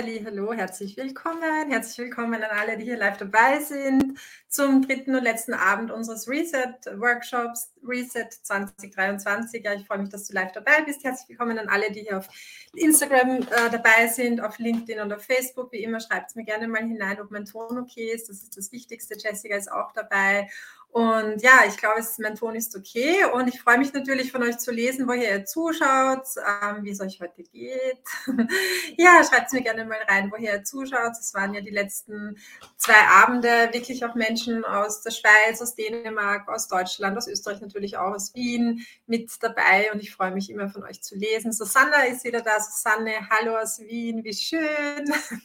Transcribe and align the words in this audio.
halli, 0.00 0.22
hallo, 0.24 0.54
herzlich 0.54 0.96
willkommen. 0.96 1.68
Herzlich 1.70 1.98
willkommen 1.98 2.42
an 2.42 2.58
alle, 2.58 2.78
die 2.78 2.84
hier 2.84 2.96
live 2.96 3.18
dabei 3.18 3.60
sind 3.60 4.18
zum 4.48 4.80
dritten 4.80 5.14
und 5.14 5.22
letzten 5.22 5.52
Abend 5.52 5.90
unseres 5.90 6.26
Reset-Workshops, 6.26 7.74
Reset 7.86 8.26
2023. 8.30 9.62
Ja, 9.62 9.74
ich 9.74 9.86
freue 9.86 9.98
mich, 9.98 10.08
dass 10.08 10.26
du 10.26 10.32
live 10.32 10.52
dabei 10.52 10.80
bist. 10.86 11.04
Herzlich 11.04 11.28
willkommen 11.28 11.58
an 11.58 11.68
alle, 11.68 11.92
die 11.92 12.00
hier 12.00 12.16
auf 12.16 12.28
Instagram 12.72 13.42
äh, 13.42 13.70
dabei 13.70 14.06
sind, 14.06 14.40
auf 14.40 14.58
LinkedIn 14.58 15.00
und 15.00 15.12
auf 15.12 15.22
Facebook. 15.22 15.70
Wie 15.70 15.82
immer, 15.82 16.00
schreibt 16.00 16.30
es 16.30 16.34
mir 16.34 16.44
gerne 16.44 16.66
mal 16.66 16.80
hinein, 16.80 17.20
ob 17.20 17.30
mein 17.30 17.44
Ton 17.44 17.78
okay 17.78 18.10
ist. 18.10 18.30
Das 18.30 18.38
ist 18.38 18.56
das 18.56 18.72
Wichtigste. 18.72 19.18
Jessica 19.18 19.54
ist 19.54 19.70
auch 19.70 19.92
dabei. 19.92 20.48
Und 20.92 21.40
ja, 21.40 21.60
ich 21.68 21.76
glaube, 21.76 22.04
mein 22.18 22.34
Ton 22.34 22.56
ist 22.56 22.76
okay. 22.76 23.24
Und 23.32 23.46
ich 23.46 23.60
freue 23.60 23.78
mich 23.78 23.92
natürlich 23.92 24.32
von 24.32 24.42
euch 24.42 24.58
zu 24.58 24.72
lesen, 24.72 25.06
woher 25.06 25.38
ihr 25.38 25.44
zuschaut, 25.44 26.26
ähm, 26.36 26.82
wie 26.82 26.90
es 26.90 27.00
euch 27.00 27.20
heute 27.20 27.44
geht. 27.44 28.02
ja, 28.98 29.22
schreibt 29.22 29.52
mir 29.52 29.62
gerne 29.62 29.84
mal 29.84 30.00
rein, 30.08 30.32
woher 30.32 30.54
ihr 30.54 30.64
zuschaut. 30.64 31.12
Es 31.12 31.32
waren 31.32 31.54
ja 31.54 31.60
die 31.60 31.70
letzten 31.70 32.36
zwei 32.76 33.06
Abende 33.08 33.68
wirklich 33.72 34.04
auch 34.04 34.16
Menschen 34.16 34.64
aus 34.64 35.02
der 35.02 35.12
Schweiz, 35.12 35.62
aus 35.62 35.76
Dänemark, 35.76 36.48
aus 36.48 36.66
Deutschland, 36.66 37.16
aus 37.16 37.28
Österreich 37.28 37.60
natürlich 37.60 37.96
auch, 37.96 38.12
aus 38.12 38.34
Wien 38.34 38.84
mit 39.06 39.30
dabei. 39.40 39.92
Und 39.92 40.00
ich 40.00 40.12
freue 40.12 40.32
mich 40.32 40.50
immer 40.50 40.70
von 40.70 40.82
euch 40.82 41.02
zu 41.02 41.14
lesen. 41.14 41.52
Susanna 41.52 42.06
ist 42.06 42.24
wieder 42.24 42.40
da. 42.40 42.58
Susanne, 42.58 43.12
hallo 43.30 43.56
aus 43.56 43.78
Wien, 43.78 44.24
wie 44.24 44.34
schön. 44.34 44.58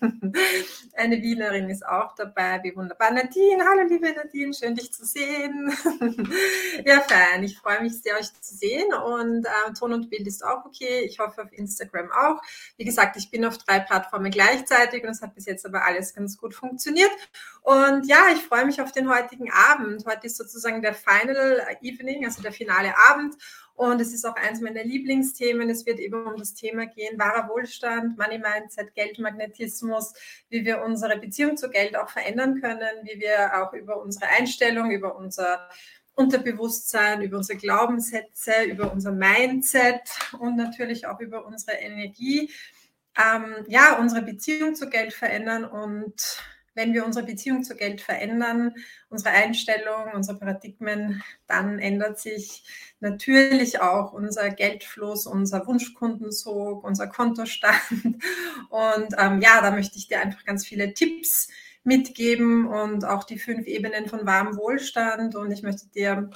Eine 0.95 1.21
Wienerin 1.21 1.69
ist 1.69 1.85
auch 1.85 2.15
dabei, 2.15 2.61
wie 2.63 2.75
wunderbar. 2.75 3.11
Nadine, 3.11 3.63
hallo 3.63 3.87
liebe 3.87 4.11
Nadine, 4.11 4.51
schön 4.51 4.73
dich 4.73 4.91
zu 4.91 5.05
sehen 5.05 5.34
sehen. 5.35 5.71
ja, 6.85 7.01
fein. 7.01 7.43
Ich 7.43 7.57
freue 7.57 7.81
mich 7.81 8.01
sehr, 8.01 8.15
euch 8.15 8.33
zu 8.41 8.55
sehen. 8.55 8.93
Und 8.93 9.45
äh, 9.45 9.73
Ton 9.77 9.93
und 9.93 10.09
Bild 10.09 10.27
ist 10.27 10.43
auch 10.43 10.65
okay. 10.65 11.01
Ich 11.01 11.19
hoffe 11.19 11.43
auf 11.43 11.51
Instagram 11.51 12.11
auch. 12.11 12.41
Wie 12.77 12.85
gesagt, 12.85 13.17
ich 13.17 13.29
bin 13.29 13.45
auf 13.45 13.57
drei 13.57 13.79
Plattformen 13.79 14.31
gleichzeitig 14.31 15.03
und 15.03 15.09
es 15.09 15.21
hat 15.21 15.35
bis 15.35 15.45
jetzt 15.45 15.65
aber 15.65 15.83
alles 15.83 16.13
ganz 16.13 16.37
gut 16.37 16.53
funktioniert. 16.53 17.11
Und 17.61 18.07
ja, 18.07 18.19
ich 18.33 18.41
freue 18.41 18.65
mich 18.65 18.81
auf 18.81 18.91
den 18.91 19.09
heutigen 19.09 19.51
Abend. 19.51 20.05
Heute 20.05 20.27
ist 20.27 20.37
sozusagen 20.37 20.81
der 20.81 20.93
Final 20.93 21.65
Evening, 21.81 22.25
also 22.25 22.41
der 22.41 22.51
finale 22.51 22.93
Abend. 23.09 23.35
Und 23.75 23.99
es 23.99 24.13
ist 24.13 24.25
auch 24.25 24.35
eins 24.35 24.61
meiner 24.61 24.83
Lieblingsthemen. 24.83 25.69
Es 25.69 25.85
wird 25.85 25.99
eben 25.99 26.25
um 26.25 26.37
das 26.37 26.53
Thema 26.53 26.85
gehen, 26.85 27.19
wahrer 27.19 27.49
Wohlstand, 27.49 28.17
Money 28.17 28.39
Mindset, 28.39 28.95
Geldmagnetismus, 28.95 30.13
wie 30.49 30.63
wir 30.65 30.81
unsere 30.81 31.17
Beziehung 31.19 31.57
zu 31.57 31.69
Geld 31.69 31.97
auch 31.97 32.09
verändern 32.09 32.61
können, 32.61 33.03
wie 33.03 33.19
wir 33.19 33.61
auch 33.61 33.73
über 33.73 34.01
unsere 34.01 34.27
Einstellung, 34.27 34.91
über 34.91 35.17
unser 35.17 35.67
Unterbewusstsein, 36.13 37.21
über 37.21 37.37
unsere 37.37 37.59
Glaubenssätze, 37.59 38.63
über 38.63 38.91
unser 38.93 39.11
Mindset 39.11 40.01
und 40.39 40.55
natürlich 40.55 41.05
auch 41.05 41.19
über 41.19 41.45
unsere 41.45 41.77
Energie, 41.77 42.49
ähm, 43.17 43.65
ja, 43.67 43.97
unsere 43.99 44.21
Beziehung 44.21 44.75
zu 44.75 44.89
Geld 44.89 45.13
verändern 45.13 45.65
und 45.65 46.15
wenn 46.75 46.93
wir 46.93 47.05
unsere 47.05 47.25
Beziehung 47.25 47.63
zu 47.63 47.75
Geld 47.75 48.01
verändern, 48.01 48.75
unsere 49.09 49.31
Einstellung, 49.31 50.11
unsere 50.13 50.37
Paradigmen, 50.37 51.23
dann 51.47 51.79
ändert 51.79 52.19
sich 52.19 52.63
natürlich 52.99 53.81
auch 53.81 54.13
unser 54.13 54.49
Geldfluss, 54.49 55.25
unser 55.25 55.65
Wunschkundensog, 55.65 56.83
unser 56.83 57.07
Kontostand. 57.07 57.75
Und 58.69 59.15
ähm, 59.17 59.41
ja, 59.41 59.61
da 59.61 59.71
möchte 59.71 59.97
ich 59.97 60.07
dir 60.07 60.19
einfach 60.19 60.43
ganz 60.43 60.65
viele 60.65 60.93
Tipps 60.93 61.47
mitgeben 61.83 62.67
und 62.67 63.05
auch 63.05 63.23
die 63.23 63.39
fünf 63.39 63.67
Ebenen 63.67 64.07
von 64.07 64.25
wahrem 64.25 64.57
Wohlstand. 64.57 65.35
Und 65.35 65.51
ich 65.51 65.63
möchte 65.63 65.87
dir 65.87 66.29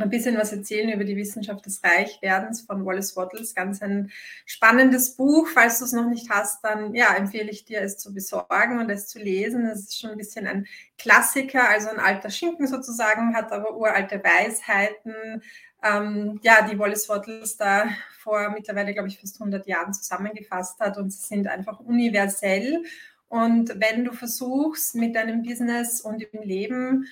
ein 0.00 0.08
bisschen 0.08 0.38
was 0.38 0.52
erzählen 0.52 0.90
über 0.90 1.04
die 1.04 1.16
Wissenschaft 1.16 1.66
des 1.66 1.82
Reichwerdens 1.84 2.62
von 2.62 2.86
Wallace 2.86 3.16
Wattles. 3.16 3.54
Ganz 3.54 3.82
ein 3.82 4.10
spannendes 4.46 5.16
Buch. 5.16 5.48
Falls 5.52 5.80
du 5.80 5.84
es 5.84 5.92
noch 5.92 6.08
nicht 6.08 6.30
hast, 6.30 6.64
dann 6.64 6.94
ja, 6.94 7.14
empfehle 7.14 7.50
ich 7.50 7.64
dir, 7.64 7.82
es 7.82 7.98
zu 7.98 8.14
besorgen 8.14 8.78
und 8.78 8.88
es 8.88 9.08
zu 9.08 9.18
lesen. 9.18 9.66
Es 9.66 9.80
ist 9.80 10.00
schon 10.00 10.10
ein 10.10 10.16
bisschen 10.16 10.46
ein 10.46 10.66
Klassiker, 10.96 11.68
also 11.68 11.90
ein 11.90 11.98
alter 11.98 12.30
Schinken 12.30 12.66
sozusagen, 12.66 13.34
hat 13.34 13.52
aber 13.52 13.76
uralte 13.76 14.22
Weisheiten, 14.22 15.42
ähm, 15.82 16.40
ja, 16.42 16.66
die 16.66 16.78
Wallace 16.78 17.08
Wattles 17.08 17.56
da 17.56 17.88
vor 18.20 18.50
mittlerweile, 18.50 18.92
glaube 18.94 19.08
ich, 19.08 19.18
fast 19.18 19.40
100 19.40 19.66
Jahren 19.66 19.92
zusammengefasst 19.92 20.78
hat 20.78 20.96
und 20.96 21.10
sie 21.12 21.26
sind 21.26 21.48
einfach 21.48 21.80
universell. 21.80 22.84
Und 23.28 23.80
wenn 23.80 24.04
du 24.04 24.12
versuchst, 24.12 24.94
mit 24.94 25.16
deinem 25.16 25.42
Business 25.42 26.00
und 26.00 26.22
im 26.22 26.42
Leben 26.42 27.06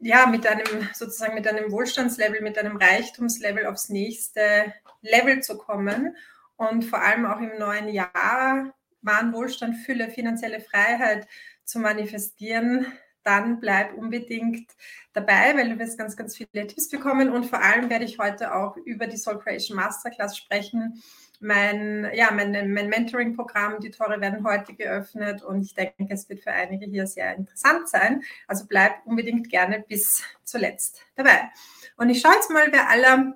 ja, 0.00 0.26
mit 0.26 0.46
einem 0.46 0.88
sozusagen 0.94 1.34
mit 1.34 1.46
einem 1.46 1.70
Wohlstandslevel, 1.70 2.40
mit 2.40 2.58
einem 2.58 2.76
Reichtumslevel 2.76 3.66
aufs 3.66 3.90
nächste 3.90 4.72
Level 5.02 5.42
zu 5.42 5.58
kommen. 5.58 6.16
Und 6.56 6.84
vor 6.84 7.00
allem 7.00 7.26
auch 7.26 7.38
im 7.38 7.58
neuen 7.58 7.88
Jahr 7.88 8.74
wahren 9.02 9.32
Wohlstand, 9.32 9.76
Fülle, 9.78 10.10
finanzielle 10.10 10.60
Freiheit 10.60 11.26
zu 11.64 11.78
manifestieren, 11.78 12.86
dann 13.22 13.60
bleib 13.60 13.94
unbedingt 13.94 14.70
dabei, 15.12 15.54
weil 15.56 15.70
du 15.70 15.78
wirst 15.78 15.98
ganz, 15.98 16.16
ganz 16.16 16.36
viele 16.36 16.66
Tipps 16.66 16.88
bekommen. 16.88 17.30
Und 17.30 17.44
vor 17.44 17.62
allem 17.62 17.90
werde 17.90 18.04
ich 18.04 18.18
heute 18.18 18.54
auch 18.54 18.76
über 18.78 19.06
die 19.06 19.18
Soul 19.18 19.38
Creation 19.38 19.76
Masterclass 19.76 20.36
sprechen, 20.36 21.02
mein, 21.40 22.10
ja, 22.14 22.30
mein, 22.30 22.72
mein 22.72 22.88
Mentoring-Programm, 22.88 23.80
die 23.80 23.90
Tore 23.90 24.20
werden 24.20 24.44
heute 24.44 24.74
geöffnet 24.74 25.42
und 25.42 25.62
ich 25.62 25.74
denke, 25.74 26.06
es 26.10 26.28
wird 26.28 26.40
für 26.40 26.52
einige 26.52 26.86
hier 26.86 27.06
sehr 27.06 27.34
interessant 27.34 27.88
sein. 27.88 28.22
Also 28.46 28.66
bleibt 28.66 29.06
unbedingt 29.06 29.48
gerne 29.48 29.84
bis 29.88 30.22
zuletzt 30.44 31.00
dabei. 31.16 31.50
Und 31.96 32.10
ich 32.10 32.20
schaue 32.20 32.34
jetzt 32.34 32.50
mal, 32.50 32.68
wer 32.70 32.88
aller 32.88 33.34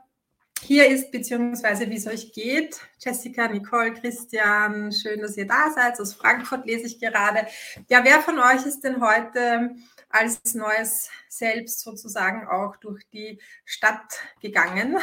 hier 0.63 0.89
ist, 0.89 1.11
beziehungsweise 1.11 1.91
wie 1.91 1.97
es 1.97 2.07
euch 2.07 2.33
geht. 2.33 2.81
Jessica, 2.99 3.49
Nicole, 3.49 3.93
Christian, 3.93 4.93
schön, 4.93 5.21
dass 5.21 5.37
ihr 5.37 5.47
da 5.47 5.71
seid. 5.71 6.01
Aus 6.01 6.15
Frankfurt 6.15 6.67
lese 6.67 6.87
ich 6.87 6.99
gerade. 6.99 7.47
Ja, 7.89 8.03
wer 8.05 8.21
von 8.21 8.39
euch 8.39 8.65
ist 8.65 8.81
denn 8.81 9.03
heute 9.03 9.75
als 10.15 10.55
neues 10.55 11.11
Selbst 11.29 11.81
sozusagen 11.81 12.47
auch 12.47 12.77
durch 12.77 13.03
die 13.11 13.41
Stadt 13.65 14.21
gegangen 14.41 14.97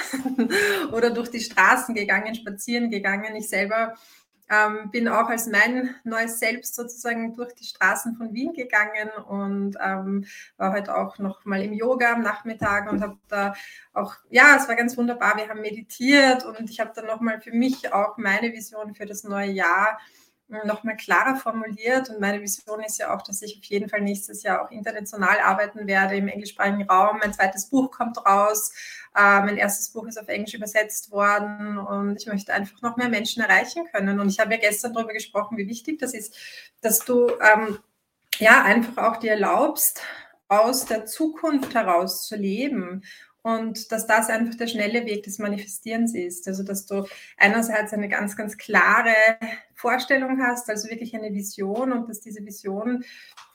oder 0.94 1.10
durch 1.10 1.30
die 1.30 1.42
Straßen 1.42 1.94
gegangen, 1.94 2.34
spazieren 2.34 2.90
gegangen. 2.90 3.36
Ich 3.36 3.50
selber 3.50 3.96
ähm, 4.50 4.90
bin 4.90 5.10
auch 5.10 5.28
als 5.28 5.48
mein 5.48 5.96
neues 6.06 6.40
Selbst 6.40 6.76
sozusagen 6.76 7.36
durch 7.36 7.54
die 7.56 7.66
Straßen 7.66 8.16
von 8.16 8.34
Wien 8.34 8.54
gegangen 8.54 9.10
und 9.28 9.78
ähm, 9.82 10.26
war 10.56 10.72
heute 10.72 10.96
auch 10.96 11.18
noch 11.20 11.44
mal 11.44 11.62
im 11.62 11.74
Yoga 11.74 12.14
am 12.14 12.22
Nachmittag 12.22 12.90
und 12.90 13.02
habe 13.02 13.18
da 13.28 13.54
auch, 13.92 14.16
ja, 14.30 14.56
es 14.58 14.70
war 14.70 14.76
ganz 14.76 14.96
wunderbar. 14.98 15.36
Wir 15.36 15.50
haben 15.50 15.62
meditiert 15.62 16.46
und 16.46 16.70
ich 16.70 16.80
habe 16.80 16.92
dann 16.96 17.08
noch 17.08 17.20
mal 17.20 17.42
für 17.42 17.52
mich 17.52 17.92
auch 17.92 18.18
meine 18.18 18.54
Vision 18.54 18.96
für 18.96 19.06
das 19.06 19.26
neue 19.26 19.52
Jahr 19.52 20.00
nochmal 20.66 20.98
klarer 20.98 21.36
formuliert. 21.36 22.10
Und 22.10 22.20
meine 22.20 22.42
Vision 22.42 22.82
ist 22.84 22.98
ja 22.98 23.16
auch, 23.16 23.22
dass 23.22 23.42
ich 23.42 23.58
auf 23.58 23.64
jeden 23.66 23.90
Fall 23.90 24.02
nächstes 24.02 24.44
Jahr 24.44 24.64
auch 24.64 24.72
international 24.72 25.40
arbeiten 25.40 25.88
werde 25.88 26.16
im 26.16 26.28
englischsprachigen 26.28 26.84
Raum. 26.84 27.20
Mein 27.20 27.34
zweites 27.34 27.68
Buch 27.68 27.92
kommt 27.92 28.26
raus. 28.26 28.72
Äh, 29.16 29.42
mein 29.42 29.58
erstes 29.58 29.90
Buch 29.90 30.08
ist 30.08 30.20
auf 30.20 30.28
Englisch 30.28 30.54
übersetzt 30.54 31.12
worden 31.12 31.78
und 31.78 32.18
ich 32.18 32.28
möchte 32.28 32.54
einfach 32.54 32.82
noch 32.82 32.98
mehr 32.98 33.10
Menschen 33.10 33.44
erreichen 33.44 33.86
können. 33.92 34.20
Und 34.20 34.30
ich 34.30 34.40
habe 34.40 34.54
ja 34.54 34.60
gestern 34.60 34.94
darüber 34.94 35.14
gesprochen, 35.14 35.58
wie 35.58 35.68
wichtig 35.68 36.00
das 36.00 36.14
ist, 36.14 36.36
dass 36.82 37.00
du 37.00 37.30
ähm, 37.42 37.80
ja 38.38 38.64
einfach 38.64 39.04
auch 39.04 39.18
dir 39.18 39.32
erlaubst, 39.32 40.02
aus 40.48 40.86
der 40.86 41.06
Zukunft 41.06 41.74
heraus 41.76 42.28
zu 42.28 42.36
leben 42.36 43.04
und 43.44 43.92
dass 43.92 44.06
das 44.08 44.30
einfach 44.30 44.56
der 44.56 44.68
schnelle 44.68 45.06
Weg 45.06 45.24
des 45.24 45.40
Manifestierens 45.40 46.14
ist. 46.14 46.48
Also 46.48 46.64
dass 46.64 46.86
du 46.86 47.06
einerseits 47.38 47.94
eine 47.94 48.10
ganz, 48.10 48.36
ganz 48.36 48.58
klare 48.58 49.16
Vorstellung 49.74 50.42
hast, 50.42 50.70
also 50.70 50.90
wirklich 50.90 51.16
eine 51.16 51.34
Vision 51.34 51.92
und 51.92 52.10
dass 52.10 52.22
diese 52.22 52.46
Vision 52.46 53.04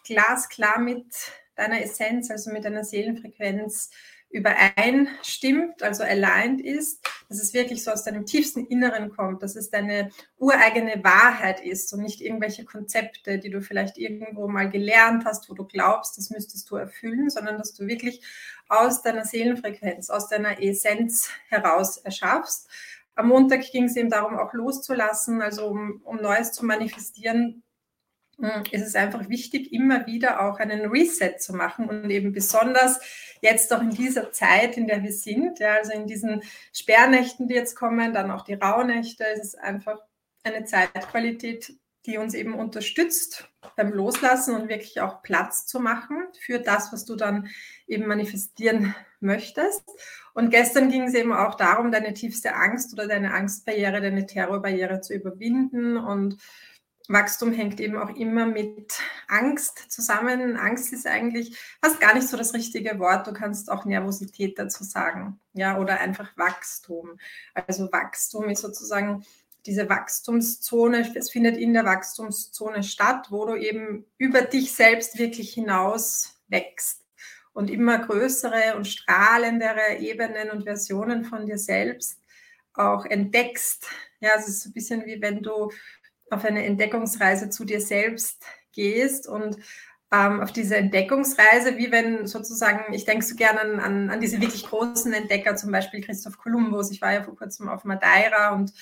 glasklar 0.05 0.79
mit 0.79 1.07
deiner 1.55 1.83
Essenz, 1.83 2.31
also 2.31 2.51
mit 2.51 2.65
deiner 2.65 2.85
Seelenfrequenz 2.85 3.91
übereinstimmt, 4.37 5.83
also 5.83 6.05
aligned 6.05 6.61
ist, 6.61 7.03
dass 7.29 7.41
es 7.41 7.55
wirklich 7.55 7.83
so 7.83 7.91
aus 7.91 8.05
deinem 8.05 8.27
tiefsten 8.27 8.67
Inneren 8.67 9.11
kommt, 9.11 9.43
dass 9.43 9.57
es 9.57 9.71
deine 9.71 10.11
ureigene 10.39 11.03
Wahrheit 11.03 11.65
ist 11.65 11.93
und 11.95 12.03
nicht 12.03 12.21
irgendwelche 12.21 12.65
Konzepte, 12.65 13.39
die 13.39 13.49
du 13.49 13.63
vielleicht 13.63 13.97
irgendwo 13.97 14.47
mal 14.47 14.71
gelernt 14.71 15.25
hast, 15.25 15.49
wo 15.49 15.55
du 15.55 15.65
glaubst, 15.65 16.19
das 16.19 16.29
müsstest 16.31 16.71
du 16.71 16.77
erfüllen, 16.77 17.31
sondern 17.31 17.57
dass 17.57 17.73
du 17.73 17.87
wirklich 17.87 18.21
aus 18.69 19.03
deiner 19.03 19.25
Seelenfrequenz, 19.25 20.11
aus 20.11 20.29
deiner 20.29 20.63
Essenz 20.63 21.31
heraus 21.49 21.97
erschaffst. 21.97 22.69
Am 23.15 23.29
Montag 23.29 23.63
ging 23.73 23.85
es 23.85 23.97
eben 23.97 24.11
darum, 24.11 24.37
auch 24.37 24.53
loszulassen, 24.53 25.41
also 25.41 25.69
um, 25.69 26.03
um 26.05 26.17
Neues 26.17 26.53
zu 26.53 26.67
manifestieren, 26.67 27.63
ist 28.71 28.87
es 28.87 28.95
einfach 28.95 29.29
wichtig, 29.29 29.73
immer 29.73 30.07
wieder 30.07 30.41
auch 30.47 30.59
einen 30.59 30.91
Reset 30.91 31.39
zu 31.39 31.55
machen 31.55 31.89
und 31.89 32.11
eben 32.11 32.33
besonders 32.33 33.01
jetzt 33.41 33.73
auch 33.73 33.81
in 33.81 33.91
dieser 33.91 34.31
Zeit, 34.33 34.77
in 34.77 34.87
der 34.87 35.03
wir 35.03 35.13
sind, 35.13 35.59
ja, 35.59 35.75
also 35.75 35.93
in 35.93 36.07
diesen 36.07 36.43
Sperrnächten, 36.73 37.49
die 37.49 37.55
jetzt 37.55 37.77
kommen, 37.77 38.13
dann 38.13 38.31
auch 38.31 38.45
die 38.45 38.55
Rauhnächte, 38.55 39.25
ist 39.25 39.45
es 39.45 39.55
einfach 39.55 39.99
eine 40.45 40.65
Zeitqualität, 40.65 41.75
die 42.05 42.19
uns 42.19 42.35
eben 42.35 42.55
unterstützt 42.55 43.49
beim 43.75 43.93
Loslassen 43.93 44.55
und 44.55 44.69
wirklich 44.69 45.01
auch 45.01 45.23
Platz 45.23 45.67
zu 45.67 45.81
machen 45.81 46.23
für 46.39 46.61
das, 46.61 46.93
was 46.93 47.05
du 47.05 47.17
dann 47.17 47.49
eben 47.87 48.07
manifestieren 48.07 48.95
möchtest. 49.19 49.83
Und 50.35 50.51
gestern 50.51 50.91
ging 50.91 51.05
es 51.05 51.15
eben 51.15 51.33
auch 51.33 51.57
darum, 51.57 51.91
deine 51.91 52.15
tiefste 52.15 52.55
Angst 52.55 52.93
oder 52.93 53.09
deine 53.09 53.35
Angstbarriere, 53.35 54.01
deine 54.01 54.27
Terrorbarriere 54.27 55.01
zu 55.01 55.15
überwinden 55.15 55.97
und 55.97 56.37
Wachstum 57.09 57.53
hängt 57.53 57.81
eben 57.81 57.97
auch 57.97 58.11
immer 58.17 58.47
mit 58.47 58.99
Angst 59.29 59.91
zusammen. 59.91 60.57
Angst 60.57 60.93
ist 60.93 61.07
eigentlich 61.07 61.57
fast 61.83 62.01
gar 62.01 62.15
nicht 62.15 62.29
so 62.29 62.37
das 62.37 62.55
richtige 62.55 62.99
Wort. 62.99 63.27
Du 63.27 63.33
kannst 63.33 63.71
auch 63.71 63.85
Nervosität 63.85 64.59
dazu 64.59 64.85
sagen, 64.85 65.41
ja, 65.53 65.79
oder 65.79 66.01
einfach 66.01 66.37
Wachstum. 66.37 67.19
Also 67.55 67.91
Wachstum 67.93 68.49
ist 68.49 68.63
sozusagen 68.63 69.25
diese 69.67 69.89
Wachstumszone. 69.89 71.13
Es 71.15 71.31
findet 71.31 71.57
in 71.57 71.73
der 71.73 71.85
Wachstumszone 71.85 72.83
statt, 72.83 73.29
wo 73.31 73.47
du 73.47 73.57
eben 73.57 74.07
über 74.17 74.43
dich 74.43 74.73
selbst 74.73 75.19
wirklich 75.19 75.53
hinaus 75.53 76.41
wächst 76.49 77.05
und 77.53 77.71
immer 77.71 77.99
größere 77.99 78.77
und 78.77 78.87
strahlendere 78.87 79.97
Ebenen 79.99 80.51
und 80.51 80.65
Versionen 80.65 81.25
von 81.25 81.47
dir 81.47 81.59
selbst 81.59 82.21
auch 82.75 83.05
entdeckst. 83.07 83.87
Ja, 84.21 84.31
es 84.37 84.49
ist 84.49 84.63
so 84.63 84.69
ein 84.69 84.73
bisschen 84.73 85.07
wie 85.07 85.21
wenn 85.21 85.43
du 85.43 85.71
auf 86.31 86.45
eine 86.45 86.65
Entdeckungsreise 86.65 87.51
zu 87.51 87.65
dir 87.65 87.81
selbst 87.81 88.45
gehst 88.73 89.29
und 89.29 89.57
ähm, 90.13 90.41
auf 90.41 90.53
diese 90.53 90.77
Entdeckungsreise, 90.77 91.79
wie 91.79 91.91
wenn 91.91 92.27
sozusagen, 92.27 92.95
ich 92.95 93.05
denke 93.05 93.25
so 93.25 93.35
gerne 93.35 93.61
an, 93.61 93.81
an, 93.81 94.11
an, 94.11 94.21
diese 94.21 94.41
wirklich 94.41 94.65
großen 94.65 95.13
Entdecker, 95.13 95.57
zum 95.57 95.73
Beispiel 95.73 96.01
Christoph 96.01 96.39
Kolumbus. 96.39 96.91
Ich 96.93 97.03
war 97.03 97.13
ja 97.13 97.23
vor 97.25 97.35
kurzem 97.37 97.69
auf 97.69 97.85
Madeira 97.85 98.55
und 98.55 98.73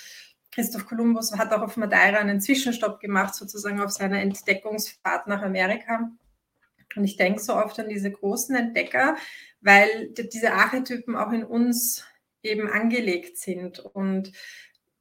Christoph 0.55 0.87
Kolumbus 0.87 1.33
hat 1.37 1.53
auch 1.53 1.63
auf 1.63 1.77
Madeira 1.77 2.19
einen 2.19 2.41
Zwischenstopp 2.41 3.01
gemacht, 3.01 3.35
sozusagen 3.35 3.81
auf 3.81 3.91
seiner 3.91 4.21
Entdeckungsfahrt 4.21 5.27
nach 5.27 5.43
Amerika. 5.43 6.11
Und 6.95 7.05
ich 7.05 7.17
denke 7.17 7.41
so 7.41 7.57
oft 7.57 7.81
an 7.81 7.89
diese 7.89 8.11
großen 8.11 8.55
Entdecker, 8.55 9.17
weil 9.61 10.11
diese 10.11 10.53
Archetypen 10.53 11.17
auch 11.17 11.33
in 11.33 11.43
uns 11.43 12.05
eben 12.43 12.69
angelegt 12.69 13.39
sind. 13.39 13.81
Und 13.81 14.31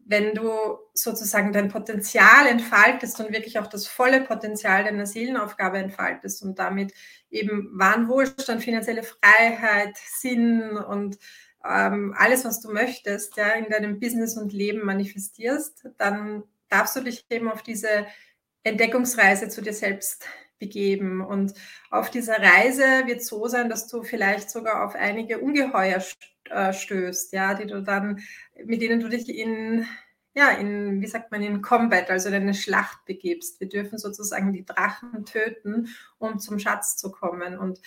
wenn 0.06 0.34
du 0.34 0.78
sozusagen 0.94 1.54
dein 1.54 1.70
Potenzial 1.70 2.48
entfaltest 2.48 3.20
und 3.20 3.32
wirklich 3.32 3.60
auch 3.60 3.68
das 3.68 3.88
volle 3.88 4.22
Potenzial 4.22 4.84
deiner 4.84 5.06
Seelenaufgabe 5.06 5.78
entfaltest 5.78 6.44
und 6.44 6.60
damit 6.60 6.94
eben 7.30 7.70
wahren 7.74 8.10
Wohlstand, 8.10 8.64
finanzielle 8.64 9.04
Freiheit, 9.04 9.96
Sinn 9.98 10.78
und 10.78 11.18
ähm, 11.66 12.14
alles, 12.18 12.44
was 12.44 12.60
du 12.60 12.72
möchtest, 12.72 13.38
ja, 13.38 13.52
in 13.52 13.70
deinem 13.70 14.00
Business 14.00 14.38
und 14.38 14.52
Leben 14.52 14.86
manifestierst, 14.86 15.90
dann 15.98 16.44
darfst 16.70 16.96
du 16.96 17.02
dich 17.02 17.26
eben 17.30 17.50
auf 17.50 17.64
diese 17.64 18.06
Entdeckungsreise 18.64 19.50
zu 19.50 19.62
dir 19.62 19.74
selbst 19.74 20.26
begeben. 20.60 21.22
Und 21.22 21.54
auf 21.90 22.10
dieser 22.10 22.40
Reise 22.40 23.06
wird 23.06 23.24
so 23.24 23.48
sein, 23.48 23.70
dass 23.70 23.88
du 23.88 24.04
vielleicht 24.04 24.50
sogar 24.50 24.86
auf 24.86 24.96
einige 24.96 25.40
Ungeheuer 25.40 26.02
äh, 26.54 26.74
stößt, 26.74 27.34
ja, 27.34 27.54
die 27.54 27.68
du 27.68 27.82
dann, 27.82 28.22
mit 28.64 28.82
denen 28.82 29.00
du 29.00 29.10
dich 29.10 29.30
in, 29.30 29.86
ja, 30.36 30.50
in, 30.50 31.02
wie 31.02 31.08
sagt 31.08 31.32
man, 31.32 31.42
in 31.42 31.62
Combat, 31.62 32.10
also 32.10 32.30
in 32.30 32.36
eine 32.36 32.54
Schlacht 32.54 33.06
begibst. 33.06 33.60
Wir 33.60 33.70
dürfen 33.70 33.98
sozusagen 33.98 34.54
die 34.54 34.66
Drachen 34.66 35.26
töten, 35.26 35.90
um 36.18 36.40
zum 36.40 36.60
Schatz 36.60 36.98
zu 36.98 37.12
kommen. 37.12 37.58
Und 37.58 37.82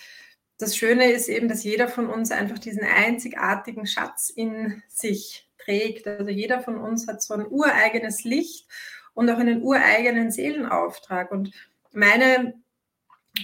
das 0.57 0.75
Schöne 0.75 1.11
ist 1.11 1.29
eben, 1.29 1.47
dass 1.47 1.63
jeder 1.63 1.87
von 1.87 2.07
uns 2.07 2.31
einfach 2.31 2.59
diesen 2.59 2.83
einzigartigen 2.83 3.85
Schatz 3.85 4.29
in 4.29 4.81
sich 4.87 5.49
trägt. 5.57 6.07
Also 6.07 6.31
jeder 6.31 6.61
von 6.61 6.77
uns 6.77 7.07
hat 7.07 7.21
so 7.21 7.33
ein 7.33 7.45
ureigenes 7.47 8.23
Licht 8.23 8.67
und 9.13 9.29
auch 9.29 9.37
einen 9.37 9.61
ureigenen 9.61 10.31
Seelenauftrag. 10.31 11.31
Und 11.31 11.51
meine 11.91 12.53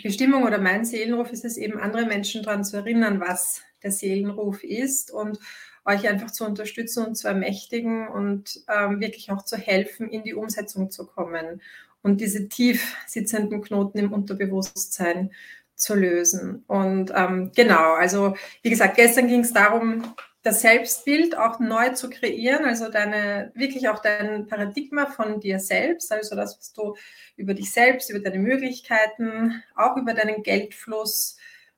Bestimmung 0.02 0.44
oder 0.44 0.58
mein 0.58 0.86
Seelenruf 0.86 1.31
ist 1.31 1.46
es 1.46 1.58
eben, 1.58 1.80
andere 1.80 2.06
Menschen 2.06 2.42
daran 2.42 2.64
zu 2.64 2.78
erinnern, 2.78 3.20
was 3.20 3.62
der 3.83 3.91
Seelenruf 3.91 4.63
ist 4.63 5.12
und 5.12 5.39
euch 5.85 6.07
einfach 6.07 6.31
zu 6.31 6.45
unterstützen 6.45 7.06
und 7.06 7.15
zu 7.15 7.27
ermächtigen 7.27 8.07
und 8.07 8.62
ähm, 8.74 9.00
wirklich 9.00 9.31
auch 9.31 9.44
zu 9.44 9.57
helfen, 9.57 10.09
in 10.09 10.24
die 10.24 10.33
Umsetzung 10.33 10.91
zu 10.91 11.06
kommen 11.06 11.62
und 12.01 12.21
diese 12.21 12.47
tief 12.47 12.95
sitzenden 13.07 13.62
Knoten 13.62 13.97
im 13.97 14.13
Unterbewusstsein 14.13 15.31
zu 15.75 15.95
lösen. 15.95 16.63
Und 16.68 17.12
ähm, 17.15 17.51
genau, 17.56 17.94
also 17.94 18.35
wie 18.62 18.69
gesagt, 18.69 18.95
gestern 18.95 19.27
ging 19.27 19.41
es 19.41 19.53
darum, 19.53 20.13
das 20.44 20.62
Selbstbild 20.62 21.38
auch 21.38 21.59
neu 21.59 21.89
zu 21.94 22.09
kreieren, 22.09 22.65
also 22.65 22.89
deine, 22.89 23.51
wirklich 23.56 23.88
auch 23.88 24.00
dein 24.00 24.45
Paradigma 24.47 25.06
von 25.06 25.39
dir 25.39 25.59
selbst, 25.59 26.12
also 26.12 26.36
das, 26.36 26.57
was 26.57 26.74
du 26.74 26.95
über 27.38 27.53
dich 27.53 27.71
selbst, 27.71 28.09
über 28.09 28.19
deine 28.19 28.39
Möglichkeiten, 28.39 29.63
auch 29.75 29.95
über 29.95 30.13
deinen 30.13 30.44
Geldfluss, 30.44 31.38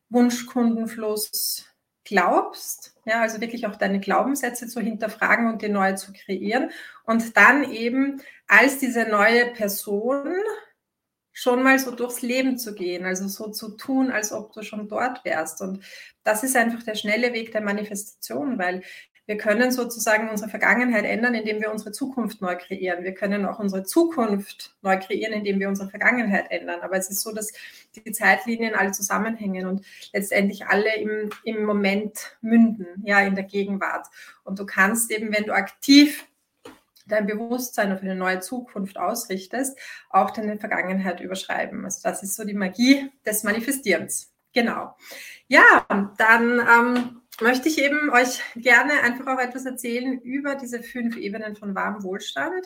Wunschkundenfluss 0.10 1.66
glaubst, 2.06 2.96
ja, 3.06 3.22
also 3.22 3.42
wirklich 3.42 3.68
auch 3.68 3.76
deine 3.76 4.00
Glaubenssätze 4.00 4.68
zu 4.68 4.80
hinterfragen 4.80 5.50
und 5.50 5.62
die 5.62 5.70
neu 5.70 5.94
zu 5.94 6.14
kreieren 6.14 6.72
und 7.06 7.36
dann 7.36 7.70
eben 7.72 8.22
als 8.48 8.78
diese 8.78 9.06
neue 9.08 9.48
Person 9.54 10.36
schon 11.34 11.64
mal 11.64 11.78
so 11.78 11.92
durchs 11.92 12.22
Leben 12.22 12.58
zu 12.58 12.74
gehen, 12.74 13.06
also 13.06 13.28
so 13.28 13.50
zu 13.50 13.76
tun, 13.76 14.10
als 14.10 14.32
ob 14.32 14.54
du 14.54 14.64
schon 14.64 14.88
dort 14.88 15.26
wärst. 15.26 15.62
Und 15.62 15.84
das 16.24 16.44
ist 16.44 16.56
einfach 16.56 16.84
der 16.84 16.96
schnelle 16.96 17.34
Weg 17.34 17.52
der 17.52 17.62
Manifestation, 17.62 18.58
weil 18.58 18.84
wir 19.28 19.38
können 19.38 19.72
sozusagen 19.72 20.30
unsere 20.30 20.50
Vergangenheit 20.50 21.04
ändern, 21.04 21.34
indem 21.34 21.60
wir 21.60 21.72
unsere 21.72 21.92
Zukunft 21.92 22.42
neu 22.42 22.56
kreieren. 22.56 23.04
Wir 23.04 23.14
können 23.14 23.46
auch 23.46 23.58
unsere 23.58 23.84
Zukunft 23.84 24.76
neu 24.84 25.00
kreieren, 25.00 25.34
indem 25.34 25.60
wir 25.60 25.68
unsere 25.68 25.90
Vergangenheit 25.90 26.52
ändern. 26.52 26.82
Aber 26.82 26.96
es 26.96 27.10
ist 27.10 27.22
so, 27.22 27.34
dass 27.34 27.52
die 27.96 28.12
Zeitlinien 28.12 28.76
alle 28.76 28.92
zusammenhängen 28.92 29.66
und 29.66 29.84
letztendlich 30.14 30.68
alle 30.68 30.96
im, 30.96 31.30
im 31.44 31.66
Moment 31.66 32.38
münden, 32.42 32.88
ja, 33.04 33.20
in 33.22 33.34
der 33.34 33.46
Gegenwart. 33.46 34.08
Und 34.44 34.60
du 34.60 34.66
kannst 34.66 35.10
eben, 35.12 35.34
wenn 35.34 35.46
du 35.46 35.54
aktiv 35.54 36.28
dein 37.08 37.26
Bewusstsein 37.26 37.92
auf 37.92 38.02
eine 38.02 38.16
neue 38.16 38.40
Zukunft 38.40 38.98
ausrichtest, 38.98 39.78
auch 40.10 40.32
deine 40.32 40.58
Vergangenheit 40.58 41.20
überschreiben. 41.20 41.84
Also 41.86 42.02
das 42.04 42.24
ist 42.24 42.36
so 42.36 42.44
die 42.44 42.54
Magie 42.54 43.12
des 43.26 43.44
Manifestierens. 43.44 44.32
Genau. 44.54 44.96
Ja, 45.48 45.86
dann 46.18 46.60
ähm, 46.60 47.22
möchte 47.42 47.70
ich 47.70 47.80
eben 47.80 48.10
euch 48.12 48.42
gerne 48.56 49.02
einfach 49.04 49.28
auch 49.28 49.40
etwas 49.40 49.66
erzählen 49.66 50.20
über 50.22 50.56
diese 50.56 50.82
fünf 50.82 51.18
Ebenen 51.18 51.56
von 51.56 51.76
wahrem 51.76 52.04
Wohlstand 52.04 52.66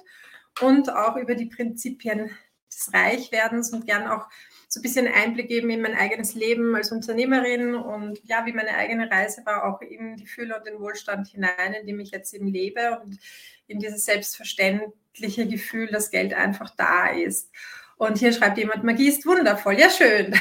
und 0.62 0.92
auch 0.94 1.16
über 1.16 1.36
die 1.36 1.48
Prinzipien 1.48 2.31
des 2.71 2.94
Reichwerdens 2.94 3.74
und 3.74 3.86
gerne 3.86 4.16
auch 4.16 4.27
so 4.68 4.80
ein 4.80 4.83
bisschen 4.83 5.07
Einblick 5.07 5.48
geben 5.48 5.71
in 5.71 5.81
mein 5.81 5.95
eigenes 5.95 6.36
Leben 6.36 6.75
als 6.75 6.92
Unternehmerin 6.92 7.74
und 7.74 8.19
ja, 8.24 8.45
wie 8.45 8.54
meine 8.54 8.75
eigene 8.75 9.10
Reise 9.10 9.44
war, 9.45 9.63
auch 9.63 9.81
in 9.81 10.16
die 10.16 10.28
Fülle 10.28 10.56
und 10.57 10.68
den 10.68 10.80
Wohlstand 10.80 11.28
hinein, 11.30 11.73
in 11.73 11.88
dem 11.88 11.99
ich 11.99 12.11
jetzt 12.11 12.33
eben 12.35 12.47
lebe 12.47 12.99
und 13.04 13.18
in 13.66 13.80
dieses 13.80 14.06
selbstverständliche 14.06 15.47
Gefühl, 15.47 15.88
dass 15.88 16.11
Geld 16.11 16.35
einfach 16.35 16.76
da 16.76 17.07
ist. 17.07 17.52
Und 17.99 18.18
hier 18.18 18.31
schreibt 18.31 18.57
jemand, 18.57 18.85
Magie 18.85 19.09
ist 19.09 19.25
wundervoll. 19.25 19.77
Ja, 19.77 19.89
schön. 19.89 20.33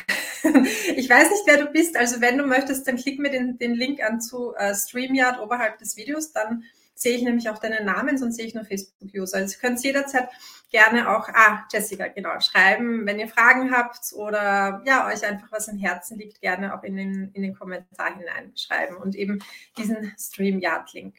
Ich 0.95 1.11
weiß 1.11 1.31
nicht, 1.31 1.43
wer 1.47 1.57
du 1.59 1.67
bist. 1.67 1.97
Also 1.97 2.21
wenn 2.21 2.39
du 2.39 2.47
möchtest, 2.47 2.87
dann 2.87 2.97
klick 2.97 3.19
mir 3.19 3.31
den, 3.31 3.59
den 3.59 3.75
Link 3.75 4.01
an 4.01 4.21
zu 4.21 4.55
äh, 4.55 4.73
StreamYard 4.73 5.41
oberhalb 5.41 5.79
des 5.79 5.97
Videos. 5.97 6.33
Dann 6.33 6.63
sehe 6.95 7.17
ich 7.17 7.23
nämlich 7.23 7.51
auch 7.51 7.59
deinen 7.59 7.85
Namen, 7.85 8.17
sonst 8.17 8.37
sehe 8.37 8.47
ich 8.47 8.55
nur 8.55 8.65
Facebook-User. 8.65 9.39
Also 9.39 9.57
ihr 9.57 9.61
könnt 9.61 9.83
jederzeit 9.83 10.29
gerne 10.71 11.11
auch, 11.11 11.29
ah, 11.31 11.65
Jessica, 11.73 12.07
genau, 12.07 12.39
schreiben, 12.39 13.05
wenn 13.07 13.19
ihr 13.19 13.29
Fragen 13.29 13.73
habt 13.73 14.13
oder 14.13 14.81
ja, 14.87 15.09
euch 15.09 15.27
einfach 15.27 15.51
was 15.51 15.67
im 15.67 15.79
Herzen 15.79 16.17
liegt, 16.17 16.41
gerne 16.41 16.79
auch 16.79 16.85
in 16.85 16.97
den, 16.97 17.33
in 17.33 17.43
den 17.43 17.57
Kommentar 17.57 18.17
hineinschreiben 18.17 18.97
und 18.97 19.17
eben 19.17 19.41
diesen 19.77 20.15
StreamYard-Link. 20.17 21.17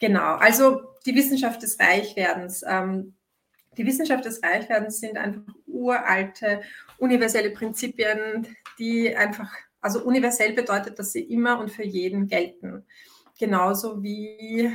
Genau, 0.00 0.34
also 0.34 0.82
die 1.06 1.14
Wissenschaft 1.14 1.62
des 1.62 1.78
Reichwerdens. 1.78 2.64
Ähm, 2.66 3.14
die 3.80 3.86
Wissenschaft 3.86 4.26
des 4.26 4.42
Reichwerdens 4.42 5.00
sind 5.00 5.16
einfach 5.16 5.40
uralte, 5.66 6.60
universelle 6.98 7.50
Prinzipien, 7.50 8.46
die 8.78 9.16
einfach, 9.16 9.50
also 9.80 10.04
universell 10.04 10.52
bedeutet, 10.52 10.98
dass 10.98 11.12
sie 11.12 11.22
immer 11.22 11.58
und 11.58 11.70
für 11.70 11.84
jeden 11.84 12.26
gelten. 12.26 12.84
Genauso 13.38 14.02
wie 14.02 14.70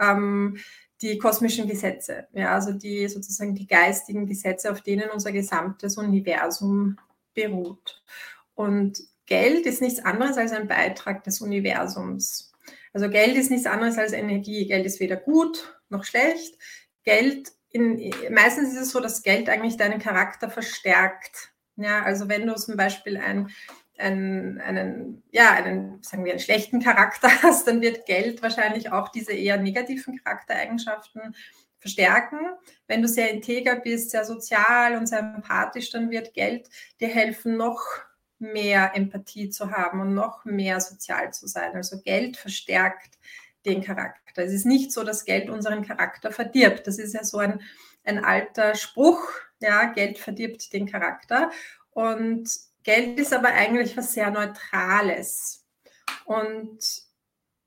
ähm, 0.00 0.58
die 1.00 1.18
kosmischen 1.18 1.68
Gesetze, 1.68 2.26
ja, 2.32 2.52
also 2.52 2.72
die 2.72 3.06
sozusagen 3.06 3.54
die 3.54 3.68
geistigen 3.68 4.26
Gesetze, 4.26 4.72
auf 4.72 4.80
denen 4.80 5.08
unser 5.10 5.30
gesamtes 5.30 5.96
Universum 5.96 6.96
beruht. 7.34 8.02
Und 8.54 8.98
Geld 9.26 9.66
ist 9.66 9.80
nichts 9.80 10.04
anderes 10.04 10.36
als 10.36 10.50
ein 10.50 10.66
Beitrag 10.66 11.22
des 11.22 11.40
Universums. 11.40 12.52
Also 12.92 13.08
Geld 13.08 13.36
ist 13.36 13.52
nichts 13.52 13.66
anderes 13.66 13.98
als 13.98 14.12
Energie. 14.12 14.66
Geld 14.66 14.84
ist 14.84 14.98
weder 14.98 15.16
gut 15.16 15.80
noch 15.90 16.02
schlecht. 16.02 16.58
Geld, 17.04 17.52
in, 17.70 18.12
meistens 18.30 18.72
ist 18.74 18.80
es 18.80 18.90
so, 18.90 19.00
dass 19.00 19.22
Geld 19.22 19.48
eigentlich 19.48 19.76
deinen 19.76 20.00
Charakter 20.00 20.50
verstärkt. 20.50 21.52
Ja, 21.76 22.02
also 22.02 22.28
wenn 22.28 22.46
du 22.46 22.54
zum 22.56 22.76
Beispiel 22.76 23.16
ein, 23.18 23.50
ein, 23.98 24.60
einen, 24.60 25.22
ja, 25.30 25.52
einen, 25.52 26.02
sagen 26.02 26.24
wir, 26.24 26.32
einen 26.32 26.40
schlechten 26.40 26.80
Charakter 26.80 27.28
hast, 27.42 27.66
dann 27.66 27.80
wird 27.80 28.06
Geld 28.06 28.42
wahrscheinlich 28.42 28.90
auch 28.90 29.08
diese 29.10 29.32
eher 29.32 29.58
negativen 29.58 30.18
Charaktereigenschaften 30.22 31.34
verstärken. 31.78 32.38
Wenn 32.86 33.02
du 33.02 33.08
sehr 33.08 33.30
integer 33.30 33.76
bist, 33.76 34.10
sehr 34.10 34.24
sozial 34.24 34.96
und 34.96 35.06
sehr 35.06 35.20
empathisch, 35.20 35.90
dann 35.90 36.10
wird 36.10 36.34
Geld 36.34 36.68
dir 37.00 37.08
helfen, 37.08 37.56
noch 37.56 37.80
mehr 38.38 38.92
Empathie 38.94 39.50
zu 39.50 39.70
haben 39.70 40.00
und 40.00 40.14
noch 40.14 40.44
mehr 40.44 40.80
sozial 40.80 41.32
zu 41.32 41.46
sein. 41.46 41.74
Also 41.74 42.00
Geld 42.00 42.36
verstärkt 42.36 43.18
den 43.64 43.82
Charakter. 43.82 44.27
Es 44.42 44.52
ist 44.52 44.66
nicht 44.66 44.92
so, 44.92 45.04
dass 45.04 45.24
Geld 45.24 45.50
unseren 45.50 45.86
Charakter 45.86 46.30
verdirbt. 46.30 46.86
Das 46.86 46.98
ist 46.98 47.14
ja 47.14 47.24
so 47.24 47.38
ein, 47.38 47.60
ein 48.04 48.24
alter 48.24 48.74
Spruch, 48.74 49.20
Ja, 49.60 49.86
Geld 49.86 50.18
verdirbt 50.18 50.72
den 50.72 50.86
Charakter. 50.86 51.50
Und 51.90 52.48
Geld 52.84 53.18
ist 53.18 53.32
aber 53.32 53.48
eigentlich 53.48 53.96
was 53.96 54.12
sehr 54.12 54.30
Neutrales. 54.30 55.66
Und 56.24 56.78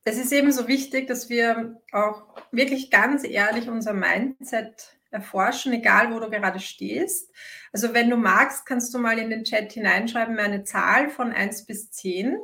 es 0.04 0.18
ist 0.18 0.32
eben 0.32 0.51
so 0.51 0.68
wichtig, 0.68 1.08
dass 1.08 1.30
wir 1.30 1.82
auch 1.92 2.24
wirklich 2.51 2.90
ganz 2.90 3.24
ehrlich 3.24 3.70
unser 3.70 3.94
Mindset 3.94 4.98
erforschen, 5.12 5.74
egal 5.74 6.13
wo 6.13 6.20
du 6.20 6.30
gerade 6.30 6.60
stehst. 6.60 7.32
Also 7.72 7.94
wenn 7.94 8.10
du 8.10 8.16
magst, 8.16 8.66
kannst 8.66 8.94
du 8.94 9.00
mal 9.00 9.20
in 9.20 9.30
den 9.30 9.44
Chat 9.44 9.74
hineinschreiben, 9.74 10.40
eine 10.40 10.63
Zahl 10.63 11.10
von 11.10 11.32
1 11.32 11.66
bis 11.66 11.92
10. 11.92 12.40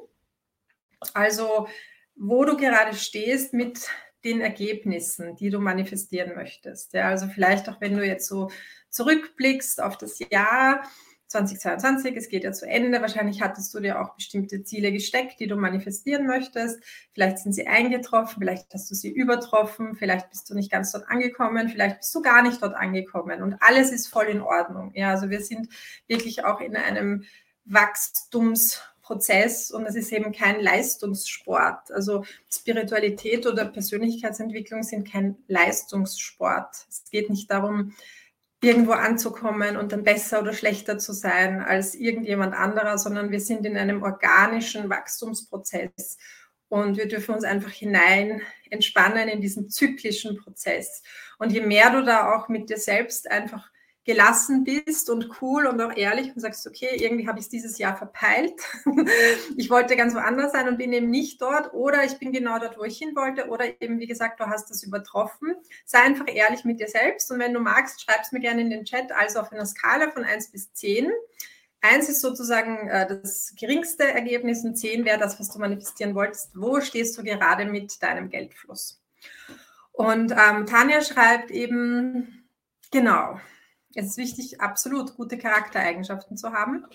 Also 1.13 1.67
wo 2.15 2.43
du 2.45 2.57
gerade 2.57 2.95
stehst 2.95 3.53
mit 3.53 3.89
den 4.23 4.41
Ergebnissen, 4.41 5.35
die 5.35 5.49
du 5.49 5.59
manifestieren 5.59 6.35
möchtest. 6.35 6.93
Ja, 6.93 7.09
also 7.09 7.27
vielleicht 7.27 7.69
auch, 7.69 7.79
wenn 7.81 7.95
du 7.95 8.05
jetzt 8.05 8.27
so 8.27 8.49
zurückblickst 8.89 9.81
auf 9.81 9.97
das 9.97 10.19
Jahr, 10.31 10.83
2022, 11.27 12.15
es 12.15 12.29
geht 12.29 12.43
ja 12.45 12.53
zu 12.53 12.65
Ende. 12.65 13.01
Wahrscheinlich 13.01 13.41
hattest 13.41 13.73
du 13.73 13.81
dir 13.81 14.01
auch 14.01 14.15
bestimmte 14.15 14.63
Ziele 14.63 14.91
gesteckt, 14.93 15.39
die 15.39 15.47
du 15.47 15.57
manifestieren 15.57 16.25
möchtest. 16.25 16.81
Vielleicht 17.13 17.39
sind 17.39 17.51
sie 17.51 17.67
eingetroffen, 17.67 18.39
vielleicht 18.39 18.73
hast 18.73 18.89
du 18.89 18.95
sie 18.95 19.11
übertroffen, 19.11 19.95
vielleicht 19.95 20.29
bist 20.29 20.49
du 20.49 20.55
nicht 20.55 20.71
ganz 20.71 20.93
dort 20.93 21.09
angekommen, 21.09 21.67
vielleicht 21.67 21.97
bist 21.97 22.15
du 22.15 22.21
gar 22.21 22.41
nicht 22.43 22.61
dort 22.61 22.75
angekommen 22.75 23.41
und 23.41 23.57
alles 23.59 23.91
ist 23.91 24.07
voll 24.07 24.27
in 24.27 24.41
Ordnung. 24.41 24.91
Ja, 24.95 25.11
also 25.11 25.29
wir 25.29 25.41
sind 25.41 25.67
wirklich 26.07 26.45
auch 26.45 26.61
in 26.61 26.77
einem 26.77 27.25
Wachstumsprozess 29.07 29.71
und 29.71 29.85
es 29.85 29.95
ist 29.95 30.11
eben 30.11 30.31
kein 30.31 30.61
Leistungssport. 30.61 31.91
Also 31.91 32.23
Spiritualität 32.51 33.45
oder 33.45 33.65
Persönlichkeitsentwicklung 33.65 34.83
sind 34.83 35.09
kein 35.09 35.37
Leistungssport. 35.47 36.75
Es 36.89 37.09
geht 37.09 37.29
nicht 37.29 37.49
darum, 37.49 37.93
irgendwo 38.61 38.93
anzukommen 38.93 39.77
und 39.77 39.91
dann 39.91 40.03
besser 40.03 40.41
oder 40.41 40.53
schlechter 40.53 40.97
zu 40.97 41.13
sein 41.13 41.61
als 41.61 41.93
irgendjemand 41.95 42.55
anderer, 42.55 42.97
sondern 42.97 43.31
wir 43.31 43.39
sind 43.39 43.65
in 43.65 43.77
einem 43.77 44.01
organischen 44.01 44.89
Wachstumsprozess 44.89 46.17
und 46.69 46.97
wir 46.97 47.07
dürfen 47.07 47.35
uns 47.35 47.43
einfach 47.43 47.71
hinein 47.71 48.41
entspannen 48.69 49.29
in 49.29 49.41
diesen 49.41 49.69
zyklischen 49.69 50.37
Prozess. 50.37 51.03
Und 51.37 51.51
je 51.51 51.61
mehr 51.61 51.91
du 51.91 52.03
da 52.03 52.35
auch 52.35 52.49
mit 52.49 52.69
dir 52.69 52.77
selbst 52.77 53.29
einfach 53.29 53.69
gelassen 54.07 54.63
bist 54.63 55.09
und 55.09 55.41
cool 55.41 55.67
und 55.67 55.81
auch 55.81 55.95
ehrlich 55.95 56.33
und 56.33 56.39
sagst, 56.39 56.65
okay, 56.65 56.95
irgendwie 56.97 57.27
habe 57.27 57.39
ich 57.39 57.45
es 57.45 57.49
dieses 57.49 57.77
Jahr 57.77 57.97
verpeilt. 57.97 58.53
ich 59.57 59.69
wollte 59.69 59.97
ganz 59.97 60.15
woanders 60.15 60.53
sein 60.53 60.69
und 60.69 60.77
bin 60.77 60.93
eben 60.93 61.09
nicht 61.09 61.41
dort 61.41 61.73
oder 61.73 62.05
ich 62.05 62.17
bin 62.17 62.31
genau 62.31 62.57
dort, 62.57 62.77
wo 62.79 62.85
ich 62.85 62.97
hin 62.97 63.17
wollte 63.17 63.49
oder 63.49 63.65
eben, 63.81 63.99
wie 63.99 64.07
gesagt, 64.07 64.39
du 64.39 64.45
hast 64.45 64.69
das 64.69 64.81
übertroffen. 64.81 65.55
Sei 65.83 65.99
einfach 65.99 66.25
ehrlich 66.33 66.63
mit 66.63 66.79
dir 66.79 66.87
selbst 66.87 67.29
und 67.31 67.39
wenn 67.39 67.53
du 67.53 67.59
magst, 67.59 68.01
schreib 68.01 68.21
es 68.21 68.31
mir 68.31 68.39
gerne 68.39 68.61
in 68.61 68.69
den 68.69 68.85
Chat, 68.85 69.11
also 69.11 69.41
auf 69.41 69.51
einer 69.51 69.65
Skala 69.65 70.09
von 70.09 70.23
1 70.23 70.51
bis 70.51 70.71
10. 70.71 71.11
Eins 71.81 72.07
ist 72.07 72.21
sozusagen 72.21 72.87
äh, 72.87 73.07
das 73.07 73.53
geringste 73.59 74.09
Ergebnis 74.09 74.63
und 74.63 74.77
10 74.77 75.03
wäre 75.03 75.19
das, 75.19 75.37
was 75.37 75.51
du 75.51 75.59
manifestieren 75.59 76.15
wolltest. 76.15 76.51
Wo 76.55 76.79
stehst 76.79 77.17
du 77.17 77.23
gerade 77.23 77.65
mit 77.65 78.01
deinem 78.01 78.29
Geldfluss? 78.29 79.01
Und 79.91 80.31
ähm, 80.31 80.65
Tanja 80.65 81.01
schreibt 81.01 81.51
eben, 81.51 82.49
genau, 82.89 83.37
es 83.97 84.09
ist 84.09 84.17
wichtig, 84.17 84.61
absolut 84.61 85.15
gute 85.15 85.37
Charaktereigenschaften 85.37 86.37
zu 86.37 86.53
haben. 86.53 86.85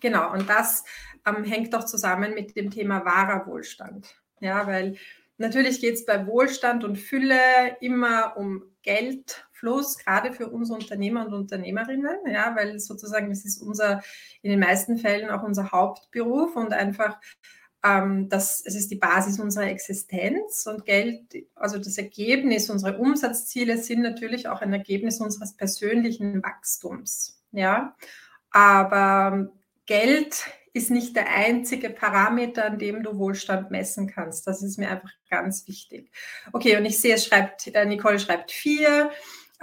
Genau, 0.00 0.32
und 0.32 0.48
das 0.48 0.84
ähm, 1.24 1.44
hängt 1.44 1.74
auch 1.74 1.84
zusammen 1.84 2.34
mit 2.34 2.56
dem 2.56 2.70
Thema 2.70 3.04
wahrer 3.04 3.46
Wohlstand. 3.46 4.16
Ja, 4.40 4.66
weil 4.66 4.96
natürlich 5.36 5.80
geht 5.80 5.94
es 5.94 6.06
bei 6.06 6.26
Wohlstand 6.26 6.82
und 6.82 6.96
Fülle 6.96 7.38
immer 7.80 8.36
um 8.36 8.64
Geldfluss, 8.82 9.98
gerade 9.98 10.32
für 10.32 10.48
uns 10.48 10.70
Unternehmer 10.70 11.24
und 11.26 11.34
Unternehmerinnen, 11.34 12.18
ja, 12.26 12.54
weil 12.56 12.80
sozusagen 12.80 13.28
das 13.28 13.44
ist 13.44 13.62
unser, 13.62 14.02
in 14.42 14.50
den 14.50 14.60
meisten 14.60 14.98
Fällen 14.98 15.30
auch 15.30 15.44
unser 15.44 15.70
Hauptberuf 15.70 16.56
und 16.56 16.72
einfach 16.72 17.18
ähm, 17.84 18.28
das, 18.28 18.62
es 18.64 18.74
ist 18.74 18.90
die 18.90 18.96
Basis 18.96 19.38
unserer 19.38 19.66
Existenz 19.66 20.66
und 20.66 20.84
Geld, 20.84 21.20
also 21.54 21.78
das 21.78 21.98
Ergebnis, 21.98 22.70
unsere 22.70 22.98
Umsatzziele 22.98 23.78
sind 23.78 24.02
natürlich 24.02 24.48
auch 24.48 24.60
ein 24.60 24.72
Ergebnis 24.72 25.20
unseres 25.20 25.56
persönlichen 25.56 26.42
Wachstums. 26.42 27.40
Ja, 27.52 27.96
aber 28.50 29.48
Geld 29.86 30.44
ist 30.74 30.90
nicht 30.90 31.16
der 31.16 31.28
einzige 31.34 31.90
Parameter, 31.90 32.66
an 32.66 32.78
dem 32.78 33.02
du 33.02 33.18
Wohlstand 33.18 33.70
messen 33.70 34.08
kannst. 34.08 34.46
Das 34.46 34.62
ist 34.62 34.78
mir 34.78 34.90
einfach 34.90 35.10
ganz 35.30 35.66
wichtig. 35.66 36.10
Okay, 36.52 36.76
und 36.76 36.84
ich 36.84 37.00
sehe, 37.00 37.14
es 37.14 37.26
schreibt, 37.26 37.68
äh, 37.68 37.84
Nicole 37.84 38.18
schreibt 38.18 38.50
vier, 38.50 39.10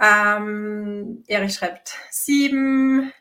ähm, 0.00 1.22
Erich 1.26 1.54
schreibt 1.54 1.96
sieben, 2.10 3.12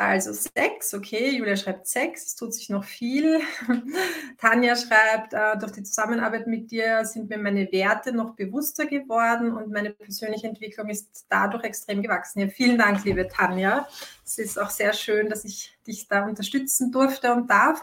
also 0.00 0.32
sechs, 0.32 0.94
okay, 0.94 1.36
Julia 1.36 1.56
schreibt 1.56 1.88
sechs, 1.88 2.26
es 2.26 2.36
tut 2.36 2.54
sich 2.54 2.70
noch 2.70 2.84
viel. 2.84 3.40
Tanja 4.38 4.76
schreibt, 4.76 5.34
äh, 5.34 5.58
durch 5.58 5.72
die 5.72 5.82
Zusammenarbeit 5.82 6.46
mit 6.46 6.70
dir 6.70 7.04
sind 7.04 7.28
mir 7.28 7.36
meine 7.36 7.70
Werte 7.72 8.12
noch 8.12 8.36
bewusster 8.36 8.86
geworden 8.86 9.52
und 9.52 9.72
meine 9.72 9.90
persönliche 9.90 10.46
Entwicklung 10.46 10.88
ist 10.88 11.26
dadurch 11.28 11.64
extrem 11.64 12.00
gewachsen. 12.00 12.38
Ja, 12.38 12.46
vielen 12.46 12.78
Dank, 12.78 13.04
liebe 13.04 13.26
Tanja. 13.26 13.88
Es 14.24 14.38
ist 14.38 14.56
auch 14.56 14.70
sehr 14.70 14.92
schön, 14.92 15.28
dass 15.28 15.44
ich 15.44 15.76
dich 15.84 16.06
da 16.06 16.24
unterstützen 16.26 16.92
durfte 16.92 17.32
und 17.32 17.50
darf. 17.50 17.82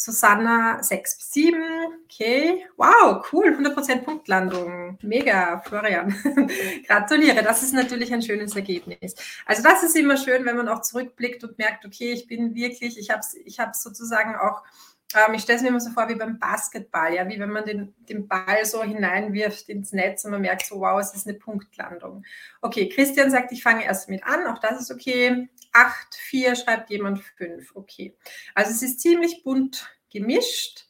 Susanna 0.00 0.80
6 0.80 1.16
bis 1.16 1.32
7. 1.32 1.60
Okay. 2.04 2.64
Wow, 2.76 3.26
cool. 3.32 3.48
100% 3.48 4.02
Punktlandung. 4.04 4.96
Mega, 5.02 5.58
Florian. 5.58 6.14
Gratuliere. 6.86 7.42
Das 7.42 7.64
ist 7.64 7.74
natürlich 7.74 8.12
ein 8.14 8.22
schönes 8.22 8.54
Ergebnis. 8.54 9.16
Also 9.44 9.64
das 9.64 9.82
ist 9.82 9.96
immer 9.96 10.16
schön, 10.16 10.46
wenn 10.46 10.56
man 10.56 10.68
auch 10.68 10.82
zurückblickt 10.82 11.42
und 11.42 11.58
merkt, 11.58 11.84
okay, 11.84 12.12
ich 12.12 12.28
bin 12.28 12.54
wirklich, 12.54 12.96
ich 12.96 13.10
habe 13.10 13.22
ich 13.44 13.58
sozusagen 13.72 14.36
auch 14.36 14.62
ähm, 15.14 15.34
ich 15.34 15.42
stelle 15.42 15.56
es 15.56 15.62
mir 15.62 15.68
immer 15.68 15.80
so 15.80 15.90
vor 15.90 16.08
wie 16.08 16.14
beim 16.14 16.38
Basketball, 16.38 17.14
ja, 17.14 17.26
wie 17.28 17.38
wenn 17.38 17.50
man 17.50 17.64
den, 17.64 17.94
den 18.00 18.28
Ball 18.28 18.64
so 18.64 18.82
hineinwirft 18.82 19.68
ins 19.68 19.92
Netz 19.92 20.24
und 20.24 20.32
man 20.32 20.42
merkt 20.42 20.66
so, 20.66 20.80
wow, 20.80 21.00
es 21.00 21.14
ist 21.14 21.26
eine 21.26 21.38
Punktlandung. 21.38 22.24
Okay, 22.60 22.88
Christian 22.88 23.30
sagt, 23.30 23.52
ich 23.52 23.62
fange 23.62 23.84
erst 23.84 24.08
mit 24.08 24.24
an, 24.24 24.46
auch 24.46 24.58
das 24.58 24.80
ist 24.80 24.90
okay. 24.90 25.48
8, 25.72 26.14
4 26.14 26.56
schreibt 26.56 26.90
jemand 26.90 27.20
5, 27.20 27.74
okay. 27.74 28.16
Also 28.54 28.70
es 28.70 28.82
ist 28.82 29.00
ziemlich 29.00 29.42
bunt 29.44 29.90
gemischt 30.10 30.86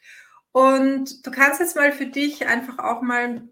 und 0.52 1.26
du 1.26 1.30
kannst 1.30 1.60
jetzt 1.60 1.76
mal 1.76 1.92
für 1.92 2.06
dich 2.06 2.46
einfach 2.46 2.78
auch 2.78 3.02
mal 3.02 3.48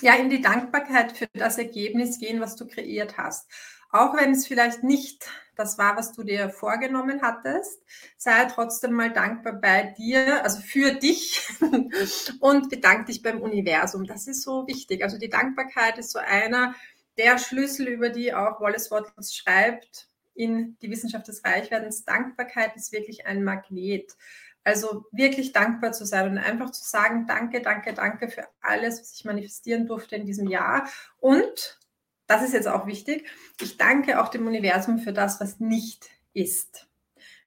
ja, 0.00 0.14
in 0.14 0.28
die 0.28 0.42
Dankbarkeit 0.42 1.12
für 1.12 1.26
das 1.32 1.58
Ergebnis 1.58 2.18
gehen, 2.18 2.40
was 2.40 2.56
du 2.56 2.66
kreiert 2.66 3.16
hast. 3.16 3.48
Auch 3.90 4.16
wenn 4.16 4.32
es 4.32 4.46
vielleicht 4.46 4.82
nicht 4.82 5.28
das 5.54 5.78
war, 5.78 5.96
was 5.96 6.12
du 6.12 6.22
dir 6.22 6.50
vorgenommen 6.50 7.22
hattest, 7.22 7.82
sei 8.16 8.44
trotzdem 8.46 8.92
mal 8.92 9.12
dankbar 9.12 9.54
bei 9.54 9.94
dir, 9.96 10.42
also 10.44 10.60
für 10.60 10.92
dich 10.92 11.40
und 12.40 12.70
bedank 12.70 13.06
dich 13.06 13.22
beim 13.22 13.40
Universum. 13.40 14.04
Das 14.04 14.26
ist 14.26 14.42
so 14.42 14.66
wichtig. 14.66 15.02
Also 15.02 15.18
die 15.18 15.28
Dankbarkeit 15.28 15.98
ist 15.98 16.10
so 16.10 16.18
einer 16.18 16.74
der 17.16 17.38
Schlüssel, 17.38 17.88
über 17.88 18.08
die 18.08 18.34
auch 18.34 18.60
Wallace 18.60 18.90
Wattles 18.90 19.34
schreibt 19.34 20.08
in 20.34 20.76
die 20.82 20.90
Wissenschaft 20.90 21.28
des 21.28 21.44
Reichwerdens. 21.44 22.04
Dankbarkeit 22.04 22.74
ist 22.76 22.92
wirklich 22.92 23.26
ein 23.26 23.44
Magnet. 23.44 24.16
Also 24.64 25.04
wirklich 25.12 25.52
dankbar 25.52 25.92
zu 25.92 26.06
sein 26.06 26.30
und 26.30 26.38
einfach 26.38 26.70
zu 26.70 26.82
sagen, 26.82 27.26
danke, 27.26 27.60
danke, 27.60 27.92
danke 27.92 28.28
für 28.28 28.48
alles, 28.62 29.00
was 29.00 29.12
ich 29.12 29.24
manifestieren 29.24 29.86
durfte 29.86 30.16
in 30.16 30.24
diesem 30.24 30.48
Jahr. 30.48 30.88
Und 31.18 31.78
das 32.26 32.42
ist 32.42 32.54
jetzt 32.54 32.68
auch 32.68 32.86
wichtig, 32.86 33.26
ich 33.60 33.76
danke 33.76 34.20
auch 34.22 34.28
dem 34.28 34.46
Universum 34.46 34.98
für 34.98 35.12
das, 35.12 35.40
was 35.40 35.60
nicht 35.60 36.08
ist. 36.32 36.88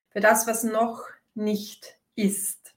Für 0.10 0.19
das, 0.19 0.48
was 0.48 0.63
noch 0.63 1.03
nicht 1.34 1.98
ist. 2.15 2.75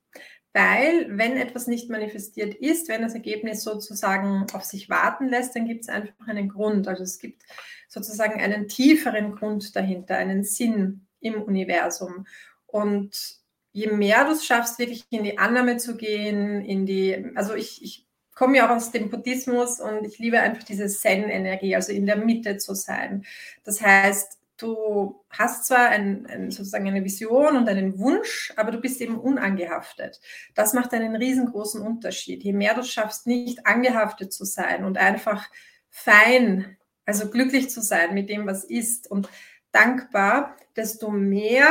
Weil, 0.53 1.07
wenn 1.17 1.37
etwas 1.37 1.69
nicht 1.69 1.91
manifestiert 1.91 2.55
ist, 2.55 2.89
wenn 2.89 3.03
das 3.03 3.15
Ergebnis 3.15 3.63
sozusagen 3.63 4.47
auf 4.53 4.65
sich 4.65 4.91
warten 4.91 5.29
lässt, 5.29 5.55
dann 5.55 5.67
gibt 5.67 5.83
es 5.83 5.89
einfach 5.89 6.27
einen 6.27 6.49
Grund. 6.49 6.89
Also 6.89 7.05
es 7.05 7.19
gibt 7.19 7.45
sozusagen 7.89 8.41
einen 8.41 8.67
tieferen 8.67 9.37
Grund 9.37 9.77
dahinter, 9.77 10.17
einen 10.17 10.43
Sinn 10.43 11.07
im 11.21 11.41
Universum. 11.41 12.27
Und 12.67 13.39
je 13.73 13.93
mehr 13.93 14.25
du 14.25 14.33
es 14.33 14.45
schaffst, 14.45 14.81
wirklich 14.81 15.05
in 15.11 15.23
die 15.23 15.39
Annahme 15.39 15.77
zu 15.77 15.97
gehen, 15.97 16.65
in 16.65 16.85
die, 16.85 17.31
also 17.37 17.55
ich, 17.55 17.85
ich 17.85 18.09
komme 18.35 18.57
ja 18.57 18.67
auch 18.67 18.77
aus 18.77 18.91
dem 18.91 19.11
Buddhismus 19.11 19.81
und 19.81 20.05
ich 20.05 20.19
liebe 20.19 20.41
einfach 20.41 20.63
diese 20.63 20.87
Zen-Energie, 20.87 21.77
also 21.77 21.93
in 21.93 22.07
der 22.07 22.17
Mitte 22.17 22.57
zu 22.57 22.75
sein. 22.75 23.25
Das 23.65 23.83
heißt, 23.83 24.39
du 24.57 25.25
hast 25.31 25.67
zwar 25.67 25.89
ein, 25.89 26.27
ein, 26.27 26.51
sozusagen 26.51 26.89
eine 26.89 27.05
Vision 27.05 27.57
und 27.57 27.69
einen 27.69 27.99
Wunsch, 27.99 28.53
aber 28.57 28.71
du 28.71 28.81
bist 28.81 29.01
eben 29.01 29.19
unangehaftet. 29.19 30.21
Das 30.55 30.75
macht 30.75 30.93
einen 30.93 31.17
riesengroßen 31.17 31.81
Unterschied. 31.81 32.43
Je 32.43 32.53
mehr 32.53 32.75
du 32.75 32.83
schaffst, 32.83 33.27
nicht 33.27 33.67
angehaftet 33.67 34.33
zu 34.33 34.45
sein 34.45 34.85
und 34.85 34.99
einfach 34.99 35.49
fein, 35.89 36.77
also 37.07 37.31
glücklich 37.31 37.71
zu 37.71 37.81
sein 37.81 38.15
mit 38.15 38.29
dem, 38.29 38.47
was 38.47 38.65
ist 38.65 39.11
und 39.11 39.29
dankbar, 39.73 40.57
desto 40.77 41.11
mehr 41.11 41.69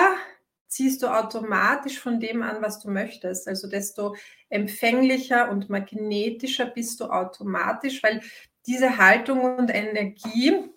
ziehst 0.69 1.01
du 1.03 1.07
automatisch 1.07 1.99
von 1.99 2.19
dem 2.19 2.43
an, 2.43 2.61
was 2.61 2.79
du 2.79 2.89
möchtest. 2.89 3.47
Also 3.47 3.67
desto 3.67 4.15
empfänglicher 4.49 5.49
und 5.49 5.69
magnetischer 5.69 6.67
bist 6.67 6.99
du 6.99 7.05
automatisch, 7.05 8.01
weil 8.03 8.21
diese 8.65 8.97
Haltung 8.97 9.41
und 9.57 9.73
Energie 9.73 10.69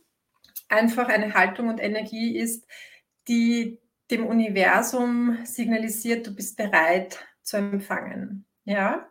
einfach 0.68 1.08
eine 1.08 1.34
Haltung 1.34 1.68
und 1.68 1.78
Energie 1.78 2.36
ist, 2.36 2.66
die 3.28 3.78
dem 4.10 4.26
Universum 4.26 5.38
signalisiert, 5.44 6.26
du 6.26 6.34
bist 6.34 6.56
bereit 6.56 7.18
zu 7.42 7.58
empfangen. 7.58 8.46
Ja. 8.64 9.08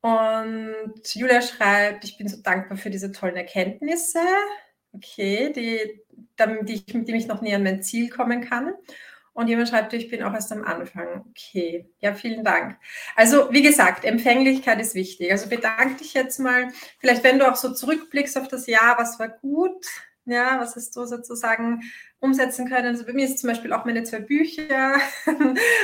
Und 0.00 1.14
Julia 1.14 1.42
schreibt, 1.42 2.04
ich 2.04 2.16
bin 2.16 2.28
so 2.28 2.40
dankbar 2.40 2.78
für 2.78 2.90
diese 2.90 3.12
tollen 3.12 3.36
Erkenntnisse, 3.36 4.20
okay, 4.92 5.52
die, 5.52 6.00
die 6.64 6.72
ich, 6.72 6.94
mit 6.94 7.08
denen 7.08 7.18
ich 7.18 7.26
noch 7.26 7.42
näher 7.42 7.56
an 7.56 7.64
mein 7.64 7.82
Ziel 7.82 8.08
kommen 8.08 8.42
kann. 8.42 8.74
Und 9.36 9.48
jemand 9.48 9.68
schreibt, 9.68 9.92
ich 9.92 10.08
bin 10.08 10.22
auch 10.22 10.32
erst 10.32 10.50
am 10.50 10.64
Anfang. 10.64 11.26
Okay, 11.28 11.90
ja, 12.00 12.14
vielen 12.14 12.42
Dank. 12.42 12.78
Also, 13.16 13.52
wie 13.52 13.60
gesagt, 13.60 14.06
Empfänglichkeit 14.06 14.80
ist 14.80 14.94
wichtig. 14.94 15.30
Also 15.30 15.50
bedanke 15.50 15.96
dich 15.96 16.14
jetzt 16.14 16.38
mal, 16.38 16.68
vielleicht 17.00 17.22
wenn 17.22 17.38
du 17.38 17.46
auch 17.46 17.56
so 17.56 17.74
zurückblickst 17.74 18.38
auf 18.38 18.48
das 18.48 18.66
Jahr, 18.66 18.96
was 18.96 19.18
war 19.18 19.28
gut, 19.28 19.84
ja, 20.24 20.58
was 20.58 20.74
hast 20.74 20.96
du 20.96 21.04
sozusagen 21.04 21.82
umsetzen 22.18 22.66
können? 22.66 22.86
Also 22.88 23.04
bei 23.04 23.12
mir 23.12 23.26
ist 23.26 23.38
zum 23.38 23.50
Beispiel 23.50 23.74
auch 23.74 23.84
meine 23.84 24.04
zwei 24.04 24.20
Bücher. 24.20 24.96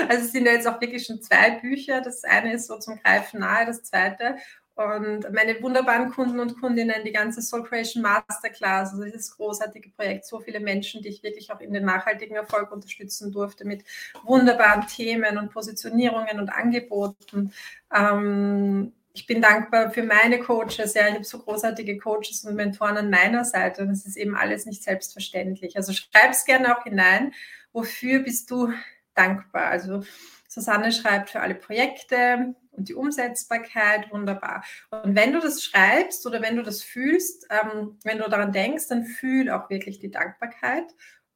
Also 0.08 0.24
es 0.24 0.32
sind 0.32 0.46
ja 0.46 0.52
jetzt 0.52 0.66
auch 0.66 0.80
wirklich 0.80 1.04
schon 1.04 1.20
zwei 1.20 1.50
Bücher. 1.50 2.00
Das 2.00 2.24
eine 2.24 2.54
ist 2.54 2.68
so 2.68 2.78
zum 2.78 3.00
Greifen 3.02 3.40
nahe, 3.40 3.66
das 3.66 3.82
zweite. 3.82 4.36
Und 4.74 5.30
meine 5.32 5.60
wunderbaren 5.62 6.10
Kunden 6.10 6.40
und 6.40 6.58
Kundinnen, 6.58 7.04
die 7.04 7.12
ganze 7.12 7.42
Soul 7.42 7.62
Creation 7.62 8.02
Masterclass, 8.02 8.92
also 8.92 9.04
dieses 9.04 9.36
großartige 9.36 9.90
Projekt, 9.90 10.24
so 10.24 10.40
viele 10.40 10.60
Menschen, 10.60 11.02
die 11.02 11.08
ich 11.08 11.22
wirklich 11.22 11.52
auch 11.52 11.60
in 11.60 11.74
den 11.74 11.84
nachhaltigen 11.84 12.36
Erfolg 12.36 12.72
unterstützen 12.72 13.32
durfte 13.32 13.66
mit 13.66 13.84
wunderbaren 14.24 14.86
Themen 14.86 15.36
und 15.36 15.52
Positionierungen 15.52 16.40
und 16.40 16.48
Angeboten. 16.48 17.52
Ähm, 17.94 18.92
ich 19.14 19.26
bin 19.26 19.42
dankbar 19.42 19.90
für 19.90 20.02
meine 20.02 20.40
Coaches. 20.40 20.94
Ja, 20.94 21.08
ich 21.08 21.14
habe 21.14 21.24
so 21.24 21.38
großartige 21.38 21.98
Coaches 21.98 22.44
und 22.44 22.54
Mentoren 22.54 22.96
an 22.96 23.10
meiner 23.10 23.44
Seite 23.44 23.82
und 23.82 23.90
es 23.90 24.06
ist 24.06 24.16
eben 24.16 24.34
alles 24.34 24.64
nicht 24.64 24.82
selbstverständlich. 24.82 25.76
Also 25.76 25.92
schreib 25.92 26.30
es 26.30 26.46
gerne 26.46 26.76
auch 26.76 26.84
hinein. 26.84 27.34
Wofür 27.72 28.20
bist 28.20 28.50
du 28.50 28.72
dankbar? 29.14 29.66
Also 29.66 30.02
Susanne 30.52 30.92
schreibt 30.92 31.30
für 31.30 31.40
alle 31.40 31.54
Projekte 31.54 32.54
und 32.72 32.88
die 32.88 32.94
Umsetzbarkeit, 32.94 34.10
wunderbar. 34.10 34.64
Und 34.90 35.14
wenn 35.14 35.32
du 35.32 35.40
das 35.40 35.62
schreibst 35.62 36.26
oder 36.26 36.42
wenn 36.42 36.56
du 36.56 36.62
das 36.62 36.82
fühlst, 36.82 37.46
ähm, 37.50 37.98
wenn 38.04 38.18
du 38.18 38.28
daran 38.28 38.52
denkst, 38.52 38.88
dann 38.88 39.04
fühl 39.04 39.50
auch 39.50 39.70
wirklich 39.70 39.98
die 39.98 40.10
Dankbarkeit 40.10 40.84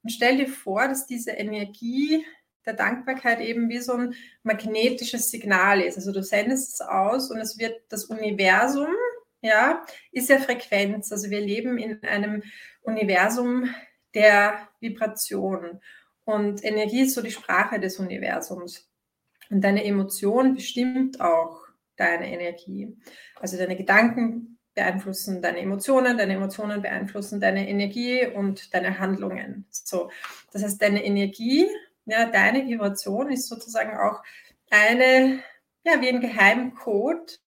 und 0.03 0.11
stell 0.11 0.37
dir 0.37 0.47
vor, 0.47 0.87
dass 0.87 1.07
diese 1.07 1.31
Energie 1.31 2.25
der 2.65 2.73
Dankbarkeit 2.73 3.39
eben 3.39 3.69
wie 3.69 3.79
so 3.79 3.93
ein 3.93 4.13
magnetisches 4.43 5.31
Signal 5.31 5.81
ist. 5.81 5.97
Also 5.97 6.11
du 6.11 6.21
sendest 6.21 6.75
es 6.75 6.81
aus 6.81 7.31
und 7.31 7.39
es 7.39 7.57
wird 7.57 7.75
das 7.89 8.05
Universum, 8.05 8.93
ja, 9.41 9.83
ist 10.11 10.29
ja 10.29 10.37
Frequenz. 10.37 11.11
Also 11.11 11.29
wir 11.29 11.41
leben 11.41 11.77
in 11.77 12.03
einem 12.03 12.43
Universum 12.81 13.73
der 14.13 14.67
Vibration 14.79 15.81
und 16.23 16.63
Energie 16.63 17.01
ist 17.01 17.15
so 17.15 17.21
die 17.21 17.31
Sprache 17.31 17.79
des 17.79 17.99
Universums. 17.99 18.87
Und 19.49 19.61
deine 19.61 19.83
Emotion 19.85 20.55
bestimmt 20.55 21.21
auch 21.21 21.61
deine 21.95 22.31
Energie. 22.31 22.95
Also 23.39 23.57
deine 23.57 23.75
Gedanken 23.75 24.57
beeinflussen 24.75 25.41
deine 25.41 25.59
Emotionen, 25.59 26.17
deine 26.17 26.33
Emotionen 26.33 26.83
beeinflussen 26.83 27.39
deine 27.39 27.67
Energie 27.67 28.27
und 28.27 28.73
deine 28.75 28.99
Handlungen. 28.99 29.65
So, 29.71 30.11
das 30.51 30.63
heißt, 30.63 30.79
deine 30.79 31.03
Energie 31.03 31.67
ja, 32.07 32.25
deine 32.25 32.65
Vibration 32.65 33.29
ist 33.31 33.49
sozusagen 33.49 33.97
auch 33.97 34.23
eine, 34.69 35.43
ja, 35.83 36.01
wie 36.01 36.07
ein 36.07 36.21
Geheimcode, 36.21 37.41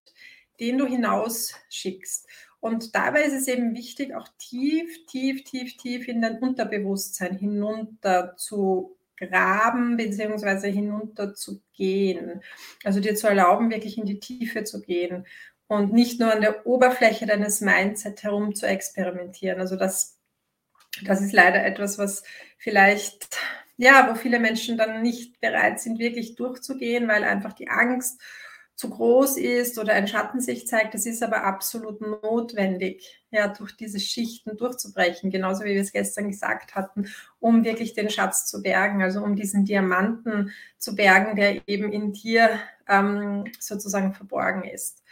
den 0.61 0.77
du 0.79 0.87
hinausschickst. 0.87 2.29
Und 2.61 2.95
dabei 2.95 3.23
ist 3.23 3.33
es 3.33 3.49
eben 3.49 3.75
wichtig, 3.75 4.15
auch 4.15 4.29
tief, 4.39 5.07
tief, 5.07 5.45
tief, 5.45 5.79
tief 5.79 6.09
in 6.09 6.21
dein 6.21 6.39
Unterbewusstsein 6.41 7.39
hinunter 7.39 8.37
zu 8.37 8.99
graben 9.21 9.97
beziehungsweise 9.97 10.69
hinunter 10.69 11.35
zu 11.35 11.63
gehen. 11.73 12.43
Also 12.85 13.01
dir 13.01 13.15
zu 13.15 13.29
erlauben, 13.29 13.71
wirklich 13.71 13.99
in 13.99 14.07
die 14.07 14.21
Tiefe 14.21 14.65
zu 14.65 14.81
gehen 14.81 15.27
und 15.69 15.93
nicht 15.93 16.19
nur 16.19 16.33
an 16.33 16.41
der 16.41 16.67
Oberfläche 16.67 17.27
deines 17.27 17.61
Mindset 17.61 18.23
herum 18.23 18.55
zu 18.55 18.67
experimentieren. 18.67 19.61
Also 19.61 19.77
das, 19.77 20.19
das 21.05 21.21
ist 21.21 21.33
leider 21.33 21.65
etwas, 21.65 21.99
was 21.99 22.25
vielleicht 22.59 23.39
ja, 23.81 24.11
wo 24.11 24.15
viele 24.15 24.39
Menschen 24.41 24.77
dann 24.77 25.01
nicht 25.01 25.41
bereit 25.41 25.81
sind, 25.81 25.99
wirklich 25.99 26.35
durchzugehen, 26.35 27.09
weil 27.09 27.25
einfach 27.25 27.55
die 27.55 27.71
Angst 27.71 28.21
zu 28.81 28.89
groß 28.89 29.37
ist 29.37 29.79
oder 29.79 29.93
ein 29.93 30.09
Schatten 30.09 30.41
sich 30.41 30.67
zeigt. 30.67 30.95
Es 30.95 31.05
ist 31.05 31.23
aber 31.23 31.45
absolut 31.45 32.01
notwendig, 32.01 33.23
ja, 33.31 33.47
durch 33.49 33.77
diese 33.77 34.01
Schichten 34.01 34.57
durchzubrechen, 34.57 35.31
genauso 35.31 35.65
wie 35.65 35.75
wir 35.75 35.83
es 35.83 35.93
gestern 35.93 36.31
gesagt 36.31 36.75
hatten, 36.75 37.07
um 37.41 37.63
wirklich 37.63 37.93
den 37.93 38.09
Schatz 38.09 38.47
zu 38.47 38.63
bergen, 38.63 39.03
also 39.03 39.23
um 39.23 39.37
diesen 39.37 39.67
Diamanten 39.67 40.53
zu 40.79 40.97
bergen, 40.97 41.37
der 41.37 41.69
eben 41.69 41.93
in 41.93 42.15
dir 42.15 42.59
ähm, 42.89 43.45
sozusagen 43.59 44.15
verborgen 44.15 44.65
ist. 44.65 45.03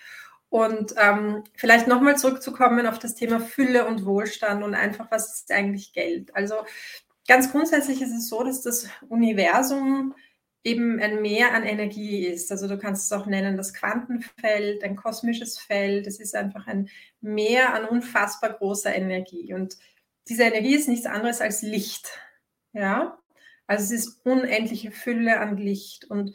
Und 0.48 0.94
ähm, 0.96 1.44
vielleicht 1.54 1.88
nochmal 1.88 2.16
zurückzukommen 2.16 2.86
auf 2.86 2.98
das 2.98 3.16
Thema 3.16 3.38
Fülle 3.38 3.86
und 3.86 4.06
Wohlstand 4.06 4.64
und 4.64 4.74
einfach, 4.74 5.10
was 5.10 5.40
ist 5.40 5.52
eigentlich 5.52 5.92
Geld? 5.92 6.34
Also 6.34 6.54
Ganz 7.28 7.52
grundsätzlich 7.52 8.00
ist 8.00 8.14
es 8.14 8.30
so, 8.30 8.42
dass 8.42 8.62
das 8.62 8.88
Universum 9.10 10.14
eben 10.64 11.00
ein 11.00 11.22
Meer 11.22 11.54
an 11.54 11.64
Energie 11.64 12.26
ist. 12.26 12.50
Also 12.50 12.68
du 12.68 12.78
kannst 12.78 13.04
es 13.04 13.18
auch 13.18 13.26
nennen 13.26 13.56
das 13.56 13.74
Quantenfeld, 13.74 14.82
ein 14.84 14.96
kosmisches 14.96 15.58
Feld. 15.58 16.06
Es 16.06 16.20
ist 16.20 16.34
einfach 16.34 16.66
ein 16.66 16.88
Meer 17.20 17.74
an 17.74 17.84
unfassbar 17.84 18.54
großer 18.54 18.94
Energie. 18.94 19.54
Und 19.54 19.76
diese 20.28 20.44
Energie 20.44 20.74
ist 20.74 20.88
nichts 20.88 21.06
anderes 21.06 21.40
als 21.40 21.62
Licht. 21.62 22.08
Ja, 22.72 23.18
also 23.66 23.84
es 23.84 23.90
ist 23.90 24.20
unendliche 24.24 24.90
Fülle 24.90 25.40
an 25.40 25.56
Licht. 25.56 26.04
Und 26.06 26.34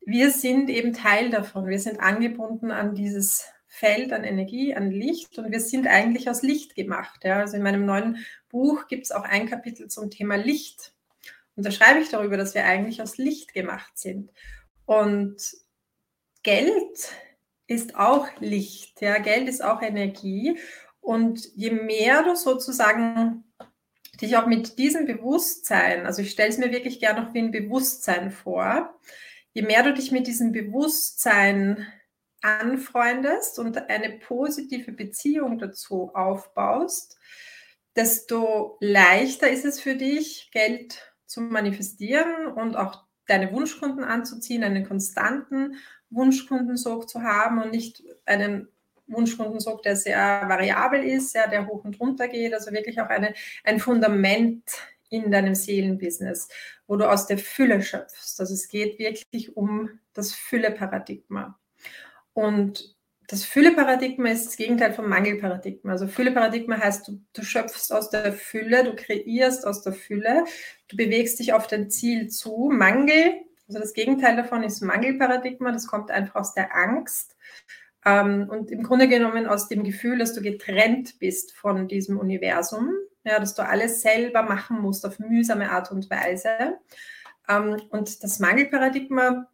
wir 0.00 0.30
sind 0.30 0.70
eben 0.70 0.92
Teil 0.92 1.30
davon. 1.30 1.66
Wir 1.68 1.78
sind 1.78 2.00
angebunden 2.00 2.70
an 2.70 2.94
dieses 2.94 3.46
Feld 3.72 4.12
an 4.12 4.24
Energie, 4.24 4.74
an 4.74 4.90
Licht 4.90 5.38
und 5.38 5.52
wir 5.52 5.60
sind 5.60 5.86
eigentlich 5.86 6.28
aus 6.28 6.42
Licht 6.42 6.74
gemacht. 6.74 7.20
Ja. 7.22 7.38
Also 7.38 7.56
in 7.56 7.62
meinem 7.62 7.86
neuen 7.86 8.18
Buch 8.48 8.88
gibt 8.88 9.04
es 9.04 9.12
auch 9.12 9.22
ein 9.22 9.48
Kapitel 9.48 9.88
zum 9.88 10.10
Thema 10.10 10.34
Licht. 10.34 10.92
Und 11.56 11.66
da 11.66 11.70
schreibe 11.70 12.00
ich 12.00 12.08
darüber, 12.08 12.36
dass 12.36 12.54
wir 12.54 12.64
eigentlich 12.64 13.02
aus 13.02 13.18
Licht 13.18 13.52
gemacht 13.54 13.98
sind. 13.98 14.30
Und 14.86 15.36
Geld 16.42 17.12
ist 17.66 17.96
auch 17.96 18.26
Licht, 18.40 19.00
ja, 19.00 19.18
Geld 19.18 19.48
ist 19.48 19.62
auch 19.62 19.82
Energie. 19.82 20.58
Und 21.00 21.48
je 21.54 21.70
mehr 21.70 22.22
du 22.22 22.34
sozusagen 22.34 23.44
dich 24.20 24.36
auch 24.36 24.46
mit 24.46 24.78
diesem 24.78 25.06
Bewusstsein, 25.06 26.06
also 26.06 26.22
ich 26.22 26.30
stelle 26.30 26.50
es 26.50 26.58
mir 26.58 26.72
wirklich 26.72 27.00
gerne 27.00 27.22
noch 27.22 27.34
wie 27.34 27.38
ein 27.38 27.52
Bewusstsein 27.52 28.30
vor, 28.30 28.98
je 29.52 29.62
mehr 29.62 29.82
du 29.82 29.94
dich 29.94 30.12
mit 30.12 30.26
diesem 30.26 30.52
Bewusstsein 30.52 31.86
anfreundest 32.42 33.58
und 33.58 33.76
eine 33.88 34.18
positive 34.18 34.92
Beziehung 34.92 35.58
dazu 35.58 36.10
aufbaust, 36.14 37.18
desto 37.96 38.76
leichter 38.80 39.50
ist 39.50 39.64
es 39.64 39.80
für 39.80 39.94
dich, 39.94 40.50
Geld 40.52 41.09
zu 41.30 41.40
manifestieren 41.40 42.48
und 42.48 42.76
auch 42.76 43.04
deine 43.26 43.52
Wunschkunden 43.52 44.02
anzuziehen, 44.02 44.64
einen 44.64 44.86
konstanten 44.86 45.76
Wunschkundensog 46.10 47.08
zu 47.08 47.22
haben 47.22 47.62
und 47.62 47.70
nicht 47.70 48.02
einen 48.26 48.66
Wunschkundensog, 49.06 49.84
der 49.84 49.94
sehr 49.94 50.44
variabel 50.48 51.04
ist, 51.04 51.34
ja, 51.36 51.46
der 51.46 51.68
hoch 51.68 51.84
und 51.84 52.00
runter 52.00 52.26
geht, 52.26 52.52
also 52.52 52.72
wirklich 52.72 53.00
auch 53.00 53.08
eine, 53.08 53.34
ein 53.62 53.78
Fundament 53.78 54.64
in 55.08 55.30
deinem 55.30 55.54
Seelenbusiness, 55.54 56.48
wo 56.88 56.96
du 56.96 57.08
aus 57.08 57.28
der 57.28 57.38
Fülle 57.38 57.80
schöpfst. 57.80 58.40
Also 58.40 58.54
es 58.54 58.66
geht 58.68 58.98
wirklich 58.98 59.56
um 59.56 60.00
das 60.12 60.32
Fülle-Paradigma. 60.32 61.56
Und 62.32 62.96
das 63.30 63.44
Fülle-Paradigma 63.44 64.28
ist 64.30 64.46
das 64.46 64.56
Gegenteil 64.56 64.92
vom 64.92 65.08
Mangel-Paradigma. 65.08 65.92
Also 65.92 66.08
Fülle-Paradigma 66.08 66.78
heißt, 66.78 67.06
du, 67.06 67.20
du 67.32 67.42
schöpfst 67.42 67.92
aus 67.92 68.10
der 68.10 68.32
Fülle, 68.32 68.82
du 68.82 68.96
kreierst 68.96 69.64
aus 69.64 69.82
der 69.82 69.92
Fülle, 69.92 70.44
du 70.88 70.96
bewegst 70.96 71.38
dich 71.38 71.52
auf 71.52 71.68
dein 71.68 71.90
Ziel 71.90 72.28
zu. 72.28 72.70
Mangel, 72.72 73.34
also 73.68 73.78
das 73.78 73.92
Gegenteil 73.92 74.34
davon 74.34 74.64
ist 74.64 74.80
Mangel-Paradigma, 74.80 75.70
das 75.70 75.86
kommt 75.86 76.10
einfach 76.10 76.34
aus 76.34 76.54
der 76.54 76.74
Angst. 76.74 77.36
Ähm, 78.04 78.48
und 78.50 78.72
im 78.72 78.82
Grunde 78.82 79.06
genommen 79.06 79.46
aus 79.46 79.68
dem 79.68 79.84
Gefühl, 79.84 80.18
dass 80.18 80.34
du 80.34 80.42
getrennt 80.42 81.20
bist 81.20 81.52
von 81.52 81.86
diesem 81.86 82.18
Universum, 82.18 82.90
ja, 83.22 83.38
dass 83.38 83.54
du 83.54 83.62
alles 83.62 84.02
selber 84.02 84.42
machen 84.42 84.80
musst 84.80 85.06
auf 85.06 85.20
mühsame 85.20 85.70
Art 85.70 85.92
und 85.92 86.10
Weise. 86.10 86.78
Ähm, 87.48 87.80
und 87.90 88.24
das 88.24 88.40
Mangel-Paradigma 88.40 89.46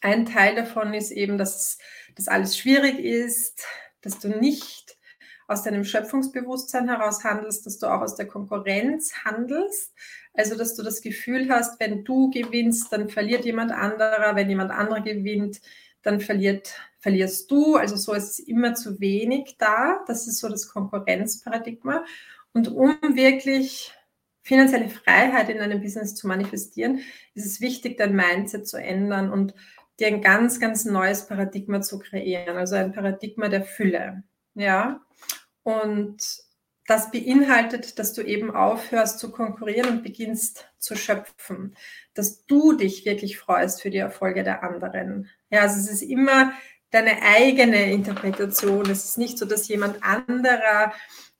ein 0.00 0.26
Teil 0.26 0.54
davon 0.54 0.94
ist 0.94 1.10
eben, 1.10 1.38
dass 1.38 1.78
das 2.14 2.28
alles 2.28 2.56
schwierig 2.56 2.98
ist, 2.98 3.64
dass 4.00 4.18
du 4.18 4.28
nicht 4.28 4.96
aus 5.46 5.64
deinem 5.64 5.84
Schöpfungsbewusstsein 5.84 6.88
heraus 6.88 7.24
handelst, 7.24 7.66
dass 7.66 7.78
du 7.78 7.86
auch 7.86 8.00
aus 8.00 8.14
der 8.14 8.26
Konkurrenz 8.26 9.12
handelst. 9.24 9.92
Also, 10.32 10.56
dass 10.56 10.76
du 10.76 10.82
das 10.82 11.00
Gefühl 11.00 11.50
hast, 11.50 11.80
wenn 11.80 12.04
du 12.04 12.30
gewinnst, 12.30 12.92
dann 12.92 13.08
verliert 13.08 13.44
jemand 13.44 13.72
anderer, 13.72 14.36
wenn 14.36 14.48
jemand 14.48 14.70
anderer 14.70 15.00
gewinnt, 15.00 15.60
dann 16.02 16.20
verliert, 16.20 16.74
verlierst 16.98 17.50
du. 17.50 17.76
Also 17.76 17.96
so 17.96 18.14
ist 18.14 18.38
immer 18.38 18.74
zu 18.74 19.00
wenig 19.00 19.56
da. 19.58 20.04
Das 20.06 20.26
ist 20.26 20.38
so 20.38 20.48
das 20.48 20.68
Konkurrenzparadigma. 20.68 22.04
Und 22.52 22.68
um 22.68 22.96
wirklich 23.14 23.92
finanzielle 24.42 24.88
Freiheit 24.88 25.48
in 25.48 25.58
deinem 25.58 25.80
Business 25.80 26.14
zu 26.14 26.26
manifestieren, 26.26 27.00
ist 27.34 27.46
es 27.46 27.60
wichtig, 27.60 27.98
dein 27.98 28.14
Mindset 28.14 28.66
zu 28.66 28.78
ändern 28.78 29.30
und 29.30 29.54
dir 30.00 30.08
ein 30.08 30.22
ganz, 30.22 30.58
ganz 30.58 30.84
neues 30.84 31.26
Paradigma 31.26 31.80
zu 31.82 31.98
kreieren, 31.98 32.56
also 32.56 32.76
ein 32.76 32.92
Paradigma 32.92 33.48
der 33.48 33.62
Fülle. 33.62 34.24
Ja, 34.54 35.00
und 35.62 36.18
das 36.86 37.12
beinhaltet, 37.12 38.00
dass 38.00 38.14
du 38.14 38.22
eben 38.22 38.50
aufhörst 38.50 39.20
zu 39.20 39.30
konkurrieren 39.30 39.90
und 39.90 40.02
beginnst 40.02 40.66
zu 40.78 40.96
schöpfen, 40.96 41.76
dass 42.14 42.46
du 42.46 42.72
dich 42.72 43.04
wirklich 43.04 43.38
freust 43.38 43.80
für 43.80 43.90
die 43.90 43.98
Erfolge 43.98 44.42
der 44.42 44.64
anderen. 44.64 45.28
Ja, 45.50 45.60
also 45.60 45.78
es 45.78 45.88
ist 45.88 46.02
immer 46.02 46.52
deine 46.90 47.22
eigene 47.22 47.92
Interpretation. 47.92 48.90
Es 48.90 49.04
ist 49.04 49.18
nicht 49.18 49.38
so, 49.38 49.46
dass 49.46 49.68
jemand 49.68 50.02
anderer 50.02 50.92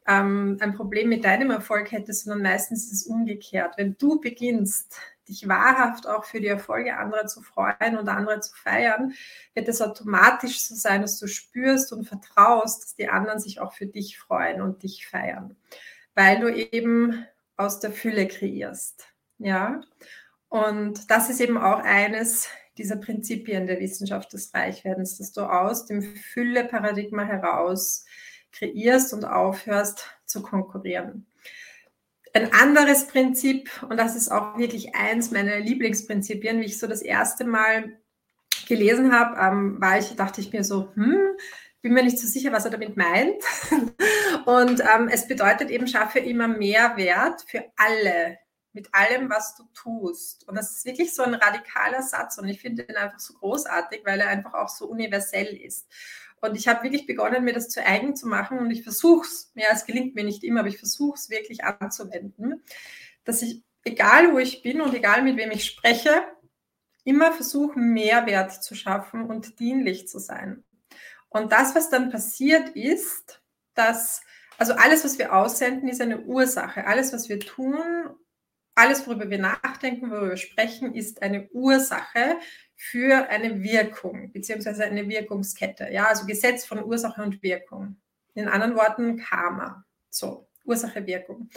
ähm, 0.07 0.57
ein 0.61 0.75
Problem 0.75 1.09
mit 1.09 1.25
deinem 1.25 1.51
Erfolg 1.51 1.91
hätte, 1.91 2.13
sondern 2.13 2.43
meistens 2.43 2.85
ist 2.85 2.93
es 2.93 3.07
umgekehrt. 3.07 3.75
Wenn 3.77 3.97
du 3.99 4.21
beginnst, 4.21 4.97
dich 5.31 5.49
wahrhaft 5.49 6.07
auch 6.07 6.25
für 6.25 6.41
die 6.41 6.49
Erfolge 6.49 6.97
anderer 6.97 7.27
zu 7.27 7.41
freuen 7.43 7.97
und 7.97 8.09
andere 8.09 8.41
zu 8.41 8.55
feiern, 8.55 9.15
wird 9.55 9.69
es 9.69 9.81
automatisch 9.81 10.61
so 10.61 10.75
sein, 10.75 11.03
dass 11.03 11.19
du 11.19 11.27
spürst 11.27 11.93
und 11.93 12.07
vertraust, 12.07 12.85
dass 12.85 12.95
die 12.95 13.09
anderen 13.09 13.41
sich 13.41 13.61
auch 13.61 13.73
für 13.73 13.87
dich 13.87 14.19
freuen 14.19 14.61
und 14.61 14.83
dich 14.83 15.07
feiern, 15.07 15.57
weil 16.15 16.41
du 16.41 16.49
eben 16.55 17.25
aus 17.57 17.81
der 17.81 17.93
Fülle 17.93 18.29
kreierst. 18.29 19.07
Ja, 19.39 19.81
und 20.49 21.11
das 21.11 21.31
ist 21.31 21.41
eben 21.41 21.57
auch 21.57 21.79
eines 21.79 22.49
dieser 22.77 22.97
Prinzipien 22.97 23.67
der 23.67 23.81
Wissenschaft 23.81 24.33
des 24.33 24.53
Reichwerdens, 24.55 25.19
dass 25.19 25.33
du 25.33 25.43
aus 25.43 25.87
dem 25.87 26.03
Fülle-Paradigma 26.03 27.25
heraus 27.25 28.05
kreierst 28.53 29.13
und 29.13 29.25
aufhörst 29.25 30.07
zu 30.25 30.43
konkurrieren. 30.43 31.27
Ein 32.33 32.53
anderes 32.53 33.07
Prinzip, 33.09 33.71
und 33.89 33.97
das 33.97 34.15
ist 34.15 34.31
auch 34.31 34.57
wirklich 34.57 34.95
eins 34.95 35.31
meiner 35.31 35.59
Lieblingsprinzipien, 35.59 36.61
wie 36.61 36.67
ich 36.67 36.79
so 36.79 36.87
das 36.87 37.03
erste 37.03 37.45
Mal 37.45 37.99
gelesen 38.69 39.13
habe, 39.13 39.39
ähm, 39.41 39.81
war 39.81 39.99
ich, 39.99 40.15
dachte 40.15 40.41
ich 40.41 40.53
mir 40.53 40.63
so, 40.63 40.93
hm, 40.95 41.19
bin 41.83 41.93
mir 41.93 42.05
nicht 42.05 42.19
so 42.19 42.29
sicher, 42.29 42.53
was 42.53 42.65
er 42.65 42.71
damit 42.71 42.97
meint. 42.97 43.43
und 44.47 44.81
ähm, 44.81 45.09
es 45.11 45.27
bedeutet 45.27 45.71
eben, 45.71 45.89
schaffe 45.89 46.19
immer 46.21 46.47
mehr 46.47 46.97
Wert 46.97 47.45
für 47.49 47.65
alle, 47.77 48.39
mit 48.73 48.95
allem, 48.95 49.29
was 49.31 49.57
du 49.57 49.65
tust. 49.75 50.47
Und 50.47 50.57
das 50.57 50.71
ist 50.71 50.85
wirklich 50.85 51.15
so 51.15 51.23
ein 51.23 51.35
radikaler 51.35 52.03
Satz 52.03 52.39
und 52.39 52.49
ich 52.49 52.61
finde 52.61 52.85
ihn 52.85 52.97
einfach 52.97 53.19
so 53.19 53.35
großartig, 53.35 54.03
weil 54.05 54.21
er 54.21 54.29
einfach 54.29 54.55
auch 54.55 54.69
so 54.69 54.87
universell 54.87 55.57
ist. 55.57 55.89
Und 56.41 56.57
ich 56.57 56.69
habe 56.69 56.83
wirklich 56.83 57.07
begonnen, 57.07 57.45
mir 57.45 57.53
das 57.53 57.69
zu 57.69 57.85
eigen 57.85 58.17
zu 58.17 58.27
machen 58.27 58.59
und 58.59 58.71
ich 58.71 58.83
versuche 58.83 59.27
es, 59.27 59.53
ja, 59.55 59.69
es 59.73 59.85
gelingt 59.85 60.15
mir 60.15 60.25
nicht 60.25 60.43
immer, 60.43 60.61
aber 60.61 60.69
ich 60.69 60.79
versuche 60.79 61.17
es 61.17 61.29
wirklich 61.29 61.65
anzuwenden, 61.65 62.63
dass 63.25 63.43
ich, 63.43 63.63
egal 63.85 64.33
wo 64.33 64.39
ich 64.39 64.63
bin 64.63 64.81
und 64.81 64.95
egal 64.95 65.23
mit 65.23 65.37
wem 65.37 65.51
ich 65.51 65.67
spreche, 65.67 66.25
immer 67.05 67.33
versuche, 67.33 67.79
Mehrwert 67.79 68.63
zu 68.63 68.75
schaffen 68.75 69.25
und 69.25 69.59
dienlich 69.61 70.09
zu 70.09 70.19
sein. 70.19 70.65
Und 71.29 71.53
das, 71.53 71.75
was 71.75 71.91
dann 71.91 72.11
passiert, 72.11 72.71
ist, 72.71 73.43
dass, 73.75 74.23
also 74.59 74.75
alles, 74.75 75.05
was 75.05 75.19
wir 75.19 75.35
aussenden, 75.35 75.89
ist 75.89 76.01
eine 76.01 76.23
Ursache. 76.23 76.87
Alles, 76.87 77.13
was 77.13 77.29
wir 77.29 77.39
tun, 77.39 77.79
alles, 78.75 79.07
worüber 79.07 79.31
wir 79.31 79.39
nachdenken, 79.39 80.11
worüber 80.11 80.31
wir 80.31 80.37
sprechen, 80.37 80.95
ist 80.95 81.23
eine 81.23 81.49
Ursache 81.51 82.39
für 82.83 83.29
eine 83.29 83.63
Wirkung, 83.63 84.33
beziehungsweise 84.33 84.85
eine 84.85 85.07
Wirkungskette. 85.07 85.91
Ja, 85.93 86.07
also 86.07 86.25
Gesetz 86.25 86.65
von 86.65 86.83
Ursache 86.83 87.23
und 87.23 87.43
Wirkung. 87.43 88.01
In 88.33 88.49
anderen 88.49 88.75
Worten 88.75 89.19
Karma. 89.19 89.85
So, 90.09 90.49
Ursache, 90.65 91.07
Wirkung. 91.07 91.51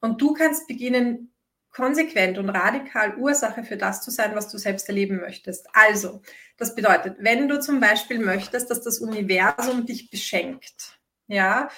Und 0.00 0.20
du 0.20 0.32
kannst 0.32 0.66
beginnen, 0.66 1.32
konsequent 1.70 2.38
und 2.38 2.48
radikal 2.48 3.16
Ursache 3.18 3.62
für 3.62 3.76
das 3.76 4.02
zu 4.02 4.10
sein, 4.10 4.34
was 4.34 4.50
du 4.50 4.58
selbst 4.58 4.88
erleben 4.88 5.20
möchtest. 5.20 5.68
Also, 5.74 6.22
das 6.56 6.74
bedeutet, 6.74 7.18
wenn 7.20 7.46
du 7.46 7.60
zum 7.60 7.78
Beispiel 7.78 8.18
möchtest, 8.18 8.68
dass 8.68 8.82
das 8.82 8.98
Universum 8.98 9.86
dich 9.86 10.10
beschenkt, 10.10 10.98
ja, 11.28 11.68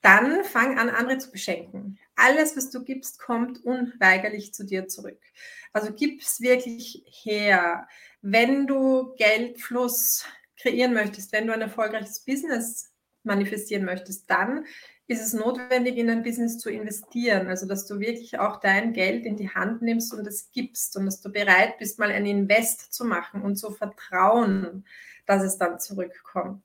dann 0.00 0.42
fang 0.42 0.76
an, 0.76 0.90
andere 0.90 1.18
zu 1.18 1.30
beschenken. 1.30 2.00
Alles, 2.20 2.56
was 2.56 2.70
du 2.70 2.84
gibst, 2.84 3.18
kommt 3.18 3.64
unweigerlich 3.64 4.52
zu 4.52 4.64
dir 4.64 4.88
zurück. 4.88 5.20
Also 5.72 5.92
gib 5.92 6.20
es 6.20 6.40
wirklich 6.40 7.04
her 7.06 7.86
wenn 8.22 8.66
du 8.66 9.14
Geldfluss 9.16 10.26
kreieren 10.58 10.92
möchtest, 10.92 11.32
wenn 11.32 11.46
du 11.46 11.54
ein 11.54 11.62
erfolgreiches 11.62 12.20
Business 12.20 12.92
manifestieren 13.22 13.84
möchtest, 13.84 14.30
dann 14.30 14.64
ist 15.06 15.22
es 15.22 15.32
notwendig, 15.32 15.96
in 15.96 16.08
ein 16.08 16.22
Business 16.22 16.58
zu 16.58 16.70
investieren. 16.70 17.48
Also, 17.48 17.66
dass 17.66 17.86
du 17.86 17.98
wirklich 17.98 18.38
auch 18.38 18.60
dein 18.60 18.92
Geld 18.92 19.24
in 19.24 19.36
die 19.36 19.50
Hand 19.50 19.82
nimmst 19.82 20.14
und 20.14 20.26
es 20.26 20.50
gibst 20.52 20.96
und 20.96 21.06
dass 21.06 21.20
du 21.20 21.30
bereit 21.30 21.78
bist, 21.78 21.98
mal 21.98 22.12
ein 22.12 22.26
Invest 22.26 22.92
zu 22.92 23.04
machen 23.04 23.42
und 23.42 23.56
zu 23.56 23.72
vertrauen, 23.72 24.84
dass 25.26 25.42
es 25.42 25.58
dann 25.58 25.80
zurückkommt. 25.80 26.62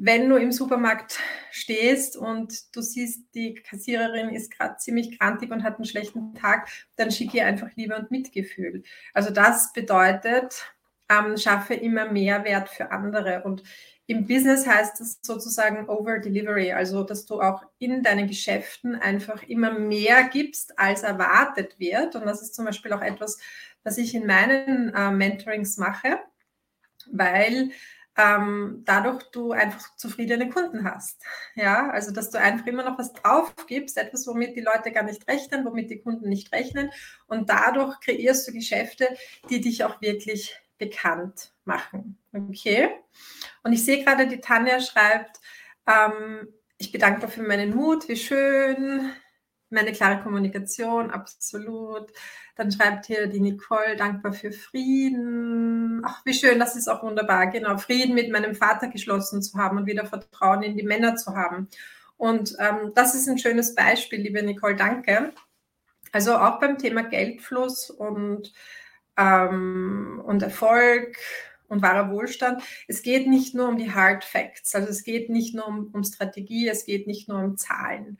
Wenn 0.00 0.28
du 0.28 0.36
im 0.36 0.52
Supermarkt 0.52 1.18
stehst 1.50 2.16
und 2.16 2.74
du 2.76 2.80
siehst, 2.80 3.34
die 3.34 3.54
Kassiererin 3.54 4.28
ist 4.30 4.56
gerade 4.56 4.76
ziemlich 4.76 5.18
krantig 5.18 5.50
und 5.50 5.64
hat 5.64 5.74
einen 5.74 5.86
schlechten 5.86 6.34
Tag, 6.34 6.68
dann 6.94 7.10
schicke 7.10 7.38
ihr 7.38 7.46
einfach 7.46 7.68
Liebe 7.74 7.96
und 7.96 8.12
Mitgefühl. 8.12 8.84
Also 9.12 9.30
das 9.30 9.72
bedeutet, 9.72 10.72
ähm, 11.10 11.36
schaffe 11.36 11.74
immer 11.74 12.12
Mehrwert 12.12 12.68
für 12.68 12.92
andere. 12.92 13.42
Und 13.42 13.64
im 14.06 14.26
Business 14.26 14.68
heißt 14.68 15.00
es 15.00 15.18
sozusagen 15.20 15.88
Over 15.88 16.20
Delivery, 16.20 16.70
also 16.72 17.02
dass 17.02 17.26
du 17.26 17.40
auch 17.40 17.64
in 17.78 18.04
deinen 18.04 18.28
Geschäften 18.28 18.94
einfach 18.94 19.42
immer 19.42 19.72
mehr 19.72 20.28
gibst, 20.28 20.78
als 20.78 21.02
erwartet 21.02 21.78
wird. 21.80 22.14
Und 22.14 22.24
das 22.24 22.40
ist 22.40 22.54
zum 22.54 22.66
Beispiel 22.66 22.92
auch 22.92 23.02
etwas, 23.02 23.38
was 23.82 23.98
ich 23.98 24.14
in 24.14 24.26
meinen 24.26 24.94
äh, 24.94 25.10
Mentorings 25.10 25.76
mache, 25.76 26.20
weil 27.10 27.70
ähm, 28.18 28.82
dadurch 28.84 29.22
du 29.30 29.52
einfach 29.52 29.94
zufriedene 29.96 30.50
Kunden 30.50 30.84
hast. 30.84 31.22
Ja, 31.54 31.88
also 31.90 32.12
dass 32.12 32.30
du 32.30 32.38
einfach 32.38 32.66
immer 32.66 32.82
noch 32.82 32.98
was 32.98 33.12
drauf 33.12 33.54
gibst, 33.66 33.96
etwas, 33.96 34.26
womit 34.26 34.56
die 34.56 34.60
Leute 34.60 34.90
gar 34.90 35.04
nicht 35.04 35.26
rechnen, 35.28 35.64
womit 35.64 35.88
die 35.88 36.00
Kunden 36.00 36.28
nicht 36.28 36.52
rechnen. 36.52 36.90
Und 37.28 37.48
dadurch 37.48 38.00
kreierst 38.00 38.48
du 38.48 38.52
Geschäfte, 38.52 39.16
die 39.48 39.60
dich 39.60 39.84
auch 39.84 40.00
wirklich 40.00 40.58
bekannt 40.78 41.52
machen. 41.64 42.18
Okay? 42.32 42.90
Und 43.62 43.72
ich 43.72 43.84
sehe 43.84 44.02
gerade, 44.02 44.26
die 44.26 44.40
Tanja 44.40 44.80
schreibt, 44.80 45.40
ähm, 45.86 46.48
ich 46.76 46.90
bedanke 46.90 47.28
für 47.28 47.42
meinen 47.42 47.74
Mut, 47.74 48.08
wie 48.08 48.16
schön, 48.16 49.12
meine 49.70 49.92
klare 49.92 50.22
Kommunikation, 50.22 51.10
absolut. 51.10 52.12
Dann 52.58 52.72
schreibt 52.72 53.06
hier 53.06 53.28
die 53.28 53.38
Nicole, 53.38 53.94
dankbar 53.94 54.32
für 54.32 54.50
Frieden. 54.50 56.02
Ach, 56.04 56.22
wie 56.24 56.34
schön, 56.34 56.58
das 56.58 56.74
ist 56.74 56.88
auch 56.88 57.04
wunderbar. 57.04 57.46
Genau, 57.46 57.78
Frieden 57.78 58.16
mit 58.16 58.32
meinem 58.32 58.56
Vater 58.56 58.88
geschlossen 58.88 59.42
zu 59.42 59.56
haben 59.56 59.78
und 59.78 59.86
wieder 59.86 60.04
Vertrauen 60.04 60.64
in 60.64 60.76
die 60.76 60.82
Männer 60.82 61.14
zu 61.14 61.36
haben. 61.36 61.68
Und 62.16 62.56
ähm, 62.58 62.90
das 62.96 63.14
ist 63.14 63.28
ein 63.28 63.38
schönes 63.38 63.76
Beispiel, 63.76 64.20
liebe 64.22 64.42
Nicole, 64.42 64.74
danke. 64.74 65.32
Also 66.10 66.34
auch 66.34 66.58
beim 66.58 66.78
Thema 66.78 67.04
Geldfluss 67.04 67.90
und 67.90 68.52
ähm, 69.16 70.20
und 70.26 70.42
Erfolg 70.42 71.16
und 71.68 71.80
wahrer 71.80 72.10
Wohlstand. 72.10 72.60
Es 72.88 73.02
geht 73.02 73.28
nicht 73.28 73.54
nur 73.54 73.68
um 73.68 73.78
die 73.78 73.94
Hard 73.94 74.24
Facts, 74.24 74.74
also 74.74 74.88
es 74.88 75.04
geht 75.04 75.30
nicht 75.30 75.54
nur 75.54 75.68
um, 75.68 75.90
um 75.92 76.02
Strategie, 76.02 76.66
es 76.66 76.84
geht 76.84 77.06
nicht 77.06 77.28
nur 77.28 77.38
um 77.38 77.56
Zahlen. 77.56 78.18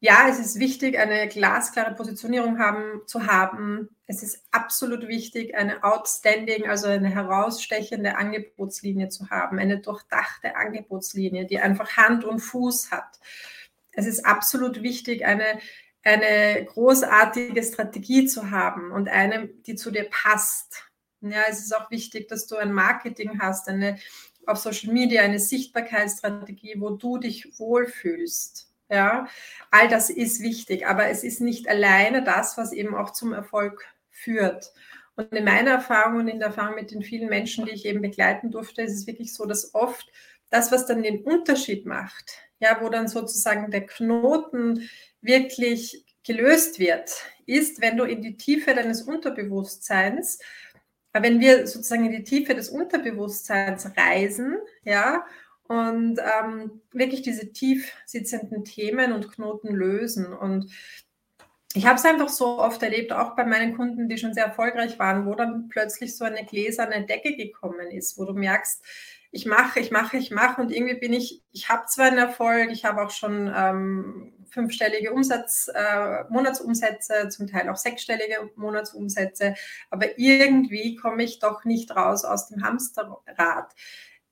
Ja, 0.00 0.28
es 0.28 0.38
ist 0.38 0.60
wichtig, 0.60 0.96
eine 0.98 1.26
glasklare 1.26 1.94
Positionierung 1.94 2.60
haben, 2.60 3.02
zu 3.06 3.26
haben. 3.26 3.88
Es 4.06 4.22
ist 4.22 4.44
absolut 4.52 5.08
wichtig, 5.08 5.56
eine 5.56 5.82
outstanding, 5.82 6.68
also 6.68 6.86
eine 6.86 7.08
herausstechende 7.08 8.16
Angebotslinie 8.16 9.08
zu 9.08 9.28
haben, 9.30 9.58
eine 9.58 9.80
durchdachte 9.80 10.54
Angebotslinie, 10.54 11.46
die 11.46 11.58
einfach 11.58 11.96
Hand 11.96 12.24
und 12.24 12.38
Fuß 12.38 12.92
hat. 12.92 13.18
Es 13.90 14.06
ist 14.06 14.24
absolut 14.24 14.82
wichtig, 14.82 15.26
eine 15.26 15.58
eine 16.04 16.64
großartige 16.64 17.62
Strategie 17.62 18.26
zu 18.26 18.50
haben 18.50 18.92
und 18.92 19.08
eine, 19.08 19.48
die 19.48 19.74
zu 19.74 19.90
dir 19.90 20.08
passt. 20.10 20.84
Ja, 21.20 21.42
es 21.48 21.60
ist 21.60 21.76
auch 21.76 21.90
wichtig, 21.90 22.28
dass 22.28 22.46
du 22.46 22.56
ein 22.56 22.72
Marketing 22.72 23.40
hast, 23.40 23.68
eine 23.68 23.98
auf 24.46 24.58
Social 24.58 24.92
Media 24.92 25.22
eine 25.22 25.38
Sichtbarkeitsstrategie, 25.38 26.76
wo 26.78 26.90
du 26.90 27.18
dich 27.18 27.58
wohlfühlst. 27.58 28.70
Ja, 28.90 29.28
all 29.70 29.88
das 29.88 30.08
ist 30.08 30.40
wichtig, 30.40 30.86
aber 30.86 31.06
es 31.08 31.22
ist 31.22 31.40
nicht 31.40 31.68
alleine 31.68 32.22
das, 32.24 32.56
was 32.56 32.72
eben 32.72 32.94
auch 32.94 33.10
zum 33.12 33.32
Erfolg 33.34 33.84
führt. 34.10 34.72
Und 35.16 35.32
in 35.32 35.44
meiner 35.44 35.72
Erfahrung 35.72 36.20
und 36.20 36.28
in 36.28 36.38
der 36.38 36.48
Erfahrung 36.48 36.76
mit 36.76 36.90
den 36.90 37.02
vielen 37.02 37.28
Menschen, 37.28 37.66
die 37.66 37.72
ich 37.72 37.84
eben 37.84 38.00
begleiten 38.00 38.50
durfte, 38.50 38.82
ist 38.82 38.94
es 38.94 39.06
wirklich 39.06 39.34
so, 39.34 39.44
dass 39.46 39.74
oft 39.74 40.06
das, 40.50 40.72
was 40.72 40.86
dann 40.86 41.02
den 41.02 41.22
Unterschied 41.24 41.84
macht, 41.84 42.38
ja, 42.60 42.78
wo 42.80 42.88
dann 42.88 43.08
sozusagen 43.08 43.70
der 43.70 43.84
Knoten 43.86 44.88
wirklich 45.20 46.04
gelöst 46.24 46.78
wird, 46.78 47.10
ist, 47.46 47.80
wenn 47.80 47.96
du 47.96 48.04
in 48.04 48.22
die 48.22 48.36
Tiefe 48.36 48.74
deines 48.74 49.02
Unterbewusstseins, 49.02 50.38
wenn 51.12 51.40
wir 51.40 51.66
sozusagen 51.66 52.06
in 52.06 52.12
die 52.12 52.24
Tiefe 52.24 52.54
des 52.54 52.68
Unterbewusstseins 52.68 53.90
reisen, 53.96 54.56
ja, 54.84 55.24
und 55.68 56.18
ähm, 56.18 56.80
wirklich 56.92 57.22
diese 57.22 57.52
tief 57.52 57.92
sitzenden 58.06 58.64
Themen 58.64 59.12
und 59.12 59.30
Knoten 59.30 59.74
lösen. 59.74 60.32
Und 60.32 60.72
ich 61.74 61.86
habe 61.86 61.96
es 61.96 62.04
einfach 62.04 62.30
so 62.30 62.58
oft 62.58 62.82
erlebt, 62.82 63.12
auch 63.12 63.36
bei 63.36 63.44
meinen 63.44 63.76
Kunden, 63.76 64.08
die 64.08 64.18
schon 64.18 64.32
sehr 64.32 64.46
erfolgreich 64.46 64.98
waren, 64.98 65.26
wo 65.26 65.34
dann 65.34 65.68
plötzlich 65.68 66.16
so 66.16 66.24
eine 66.24 66.44
gläserne 66.44 67.04
Decke 67.04 67.36
gekommen 67.36 67.90
ist, 67.90 68.18
wo 68.18 68.24
du 68.24 68.32
merkst, 68.32 68.82
ich 69.30 69.44
mache, 69.44 69.78
ich 69.80 69.90
mache, 69.90 70.16
ich 70.16 70.30
mache 70.30 70.62
und 70.62 70.70
irgendwie 70.72 70.94
bin 70.94 71.12
ich, 71.12 71.42
ich 71.52 71.68
habe 71.68 71.86
zwar 71.86 72.06
einen 72.06 72.18
Erfolg, 72.18 72.70
ich 72.70 72.86
habe 72.86 73.02
auch 73.04 73.10
schon 73.10 73.52
ähm, 73.54 74.32
fünfstellige 74.50 75.12
Umsatz, 75.12 75.70
äh, 75.74 76.24
Monatsumsätze, 76.30 77.28
zum 77.28 77.46
Teil 77.46 77.68
auch 77.68 77.76
sechsstellige 77.76 78.50
Monatsumsätze, 78.56 79.54
aber 79.90 80.18
irgendwie 80.18 80.96
komme 80.96 81.24
ich 81.24 81.40
doch 81.40 81.64
nicht 81.64 81.94
raus 81.94 82.24
aus 82.24 82.48
dem 82.48 82.64
Hamsterrad. 82.64 83.74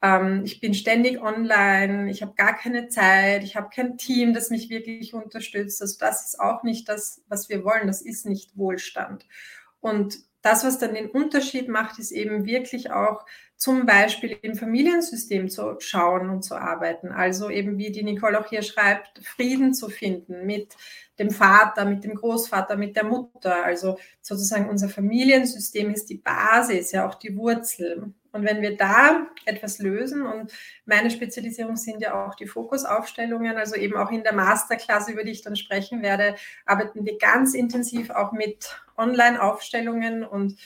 Ähm, 0.03 0.43
ich 0.45 0.61
bin 0.61 0.75
ständig 0.75 1.21
online, 1.21 2.11
ich 2.11 2.23
habe 2.23 2.35
gar 2.35 2.57
keine 2.57 2.89
Zeit, 2.89 3.43
ich 3.45 3.57
habe 3.57 3.71
kein 3.75 3.99
Team, 3.99 4.35
das 4.35 4.51
mich 4.51 4.71
wirklich 4.71 5.15
unterstützt. 5.15 5.81
Also 5.83 5.97
das 5.99 6.27
ist 6.27 6.41
auch 6.41 6.63
nicht 6.63 6.89
das, 6.89 7.23
was 7.29 7.49
wir 7.49 7.65
wollen. 7.65 7.87
Das 7.87 8.03
ist 8.03 8.27
nicht 8.27 8.57
Wohlstand. 8.57 9.27
Und 9.81 10.19
das, 10.43 10.65
was 10.65 10.79
dann 10.79 10.95
den 10.95 11.11
Unterschied 11.11 11.69
macht, 11.69 11.99
ist 11.99 12.13
eben 12.13 12.45
wirklich 12.47 12.93
auch 12.93 13.27
zum 13.57 13.87
Beispiel 13.87 14.39
im 14.43 14.55
Familiensystem 14.55 15.49
zu 15.49 15.77
schauen 15.81 16.29
und 16.31 16.43
zu 16.43 16.55
arbeiten. 16.55 17.09
Also 17.09 17.51
eben, 17.51 17.79
wie 17.79 17.91
die 17.91 18.05
Nicole 18.05 18.39
auch 18.39 18.49
hier 18.49 18.63
schreibt, 18.63 19.27
Frieden 19.27 19.75
zu 19.75 19.89
finden 19.89 20.47
mit 20.47 20.77
dem 21.19 21.31
Vater, 21.31 21.85
mit 21.85 22.05
dem 22.05 22.15
Großvater, 22.15 22.77
mit 22.77 22.95
der 22.97 23.05
Mutter. 23.05 23.65
Also 23.65 23.99
sozusagen 24.21 24.69
unser 24.69 24.89
Familiensystem 24.89 25.91
ist 25.91 26.11
die 26.11 26.19
Basis, 26.19 26.93
ja 26.93 27.09
auch 27.09 27.15
die 27.15 27.37
Wurzel. 27.37 28.13
Und 28.37 28.45
wenn 28.45 28.61
wir 28.61 28.77
da 28.77 29.27
etwas 29.47 29.79
lösen, 29.79 30.27
und 30.27 30.53
meine 30.85 31.11
Spezialisierung 31.11 31.77
sind 31.77 32.03
ja 32.03 32.27
auch 32.27 32.35
die 32.35 32.47
Fokusaufstellungen, 32.47 33.57
also 33.57 33.77
eben 33.77 33.97
auch 33.97 34.11
in 34.11 34.23
der 34.23 34.35
Masterklasse, 34.35 35.13
über 35.13 35.25
die 35.25 35.33
ich 35.33 35.43
dann 35.43 35.57
sprechen 35.57 36.03
werde, 36.03 36.37
arbeiten 36.67 37.05
wir 37.05 37.17
ganz 37.19 37.55
intensiv 37.55 38.11
auch 38.11 38.33
mit 38.33 38.79
Online-Aufstellungen 38.97 40.23
und 40.23 40.59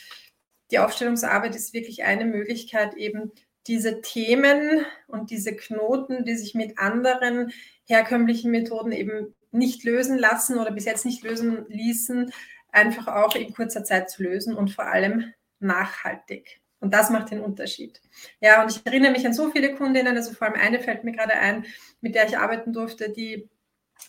die 0.70 0.78
Aufstellungsarbeit 0.78 1.54
ist 1.54 1.72
wirklich 1.72 2.04
eine 2.04 2.24
Möglichkeit, 2.24 2.94
eben 2.94 3.32
diese 3.66 4.00
Themen 4.00 4.84
und 5.06 5.30
diese 5.30 5.54
Knoten, 5.54 6.24
die 6.24 6.36
sich 6.36 6.54
mit 6.54 6.78
anderen 6.78 7.52
herkömmlichen 7.86 8.50
Methoden 8.50 8.92
eben 8.92 9.34
nicht 9.52 9.84
lösen 9.84 10.18
lassen 10.18 10.58
oder 10.58 10.70
bis 10.70 10.84
jetzt 10.84 11.04
nicht 11.04 11.22
lösen 11.22 11.66
ließen, 11.68 12.32
einfach 12.72 13.08
auch 13.08 13.34
in 13.34 13.52
kurzer 13.52 13.84
Zeit 13.84 14.10
zu 14.10 14.22
lösen 14.22 14.54
und 14.54 14.70
vor 14.70 14.86
allem 14.86 15.32
nachhaltig. 15.58 16.59
Und 16.80 16.94
das 16.94 17.10
macht 17.10 17.30
den 17.30 17.40
Unterschied. 17.40 18.00
Ja, 18.40 18.62
und 18.62 18.70
ich 18.70 18.84
erinnere 18.84 19.12
mich 19.12 19.26
an 19.26 19.34
so 19.34 19.50
viele 19.50 19.74
Kundinnen, 19.74 20.16
also 20.16 20.32
vor 20.32 20.48
allem 20.48 20.60
eine 20.60 20.80
fällt 20.80 21.04
mir 21.04 21.12
gerade 21.12 21.34
ein, 21.34 21.66
mit 22.00 22.14
der 22.14 22.26
ich 22.26 22.38
arbeiten 22.38 22.72
durfte, 22.72 23.10
die 23.10 23.48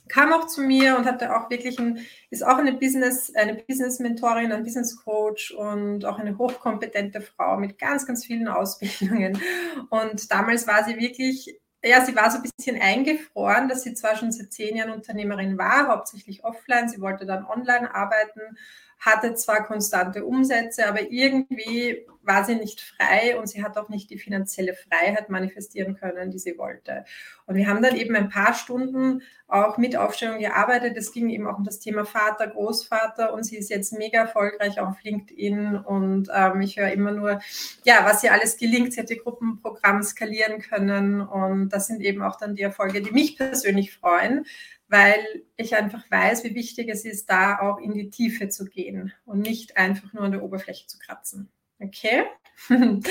kam 0.08 0.34
auch 0.34 0.48
zu 0.48 0.62
mir 0.62 0.98
und 0.98 1.06
hatte 1.06 1.36
auch 1.36 1.50
wirklich 1.50 1.80
ein, 1.80 2.00
ist 2.30 2.46
auch 2.46 2.58
eine 2.58 2.74
Business, 2.74 3.34
eine 3.36 3.56
Business-Mentorin, 3.56 4.52
ein 4.52 4.64
Business-Coach 4.64 5.52
und 5.52 6.06
auch 6.06 6.20
eine 6.20 6.38
hochkompetente 6.38 7.22
Frau 7.22 7.58
mit 7.58 7.78
ganz, 7.78 8.06
ganz 8.06 8.26
vielen 8.26 8.48
Ausbildungen. 8.48 9.42
Und 9.90 10.32
damals 10.32 10.68
war 10.68 10.84
sie 10.84 10.98
wirklich, 10.98 11.60
ja, 11.84 12.06
sie 12.06 12.16
war 12.16 12.30
so 12.30 12.38
ein 12.38 12.44
bisschen 12.44 12.82
eingefroren, 12.82 13.70
dass 13.70 13.84
sie 13.84 13.94
zwar 13.94 14.16
schon 14.16 14.32
seit 14.32 14.52
zehn 14.52 14.76
Jahren 14.76 14.92
Unternehmerin 14.92 15.58
war, 15.58 15.88
hauptsächlich 15.88 16.44
offline, 16.44 16.90
sie 16.90 17.02
wollte 17.02 17.26
dann 17.26 17.46
online 17.46 17.94
arbeiten, 17.94 18.58
hatte 19.00 19.34
zwar 19.34 19.64
konstante 19.66 20.26
Umsätze, 20.26 20.88
aber 20.88 21.10
irgendwie 21.10 22.06
war 22.24 22.46
sie 22.46 22.56
nicht 22.56 22.82
frei 22.82 23.38
und 23.38 23.48
sie 23.48 23.64
hat 23.64 23.78
auch 23.78 23.90
nicht 23.90 24.10
die 24.10 24.18
finanzielle 24.18 24.74
Freiheit 24.74 25.30
manifestieren 25.30 25.96
können, 25.96 26.32
die 26.32 26.40
sie 26.40 26.58
wollte. 26.58 27.06
Und 27.46 27.56
wir 27.56 27.68
haben 27.68 27.82
dann 27.82 27.96
eben 27.96 28.16
ein 28.16 28.30
paar 28.30 28.54
Stunden 28.54 29.22
auch 29.48 29.78
mit 29.78 29.96
Aufstellung 29.96 30.40
gearbeitet. 30.40 30.96
Es 30.96 31.12
ging 31.12 31.30
eben 31.30 31.48
auch 31.48 31.58
um 31.58 31.66
das 31.66 31.80
Thema 31.80 32.06
Vater, 32.06 32.48
Großvater 32.48 33.34
und 33.34 33.44
sie 33.44 33.58
ist 33.58 33.70
jetzt 33.70 33.94
mega 33.94 34.22
erfolgreich 34.22 34.80
auf 34.80 35.02
LinkedIn 35.04 35.76
und 35.76 36.30
ähm, 36.34 36.62
ich 36.62 36.78
höre 36.78 36.92
immer 36.92 37.12
nur, 37.12 37.42
ja, 37.84 38.06
was 38.06 38.24
ihr 38.24 38.32
alles 38.32 38.58
gelingt. 38.58 38.94
Sie 38.94 39.02
hat 39.02 39.10
die 39.10 39.18
Gruppenprogramm 39.18 40.04
skalieren 40.04 40.62
können 40.62 41.22
und 41.22 41.70
das 41.70 41.88
sind 41.88 42.02
eben 42.02 42.22
auch 42.22 42.38
dann 42.38 42.56
die 42.56 42.62
Erfolge, 42.62 43.02
die 43.02 43.12
mich 43.12 43.38
persönlich 43.38 43.94
freuen, 43.94 44.46
weil 44.88 45.44
ich 45.58 45.76
einfach 45.76 46.04
weiß, 46.10 46.44
wie 46.44 46.56
wichtig 46.56 46.90
es 46.90 47.06
ist, 47.06 47.30
da 47.30 47.60
auch 47.60 47.80
in 47.80 47.94
die 47.94 48.10
Tiefe 48.10 48.50
zu 48.50 48.66
gehen 48.66 49.14
und 49.26 49.40
nicht 49.40 49.78
einfach 49.78 50.14
nur 50.14 50.24
an 50.24 50.32
der 50.32 50.44
Oberfläche 50.44 50.88
zu 50.88 50.98
kratzen. 51.00 51.50
Okay? 51.82 52.26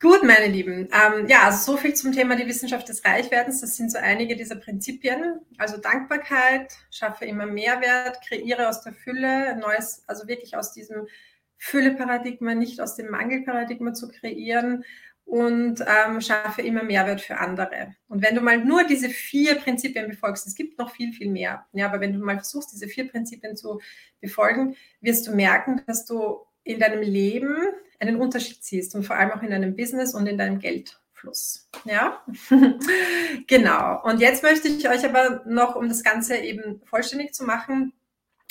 Gut, 0.00 0.22
meine 0.22 0.46
Lieben. 0.46 0.88
Ähm, 0.92 1.26
ja, 1.26 1.42
also 1.42 1.72
so 1.72 1.76
viel 1.76 1.92
zum 1.94 2.12
Thema 2.12 2.36
die 2.36 2.46
Wissenschaft 2.46 2.88
des 2.88 3.04
Reichwerdens. 3.04 3.60
Das 3.60 3.76
sind 3.76 3.90
so 3.90 3.98
einige 3.98 4.36
dieser 4.36 4.54
Prinzipien. 4.54 5.40
Also 5.58 5.76
Dankbarkeit, 5.76 6.72
schaffe 6.92 7.24
immer 7.24 7.46
Mehrwert, 7.46 8.20
kreiere 8.26 8.68
aus 8.68 8.82
der 8.82 8.92
Fülle, 8.92 9.56
neues, 9.56 10.04
also 10.06 10.28
wirklich 10.28 10.56
aus 10.56 10.72
diesem 10.72 11.08
Fülle-Paradigma, 11.56 12.54
nicht 12.54 12.80
aus 12.80 12.94
dem 12.94 13.10
Mangel-Paradigma 13.10 13.92
zu 13.92 14.08
kreieren 14.08 14.84
und 15.24 15.84
ähm, 15.84 16.20
schaffe 16.20 16.62
immer 16.62 16.84
Mehrwert 16.84 17.20
für 17.20 17.38
andere. 17.38 17.96
Und 18.06 18.22
wenn 18.22 18.36
du 18.36 18.40
mal 18.40 18.64
nur 18.64 18.84
diese 18.84 19.10
vier 19.10 19.56
Prinzipien 19.56 20.08
befolgst, 20.08 20.46
es 20.46 20.54
gibt 20.54 20.78
noch 20.78 20.92
viel, 20.92 21.12
viel 21.12 21.28
mehr, 21.28 21.66
ja, 21.72 21.86
aber 21.86 22.00
wenn 22.00 22.12
du 22.12 22.20
mal 22.20 22.36
versuchst, 22.36 22.72
diese 22.72 22.86
vier 22.86 23.08
Prinzipien 23.08 23.56
zu 23.56 23.80
befolgen, 24.20 24.76
wirst 25.00 25.26
du 25.26 25.34
merken, 25.34 25.82
dass 25.86 26.06
du 26.06 26.38
in 26.62 26.78
deinem 26.78 27.02
Leben 27.02 27.56
einen 27.98 28.16
Unterschied 28.16 28.62
siehst 28.62 28.94
und 28.94 29.04
vor 29.04 29.16
allem 29.16 29.32
auch 29.32 29.42
in 29.42 29.50
deinem 29.50 29.76
Business 29.76 30.14
und 30.14 30.26
in 30.26 30.38
deinem 30.38 30.58
Geldfluss. 30.58 31.68
Ja, 31.84 32.24
genau. 33.46 34.02
Und 34.04 34.20
jetzt 34.20 34.42
möchte 34.42 34.68
ich 34.68 34.88
euch 34.88 35.04
aber 35.04 35.42
noch, 35.46 35.76
um 35.76 35.88
das 35.88 36.02
Ganze 36.02 36.36
eben 36.36 36.80
vollständig 36.84 37.34
zu 37.34 37.44
machen, 37.44 37.92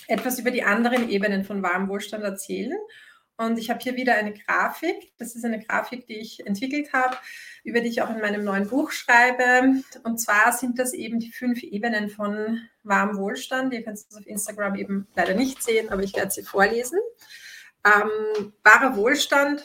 etwas 0.08 0.40
über 0.40 0.52
die 0.52 0.64
anderen 0.64 1.10
Ebenen 1.10 1.44
von 1.44 1.64
wahrem 1.64 1.88
Wohlstand 1.90 2.24
erzählen. 2.24 2.78
Und 3.40 3.60
ich 3.60 3.70
habe 3.70 3.80
hier 3.80 3.96
wieder 3.96 4.16
eine 4.16 4.34
Grafik. 4.34 5.14
Das 5.20 5.36
ist 5.36 5.46
eine 5.46 5.64
Grafik, 5.64 6.08
die 6.08 6.18
ich 6.18 6.46
entwickelt 6.48 6.92
habe, 6.92 7.16
über 7.64 7.82
die 7.82 7.90
ich 7.90 8.02
auch 8.02 8.10
in 8.10 8.20
meinem 8.20 8.44
neuen 8.44 8.68
Buch 8.68 8.92
schreibe. 8.92 9.84
Und 10.04 10.18
zwar 10.18 10.54
sind 10.54 10.80
das 10.80 10.94
eben 10.94 11.20
die 11.20 11.32
fünf 11.32 11.62
Ebenen 11.62 12.10
von 12.10 12.62
wahrem 12.84 13.16
Wohlstand. 13.18 13.74
Ihr 13.74 13.84
könnt 13.84 13.98
es 13.98 14.08
auf 14.18 14.26
Instagram 14.26 14.76
eben 14.76 15.08
leider 15.16 15.36
nicht 15.36 15.62
sehen, 15.62 15.90
aber 15.90 16.02
ich 16.02 16.16
werde 16.16 16.32
sie 16.32 16.42
vorlesen. 16.42 16.98
Ähm, 17.86 18.54
wahrer 18.64 18.96
Wohlstand 18.96 19.64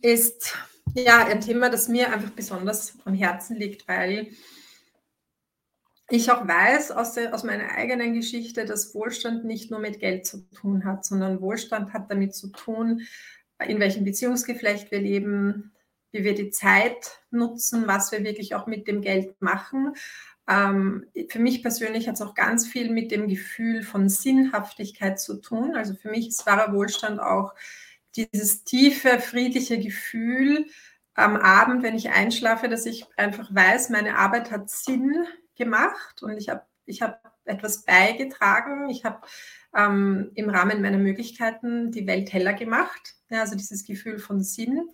ist 0.00 0.54
ja 0.94 1.26
ein 1.26 1.40
Thema, 1.40 1.70
das 1.70 1.88
mir 1.88 2.12
einfach 2.12 2.30
besonders 2.30 2.94
am 3.04 3.14
Herzen 3.14 3.56
liegt, 3.56 3.86
weil 3.88 4.32
ich 6.08 6.30
auch 6.30 6.46
weiß 6.46 6.90
aus, 6.90 7.14
der, 7.14 7.34
aus 7.34 7.42
meiner 7.42 7.70
eigenen 7.70 8.14
Geschichte, 8.14 8.66
dass 8.66 8.94
Wohlstand 8.94 9.44
nicht 9.44 9.70
nur 9.70 9.80
mit 9.80 9.98
Geld 9.98 10.26
zu 10.26 10.46
tun 10.50 10.84
hat, 10.84 11.04
sondern 11.04 11.40
Wohlstand 11.40 11.92
hat 11.92 12.10
damit 12.10 12.34
zu 12.34 12.48
tun, 12.48 13.02
in 13.66 13.80
welchem 13.80 14.04
Beziehungsgeflecht 14.04 14.90
wir 14.90 15.00
leben, 15.00 15.72
wie 16.12 16.24
wir 16.24 16.34
die 16.34 16.50
Zeit 16.50 17.20
nutzen, 17.30 17.86
was 17.86 18.12
wir 18.12 18.24
wirklich 18.24 18.54
auch 18.54 18.66
mit 18.66 18.86
dem 18.86 19.00
Geld 19.00 19.40
machen. 19.40 19.94
Ähm, 20.48 21.06
für 21.28 21.38
mich 21.38 21.62
persönlich 21.62 22.08
hat 22.08 22.14
es 22.16 22.22
auch 22.22 22.34
ganz 22.34 22.66
viel 22.66 22.90
mit 22.90 23.10
dem 23.10 23.28
Gefühl 23.28 23.82
von 23.82 24.08
Sinnhaftigkeit 24.08 25.20
zu 25.20 25.40
tun. 25.40 25.74
Also 25.74 25.94
für 25.94 26.10
mich 26.10 26.28
ist 26.28 26.46
wahrer 26.46 26.72
Wohlstand 26.72 27.20
auch 27.20 27.54
dieses 28.16 28.64
tiefe, 28.64 29.18
friedliche 29.20 29.78
Gefühl 29.78 30.66
am 31.14 31.36
Abend, 31.36 31.82
wenn 31.82 31.94
ich 31.94 32.10
einschlafe, 32.10 32.68
dass 32.68 32.86
ich 32.86 33.06
einfach 33.16 33.54
weiß, 33.54 33.90
meine 33.90 34.16
Arbeit 34.16 34.50
hat 34.50 34.70
Sinn, 34.70 35.26
gemacht 35.56 36.22
und 36.22 36.36
ich 36.38 36.48
habe 36.48 36.62
ich 36.86 37.02
hab 37.02 37.20
etwas 37.44 37.84
beigetragen. 37.84 38.88
Ich 38.90 39.04
habe 39.04 39.20
ähm, 39.76 40.30
im 40.34 40.50
Rahmen 40.50 40.82
meiner 40.82 40.98
Möglichkeiten 40.98 41.90
die 41.90 42.06
Welt 42.06 42.32
heller 42.32 42.52
gemacht. 42.52 43.14
Ja, 43.30 43.40
also 43.40 43.56
dieses 43.56 43.84
Gefühl 43.84 44.18
von 44.18 44.42
Sinn. 44.42 44.88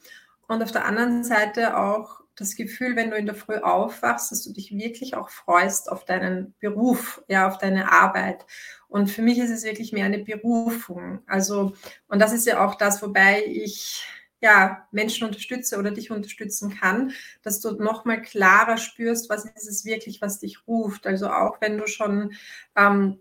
Und 0.49 0.63
auf 0.63 0.73
der 0.73 0.87
anderen 0.87 1.23
Seite 1.25 1.77
auch 1.77 2.23
das 2.35 2.57
Gefühl, 2.57 2.97
wenn 2.97 3.11
du 3.11 3.17
in 3.17 3.27
der 3.27 3.35
Früh 3.35 3.57
aufwachst, 3.57 4.33
dass 4.33 4.45
du 4.45 4.53
dich 4.53 4.77
wirklich 4.77 5.15
auch 5.15 5.29
freust 5.29 5.91
auf 5.91 6.05
deinen 6.05 6.55
Beruf, 6.61 7.23
ja, 7.29 7.49
auf 7.49 7.59
deine 7.59 7.93
Arbeit. 7.93 8.47
Und 8.89 9.09
für 9.09 9.23
mich 9.23 9.39
ist 9.39 9.51
es 9.51 9.65
wirklich 9.65 9.93
mehr 9.93 10.07
eine 10.07 10.21
Berufung. 10.21 11.21
Also, 11.27 11.75
und 12.09 12.21
das 12.21 12.33
ist 12.33 12.47
ja 12.47 12.65
auch 12.65 12.77
das, 12.77 13.03
wobei 13.03 13.45
ich 13.45 14.05
ja, 14.41 14.87
Menschen 14.93 15.27
unterstütze 15.27 15.79
oder 15.79 15.91
dich 15.91 16.11
unterstützen 16.11 16.79
kann, 16.79 17.13
dass 17.43 17.61
du 17.61 17.73
nochmal 17.73 18.23
klarer 18.23 18.77
spürst, 18.77 19.29
was 19.29 19.45
ist 19.45 19.69
es 19.69 19.85
wirklich, 19.85 20.23
was 20.23 20.39
dich 20.39 20.67
ruft. 20.67 21.07
Also 21.07 21.29
auch 21.29 21.61
wenn 21.61 21.77
du 21.77 21.89
schon 21.89 22.33
ähm, 22.77 23.19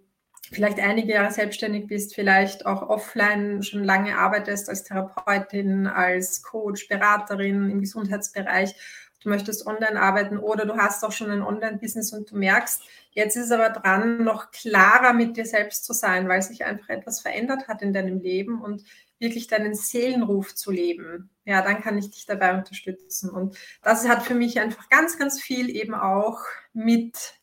vielleicht 0.51 0.79
einige 0.79 1.13
Jahre 1.13 1.31
selbstständig 1.31 1.87
bist, 1.87 2.15
vielleicht 2.15 2.65
auch 2.65 2.89
offline 2.89 3.63
schon 3.63 3.83
lange 3.83 4.17
arbeitest 4.17 4.69
als 4.69 4.83
Therapeutin, 4.83 5.87
als 5.87 6.41
Coach, 6.41 6.87
Beraterin 6.87 7.69
im 7.69 7.81
Gesundheitsbereich, 7.81 8.75
du 9.23 9.29
möchtest 9.29 9.65
online 9.67 9.99
arbeiten 9.99 10.37
oder 10.37 10.65
du 10.65 10.77
hast 10.77 11.03
auch 11.03 11.11
schon 11.11 11.31
ein 11.31 11.41
Online-Business 11.41 12.13
und 12.13 12.31
du 12.31 12.37
merkst, 12.37 12.81
jetzt 13.11 13.35
ist 13.35 13.45
es 13.45 13.51
aber 13.51 13.69
dran, 13.69 14.23
noch 14.23 14.51
klarer 14.51 15.13
mit 15.13 15.37
dir 15.37 15.45
selbst 15.45 15.85
zu 15.85 15.93
sein, 15.93 16.29
weil 16.29 16.41
sich 16.41 16.63
einfach 16.63 16.89
etwas 16.89 17.21
verändert 17.21 17.67
hat 17.67 17.81
in 17.81 17.93
deinem 17.93 18.19
Leben 18.21 18.61
und 18.61 18.83
wirklich 19.19 19.47
deinen 19.47 19.73
Seelenruf 19.73 20.53
zu 20.53 20.71
leben, 20.71 21.31
ja, 21.43 21.61
dann 21.61 21.81
kann 21.81 21.97
ich 21.97 22.11
dich 22.11 22.25
dabei 22.25 22.55
unterstützen. 22.55 23.29
Und 23.29 23.57
das 23.81 24.07
hat 24.07 24.23
für 24.23 24.35
mich 24.35 24.59
einfach 24.59 24.89
ganz, 24.89 25.17
ganz 25.17 25.41
viel 25.41 25.75
eben 25.75 25.95
auch 25.95 26.39
mit 26.73 27.33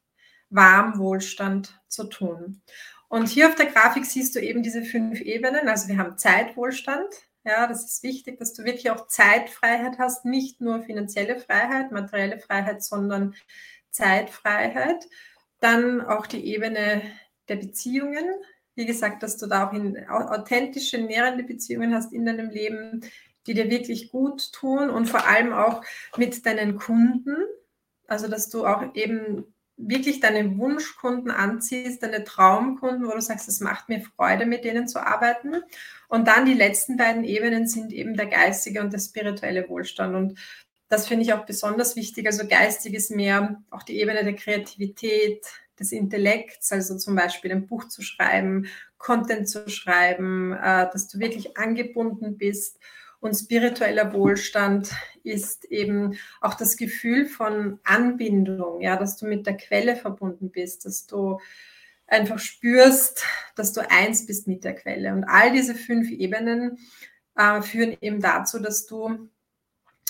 warm 0.51 0.99
Wohlstand 0.99 1.81
zu 1.89 2.05
tun. 2.05 2.63
Und 3.15 3.29
hier 3.29 3.47
auf 3.49 3.55
der 3.55 3.67
Grafik 3.67 4.07
siehst 4.07 4.35
du 4.35 4.41
eben 4.41 4.65
diese 4.65 4.83
fünf 4.83 5.21
Ebenen. 5.21 5.69
Also 5.69 5.87
wir 5.87 5.99
haben 5.99 6.19
Zeitwohlstand. 6.19 7.07
Ja, 7.45 7.69
das 7.69 7.85
ist 7.85 8.03
wichtig, 8.03 8.41
dass 8.41 8.55
du 8.55 8.65
wirklich 8.65 8.91
auch 8.91 9.07
Zeitfreiheit 9.07 10.01
hast, 10.01 10.25
nicht 10.25 10.61
nur 10.61 10.83
finanzielle 10.83 11.39
Freiheit, 11.39 11.93
materielle 11.93 12.41
Freiheit, 12.41 12.83
sondern 12.83 13.37
Zeitfreiheit. 13.93 15.07
Dann 15.61 16.01
auch 16.01 16.27
die 16.27 16.45
Ebene 16.45 17.03
der 17.49 17.55
Beziehungen. 17.55 18.25
Wie 18.75 18.85
gesagt, 18.85 19.23
dass 19.23 19.37
du 19.37 19.47
da 19.47 19.69
auch 19.69 19.73
in 19.73 20.09
authentische, 20.09 20.99
nährende 20.99 21.45
Beziehungen 21.45 21.95
hast 21.95 22.13
in 22.13 22.27
deinem 22.27 22.51
Leben, 22.51 23.03
die 23.47 23.55
dir 23.55 23.71
wirklich 23.71 24.11
gut 24.11 24.53
tun 24.53 24.91
und 24.91 25.09
vor 25.09 25.25
allem 25.25 25.53
auch 25.53 25.85
mit 26.17 26.45
deinen 26.47 26.75
Kunden. 26.75 27.37
Also, 28.09 28.27
dass 28.27 28.49
du 28.49 28.67
auch 28.67 28.93
eben 28.97 29.54
wirklich 29.77 30.21
deine 30.21 30.57
Wunschkunden 30.57 31.31
anziehst, 31.31 32.03
deine 32.03 32.25
Traumkunden, 32.25 33.07
wo 33.07 33.13
du 33.13 33.21
sagst, 33.21 33.49
es 33.49 33.61
macht 33.61 33.89
mir 33.89 34.01
Freude, 34.01 34.47
mit 34.47 34.65
denen 34.65 34.87
zu 34.87 35.05
arbeiten. 35.05 35.63
Und 36.09 36.29
dann 36.29 36.47
die 36.47 36.55
letzten 36.55 36.97
beiden 36.97 37.25
Ebenen 37.25 37.67
sind 37.67 37.93
eben 37.93 38.17
der 38.17 38.27
geistige 38.27 38.81
und 38.81 38.93
der 38.93 39.01
spirituelle 39.01 39.69
Wohlstand. 39.69 40.15
Und 40.15 40.39
das 40.89 41.09
finde 41.09 41.25
ich 41.25 41.33
auch 41.33 41.45
besonders 41.45 41.97
wichtig. 41.97 42.27
Also 42.27 42.47
geistig 42.47 42.95
ist 42.95 43.11
mehr 43.11 43.63
auch 43.71 43.83
die 43.83 43.99
Ebene 44.01 44.23
der 44.23 44.37
Kreativität, 44.37 45.45
des 45.79 45.93
Intellekts, 45.93 46.73
also 46.73 46.97
zum 46.97 47.17
Beispiel 47.17 47.53
ein 47.53 47.67
Buch 47.67 47.89
zu 47.89 48.03
schreiben, 48.03 48.67
Content 48.99 49.49
zu 49.49 49.69
schreiben, 49.69 50.53
äh, 50.53 50.89
dass 50.91 51.09
du 51.09 51.19
wirklich 51.19 51.57
angebunden 51.57 52.39
bist 52.39 52.79
und 53.25 53.35
spiritueller 53.35 54.13
Wohlstand 54.13 54.93
ist 55.23 55.65
eben 55.65 56.19
auch 56.43 56.53
das 56.53 56.77
Gefühl 56.77 57.25
von 57.25 57.81
Anbindung, 57.83 58.83
ja, 58.83 58.99
dass 58.99 59.17
du 59.17 59.25
mit 59.25 59.47
der 59.47 59.57
Quelle 59.57 59.97
verbunden 59.97 60.51
bist, 60.51 60.85
dass 60.85 61.07
du 61.07 61.41
einfach 62.07 62.39
spürst, 62.39 63.25
dass 63.57 63.73
du 63.73 63.81
eins 63.91 64.27
bist 64.27 64.47
mit 64.47 64.63
der 64.63 64.75
Quelle. 64.75 65.15
Und 65.15 65.25
all 65.25 65.53
diese 65.53 65.75
fünf 65.75 66.11
Ebenen 66.11 66.77
äh, 67.35 67.63
führen 67.63 67.97
eben 68.03 68.21
dazu, 68.21 68.59
dass 68.59 68.85
du 68.85 69.31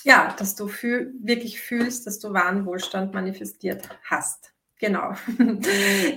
ja, 0.03 0.35
dass 0.37 0.57
du 0.57 0.67
fühl, 0.67 1.15
wirklich 1.23 1.61
fühlst, 1.61 2.09
dass 2.09 2.19
du 2.19 2.33
wahren 2.33 2.67
Wohlstand 2.67 3.15
manifestiert 3.15 3.89
hast. 4.03 4.54
Genau. 4.81 5.15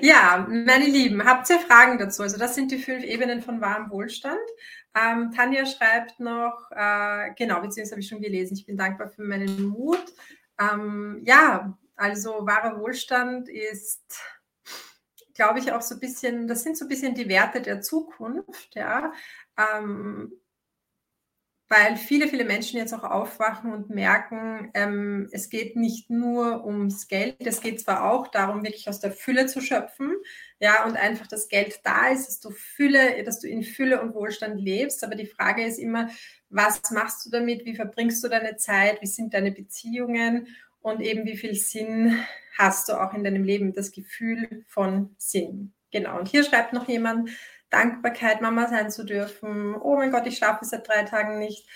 ja, 0.01 0.45
meine 0.49 0.85
Lieben, 0.85 1.23
habt 1.23 1.49
ihr 1.49 1.59
Fragen 1.59 1.97
dazu? 1.99 2.23
Also 2.23 2.37
das 2.37 2.55
sind 2.55 2.71
die 2.71 2.79
fünf 2.79 3.03
Ebenen 3.03 3.41
von 3.41 3.61
wahrem 3.61 3.89
Wohlstand. 3.91 4.39
Ähm, 4.95 5.31
Tanja 5.31 5.65
schreibt 5.65 6.19
noch, 6.19 6.71
äh, 6.71 7.33
genau, 7.37 7.61
beziehungsweise 7.61 7.91
habe 7.91 8.01
ich 8.01 8.07
schon 8.07 8.21
gelesen, 8.21 8.55
ich 8.55 8.65
bin 8.65 8.77
dankbar 8.77 9.09
für 9.09 9.23
meinen 9.23 9.63
Mut. 9.65 10.03
Ähm, 10.59 11.21
ja, 11.23 11.77
also 11.95 12.47
wahrer 12.47 12.79
Wohlstand 12.79 13.47
ist, 13.47 14.19
glaube 15.35 15.59
ich, 15.59 15.71
auch 15.71 15.81
so 15.81 15.95
ein 15.95 15.99
bisschen, 15.99 16.47
das 16.47 16.63
sind 16.63 16.77
so 16.77 16.85
ein 16.85 16.89
bisschen 16.89 17.13
die 17.13 17.29
Werte 17.29 17.61
der 17.61 17.81
Zukunft, 17.81 18.73
ja. 18.73 19.13
Ähm, 19.57 20.33
weil 21.69 21.97
viele, 21.97 22.27
viele 22.27 22.45
Menschen 22.45 22.77
jetzt 22.77 22.93
auch 22.93 23.03
aufwachen 23.03 23.73
und 23.73 23.89
merken, 23.89 24.71
ähm, 24.73 25.27
es 25.31 25.49
geht 25.49 25.75
nicht 25.75 26.09
nur 26.09 26.65
ums 26.65 27.07
Geld, 27.07 27.35
es 27.45 27.61
geht 27.61 27.81
zwar 27.81 28.09
auch 28.09 28.27
darum, 28.27 28.63
wirklich 28.63 28.87
aus 28.87 28.99
der 28.99 29.11
Fülle 29.11 29.47
zu 29.47 29.59
schöpfen, 29.59 30.15
ja, 30.59 30.85
und 30.85 30.95
einfach 30.95 31.27
das 31.27 31.49
Geld 31.49 31.81
da 31.83 32.07
ist, 32.07 32.27
dass 32.27 32.39
du 32.39 32.51
Fülle, 32.51 33.23
dass 33.23 33.39
du 33.39 33.47
in 33.47 33.63
Fülle 33.63 34.01
und 34.01 34.15
Wohlstand 34.15 34.59
lebst, 34.59 35.03
aber 35.03 35.15
die 35.15 35.25
Frage 35.25 35.65
ist 35.65 35.77
immer, 35.77 36.09
was 36.49 36.81
machst 36.91 37.25
du 37.25 37.29
damit, 37.29 37.65
wie 37.65 37.75
verbringst 37.75 38.23
du 38.23 38.29
deine 38.29 38.55
Zeit, 38.55 39.01
wie 39.01 39.07
sind 39.07 39.33
deine 39.33 39.51
Beziehungen? 39.51 40.47
Und 40.81 41.01
eben 41.01 41.25
wie 41.25 41.35
viel 41.35 41.55
Sinn 41.55 42.17
hast 42.57 42.87
du 42.87 42.93
auch 42.93 43.13
in 43.13 43.23
deinem 43.23 43.43
Leben, 43.43 43.73
das 43.73 43.91
Gefühl 43.91 44.63
von 44.67 45.13
Sinn. 45.17 45.73
Genau, 45.91 46.17
und 46.19 46.27
hier 46.27 46.43
schreibt 46.43 46.71
noch 46.73 46.87
jemand, 46.87 47.29
Dankbarkeit, 47.69 48.41
Mama 48.41 48.67
sein 48.67 48.91
zu 48.91 49.03
dürfen. 49.03 49.75
Oh 49.75 49.95
mein 49.95 50.11
Gott, 50.11 50.27
ich 50.27 50.37
schlafe 50.37 50.65
seit 50.65 50.87
drei 50.87 51.03
Tagen 51.03 51.39
nicht, 51.39 51.67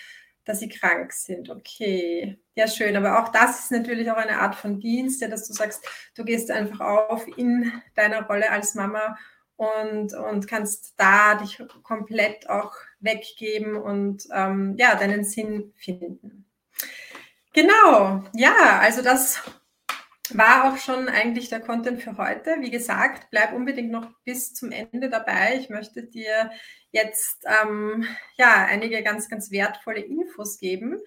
dass 0.45 0.59
sie 0.59 0.69
krank 0.69 1.13
sind. 1.13 1.49
Okay, 1.49 2.39
ja 2.55 2.67
schön. 2.67 2.95
Aber 2.95 3.21
auch 3.21 3.29
das 3.29 3.59
ist 3.59 3.71
natürlich 3.71 4.09
auch 4.11 4.17
eine 4.17 4.39
Art 4.39 4.55
von 4.55 4.79
Dienst, 4.79 5.21
ja, 5.21 5.27
dass 5.27 5.47
du 5.47 5.53
sagst, 5.53 5.85
du 6.15 6.23
gehst 6.23 6.49
einfach 6.51 6.79
auf 6.79 7.25
in 7.37 7.71
deiner 7.95 8.25
Rolle 8.25 8.49
als 8.49 8.75
Mama 8.75 9.17
und, 9.55 10.13
und 10.13 10.47
kannst 10.47 10.95
da 10.97 11.35
dich 11.35 11.61
komplett 11.83 12.49
auch 12.49 12.73
weggeben 12.99 13.75
und 13.75 14.27
ähm, 14.33 14.75
ja, 14.77 14.95
deinen 14.95 15.23
Sinn 15.23 15.73
finden. 15.75 16.45
Genau, 17.53 18.23
ja, 18.33 18.79
also 18.79 19.01
das 19.01 19.41
war 20.37 20.65
auch 20.65 20.77
schon 20.77 21.07
eigentlich 21.09 21.49
der 21.49 21.59
Content 21.59 22.01
für 22.01 22.17
heute. 22.17 22.57
Wie 22.59 22.71
gesagt, 22.71 23.27
bleib 23.31 23.53
unbedingt 23.53 23.91
noch 23.91 24.07
bis 24.23 24.53
zum 24.53 24.71
Ende 24.71 25.09
dabei. 25.09 25.57
Ich 25.59 25.69
möchte 25.69 26.03
dir 26.03 26.51
jetzt 26.91 27.45
ähm, 27.45 28.05
ja 28.37 28.65
einige 28.65 29.01
ganz, 29.03 29.29
ganz 29.29 29.51
wertvolle 29.51 30.01
Infos 30.01 30.57
geben 30.57 30.99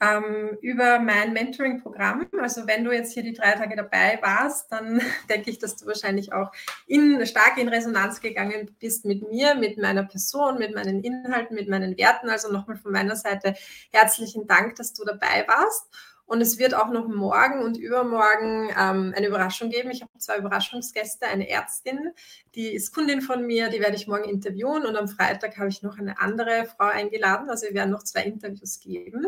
ähm, 0.00 0.56
über 0.62 0.98
mein 0.98 1.32
Mentoring-Programm. 1.32 2.26
Also 2.40 2.66
wenn 2.66 2.84
du 2.84 2.92
jetzt 2.92 3.12
hier 3.12 3.22
die 3.22 3.34
drei 3.34 3.52
Tage 3.52 3.76
dabei 3.76 4.18
warst, 4.22 4.72
dann 4.72 5.00
denke 5.28 5.50
ich, 5.50 5.58
dass 5.58 5.76
du 5.76 5.86
wahrscheinlich 5.86 6.32
auch 6.32 6.50
in, 6.86 7.24
stark 7.26 7.58
in 7.58 7.68
Resonanz 7.68 8.20
gegangen 8.20 8.74
bist 8.80 9.04
mit 9.04 9.30
mir, 9.30 9.54
mit 9.54 9.78
meiner 9.78 10.04
Person, 10.04 10.58
mit 10.58 10.74
meinen 10.74 11.04
Inhalten, 11.04 11.54
mit 11.54 11.68
meinen 11.68 11.96
Werten. 11.98 12.30
Also 12.30 12.50
nochmal 12.50 12.76
von 12.76 12.92
meiner 12.92 13.16
Seite 13.16 13.54
herzlichen 13.92 14.46
Dank, 14.46 14.76
dass 14.76 14.94
du 14.94 15.04
dabei 15.04 15.46
warst. 15.46 15.86
Und 16.30 16.40
es 16.42 16.60
wird 16.60 16.74
auch 16.74 16.90
noch 16.90 17.08
morgen 17.08 17.60
und 17.60 17.76
übermorgen 17.76 18.68
ähm, 18.78 19.12
eine 19.16 19.26
Überraschung 19.26 19.68
geben. 19.68 19.90
Ich 19.90 20.00
habe 20.00 20.16
zwei 20.18 20.38
Überraschungsgäste, 20.38 21.26
eine 21.26 21.48
Ärztin, 21.48 22.12
die 22.54 22.72
ist 22.72 22.94
Kundin 22.94 23.20
von 23.20 23.44
mir, 23.44 23.68
die 23.68 23.80
werde 23.80 23.96
ich 23.96 24.06
morgen 24.06 24.28
interviewen. 24.30 24.86
Und 24.86 24.94
am 24.94 25.08
Freitag 25.08 25.58
habe 25.58 25.70
ich 25.70 25.82
noch 25.82 25.98
eine 25.98 26.20
andere 26.20 26.66
Frau 26.66 26.84
eingeladen. 26.84 27.50
Also 27.50 27.66
wir 27.66 27.74
werden 27.74 27.90
noch 27.90 28.04
zwei 28.04 28.22
Interviews 28.22 28.78
geben. 28.78 29.26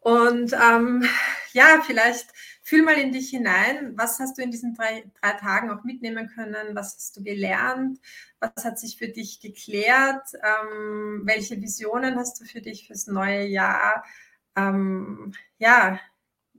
Und 0.00 0.52
ähm, 0.52 1.08
ja, 1.54 1.80
vielleicht 1.86 2.28
fühl 2.62 2.82
mal 2.82 2.98
in 2.98 3.12
dich 3.12 3.30
hinein. 3.30 3.94
Was 3.96 4.20
hast 4.20 4.36
du 4.36 4.42
in 4.42 4.50
diesen 4.50 4.74
drei, 4.74 5.10
drei 5.22 5.32
Tagen 5.38 5.70
auch 5.70 5.84
mitnehmen 5.84 6.28
können? 6.28 6.76
Was 6.76 6.96
hast 6.96 7.16
du 7.16 7.22
gelernt? 7.22 7.98
Was 8.40 8.62
hat 8.62 8.78
sich 8.78 8.98
für 8.98 9.08
dich 9.08 9.40
geklärt? 9.40 10.28
Ähm, 10.34 11.22
welche 11.24 11.62
Visionen 11.62 12.16
hast 12.16 12.38
du 12.38 12.44
für 12.44 12.60
dich 12.60 12.88
fürs 12.88 13.06
neue 13.06 13.46
Jahr? 13.46 14.04
Ähm, 14.54 15.32
ja, 15.56 15.98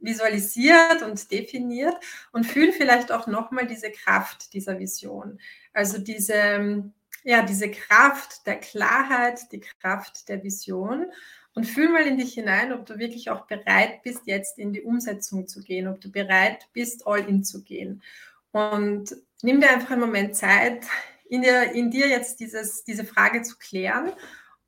visualisiert 0.02 1.02
und 1.04 1.32
definiert 1.32 1.96
und 2.32 2.46
fühl 2.46 2.72
vielleicht 2.72 3.12
auch 3.12 3.28
nochmal 3.28 3.68
diese 3.68 3.92
Kraft 3.92 4.54
dieser 4.54 4.80
Vision. 4.80 5.40
Also 5.74 5.98
diese, 5.98 6.92
ja, 7.24 7.42
diese 7.44 7.72
Kraft 7.72 8.46
der 8.48 8.60
Klarheit, 8.60 9.52
die 9.52 9.60
Kraft 9.60 10.30
der 10.30 10.44
Vision. 10.44 11.08
Und 11.54 11.66
fühl 11.66 11.90
mal 11.90 12.06
in 12.06 12.18
dich 12.18 12.36
hinein, 12.36 12.72
ob 12.72 12.86
du 12.86 13.00
wirklich 13.00 13.32
auch 13.32 13.48
bereit 13.48 14.04
bist, 14.04 14.22
jetzt 14.26 14.60
in 14.60 14.74
die 14.74 14.84
Umsetzung 14.84 15.48
zu 15.48 15.64
gehen, 15.64 15.88
ob 15.88 16.00
du 16.00 16.12
bereit 16.12 16.68
bist, 16.72 17.08
all 17.08 17.28
in 17.28 17.44
zu 17.44 17.64
gehen. 17.64 18.04
Und 18.52 19.16
nimm 19.42 19.60
dir 19.60 19.72
einfach 19.72 19.90
einen 19.90 20.02
Moment 20.02 20.36
Zeit, 20.36 20.86
in 21.30 21.42
dir, 21.42 21.72
in 21.72 21.90
dir 21.90 22.08
jetzt 22.08 22.40
dieses, 22.40 22.84
diese 22.84 23.04
Frage 23.04 23.42
zu 23.42 23.58
klären 23.58 24.14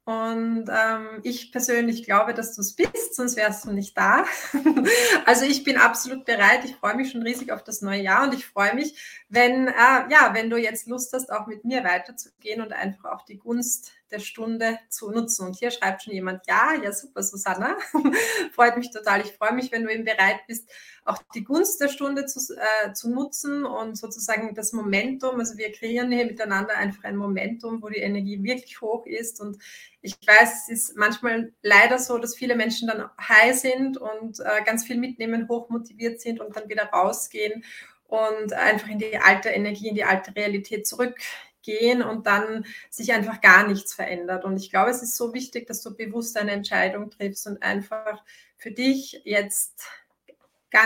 und 0.10 0.66
ähm, 0.70 1.20
ich 1.22 1.52
persönlich 1.52 2.04
glaube, 2.04 2.34
dass 2.34 2.56
du 2.56 2.62
es 2.62 2.74
bist, 2.74 3.14
sonst 3.14 3.36
wärst 3.36 3.66
du 3.66 3.72
nicht 3.72 3.96
da. 3.96 4.26
also 5.26 5.46
ich 5.46 5.64
bin 5.64 5.78
absolut 5.78 6.26
bereit. 6.26 6.66
Ich 6.66 6.76
freue 6.78 6.96
mich 6.96 7.12
schon 7.12 7.22
riesig 7.22 7.52
auf 7.52 7.64
das 7.64 7.84
neue 7.84 8.02
Jahr 8.02 8.24
und 8.24 8.34
ich 8.34 8.48
freue 8.48 8.74
mich, 8.74 9.24
wenn, 9.30 9.68
äh, 9.68 9.72
ja, 10.10 10.32
wenn 10.34 10.50
du 10.50 10.58
jetzt 10.58 10.88
Lust 10.88 11.14
hast, 11.14 11.32
auch 11.32 11.46
mit 11.46 11.64
mir 11.64 11.84
weiterzugehen 11.84 12.60
und 12.60 12.74
einfach 12.74 13.12
auch 13.12 13.22
die 13.24 13.38
Gunst 13.38 13.92
der 14.12 14.20
Stunde 14.20 14.80
zu 14.90 15.12
nutzen. 15.12 15.48
Und 15.48 15.56
hier 15.56 15.72
schreibt 15.72 16.04
schon 16.04 16.14
jemand, 16.14 16.46
ja, 16.48 16.74
ja, 16.82 16.92
super, 16.92 17.24
Susanna. 17.24 17.78
Freut 18.54 18.78
mich 18.78 18.92
total. 18.92 19.22
Ich 19.22 19.34
freue 19.34 19.54
mich, 19.54 19.72
wenn 19.72 19.84
du 19.84 19.94
eben 19.94 20.06
bereit 20.06 20.40
bist, 20.48 20.70
auch 21.06 21.22
die 21.34 21.44
Gunst 21.44 21.82
der 21.82 21.90
Stunde 21.90 22.26
zu, 22.26 22.40
äh, 22.56 22.94
zu 22.94 23.10
nutzen 23.10 23.66
und 23.66 23.98
sozusagen 23.98 24.54
das 24.56 24.74
Momentum. 24.74 25.40
Also 25.40 25.58
wir 25.58 25.72
kreieren 25.72 26.12
hier 26.12 26.26
miteinander 26.26 26.76
einfach 26.76 27.04
ein 27.04 27.16
Momentum, 27.16 27.82
wo 27.82 27.90
die 27.90 28.00
Energie 28.00 28.44
wirklich 28.44 28.82
hoch 28.82 29.06
ist. 29.06 29.42
Und 29.42 29.58
ich 30.02 30.16
weiß, 30.26 30.64
es 30.64 30.70
ist 30.70 30.98
manchmal 30.98 31.54
leider 31.62 32.00
so, 32.00 32.18
dass 32.18 32.36
viele 32.36 32.56
Menschen 32.56 32.88
dann 32.88 33.10
high 33.20 33.58
sind 33.58 33.98
und 33.98 34.40
äh, 34.40 34.64
ganz 34.66 34.86
viel 34.86 34.98
mitnehmen, 34.98 35.48
hoch 35.48 35.70
motiviert 35.70 36.22
sind 36.22 36.40
und 36.40 36.56
dann 36.56 36.70
wieder 36.70 36.86
rausgehen 36.86 37.64
und 38.10 38.54
einfach 38.54 38.88
in 38.88 38.98
die 38.98 39.18
alte 39.18 39.50
Energie, 39.50 39.90
in 39.90 39.96
die 39.96 40.04
alte 40.04 40.36
Realität 40.36 40.88
zurück 40.88 41.16
gehen 41.62 42.02
und 42.02 42.26
dann 42.26 42.66
sich 42.90 43.14
einfach 43.14 43.42
gar 43.42 43.68
nichts 43.68 43.94
verändert. 43.94 44.46
Und 44.46 44.58
ich 44.58 44.70
glaube, 44.70 44.92
es 44.92 45.04
ist 45.04 45.18
so 45.18 45.34
wichtig, 45.34 45.68
dass 45.68 45.82
du 45.82 45.96
bewusst 45.96 46.38
eine 46.38 46.52
Entscheidung 46.52 47.10
triffst 47.10 47.48
und 47.48 47.62
einfach 47.64 48.24
für 48.58 48.72
dich 48.72 49.22
jetzt, 49.26 49.84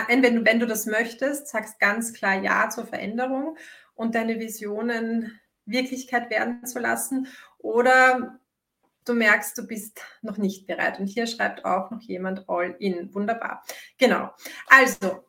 wenn 0.08 0.44
wenn 0.44 0.60
du 0.60 0.66
das 0.66 0.86
möchtest, 0.86 1.48
sagst 1.48 1.78
ganz 1.78 2.12
klar 2.12 2.42
Ja 2.42 2.68
zur 2.70 2.86
Veränderung 2.86 3.56
und 3.94 4.14
deine 4.14 4.38
Visionen 4.38 5.40
Wirklichkeit 5.66 6.30
werden 6.30 6.66
zu 6.66 6.78
lassen. 6.78 7.28
Oder 7.58 8.38
du 9.04 9.14
merkst, 9.14 9.56
du 9.56 9.66
bist 9.66 10.00
noch 10.22 10.36
nicht 10.36 10.66
bereit. 10.66 10.98
Und 10.98 11.06
hier 11.06 11.26
schreibt 11.26 11.64
auch 11.64 11.90
noch 11.90 12.00
jemand 12.02 12.48
All 12.48 12.76
in. 12.78 13.14
Wunderbar. 13.14 13.64
Genau. 13.98 14.30
Also, 14.66 15.24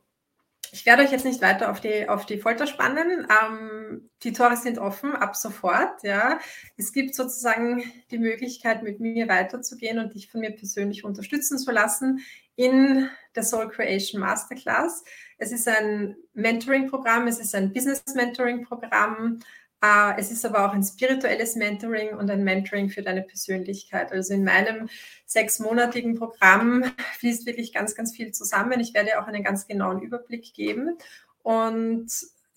ich 0.75 0.85
werde 0.85 1.03
euch 1.03 1.11
jetzt 1.11 1.23
nicht 1.23 1.41
weiter 1.41 1.71
auf 1.71 1.79
die, 1.79 2.09
auf 2.09 2.25
die 2.25 2.37
Folter 2.37 2.67
spannen. 2.67 3.25
Ähm, 3.29 4.09
die 4.23 4.33
Tore 4.33 4.57
sind 4.57 4.77
offen 4.77 5.15
ab 5.15 5.37
sofort. 5.37 6.03
Ja. 6.03 6.39
Es 6.75 6.91
gibt 6.91 7.15
sozusagen 7.15 7.81
die 8.11 8.17
Möglichkeit, 8.17 8.83
mit 8.83 8.99
mir 8.99 9.29
weiterzugehen 9.29 9.99
und 9.99 10.13
dich 10.13 10.29
von 10.29 10.41
mir 10.41 10.51
persönlich 10.51 11.05
unterstützen 11.05 11.57
zu 11.57 11.71
lassen 11.71 12.19
in 12.57 13.09
der 13.37 13.43
Soul 13.43 13.69
Creation 13.69 14.19
Masterclass. 14.19 15.05
Es 15.37 15.53
ist 15.53 15.65
ein 15.69 16.17
Mentoring-Programm, 16.33 17.27
es 17.27 17.39
ist 17.39 17.55
ein 17.55 17.71
Business-Mentoring-Programm. 17.71 19.39
Äh, 19.85 20.19
es 20.19 20.31
ist 20.31 20.45
aber 20.45 20.65
auch 20.65 20.73
ein 20.73 20.83
spirituelles 20.83 21.55
Mentoring 21.55 22.15
und 22.15 22.29
ein 22.29 22.43
Mentoring 22.43 22.89
für 22.89 23.01
deine 23.01 23.21
Persönlichkeit. 23.21 24.11
Also 24.11 24.33
in 24.33 24.43
meinem 24.43 24.89
sechsmonatigen 25.25 26.15
Programm 26.15 26.83
fließt 27.19 27.45
wirklich 27.45 27.73
ganz, 27.73 27.95
ganz 27.95 28.15
viel 28.15 28.31
zusammen. 28.31 28.79
Ich 28.79 28.93
werde 28.93 29.19
auch 29.19 29.27
einen 29.27 29.43
ganz 29.43 29.67
genauen 29.67 30.01
Überblick 30.01 30.53
geben. 30.53 30.97
Und 31.43 32.07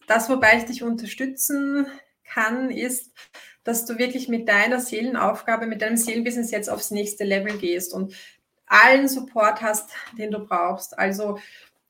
das, 0.06 0.30
wobei 0.30 0.56
ich 0.58 0.64
dich 0.64 0.82
unterstützen 0.82 1.86
kann, 2.24 2.70
ist, 2.70 3.12
dass 3.64 3.84
du 3.84 3.98
wirklich 3.98 4.28
mit 4.28 4.48
deiner 4.48 4.80
Seelenaufgabe, 4.80 5.66
mit 5.66 5.82
deinem 5.82 5.96
Seelenbusiness 5.96 6.50
jetzt 6.50 6.70
aufs 6.70 6.90
nächste 6.90 7.24
Level 7.24 7.58
gehst 7.58 7.92
und 7.92 8.14
allen 8.66 9.08
Support 9.08 9.60
hast, 9.60 9.90
den 10.16 10.30
du 10.30 10.40
brauchst. 10.40 10.98
Also 10.98 11.38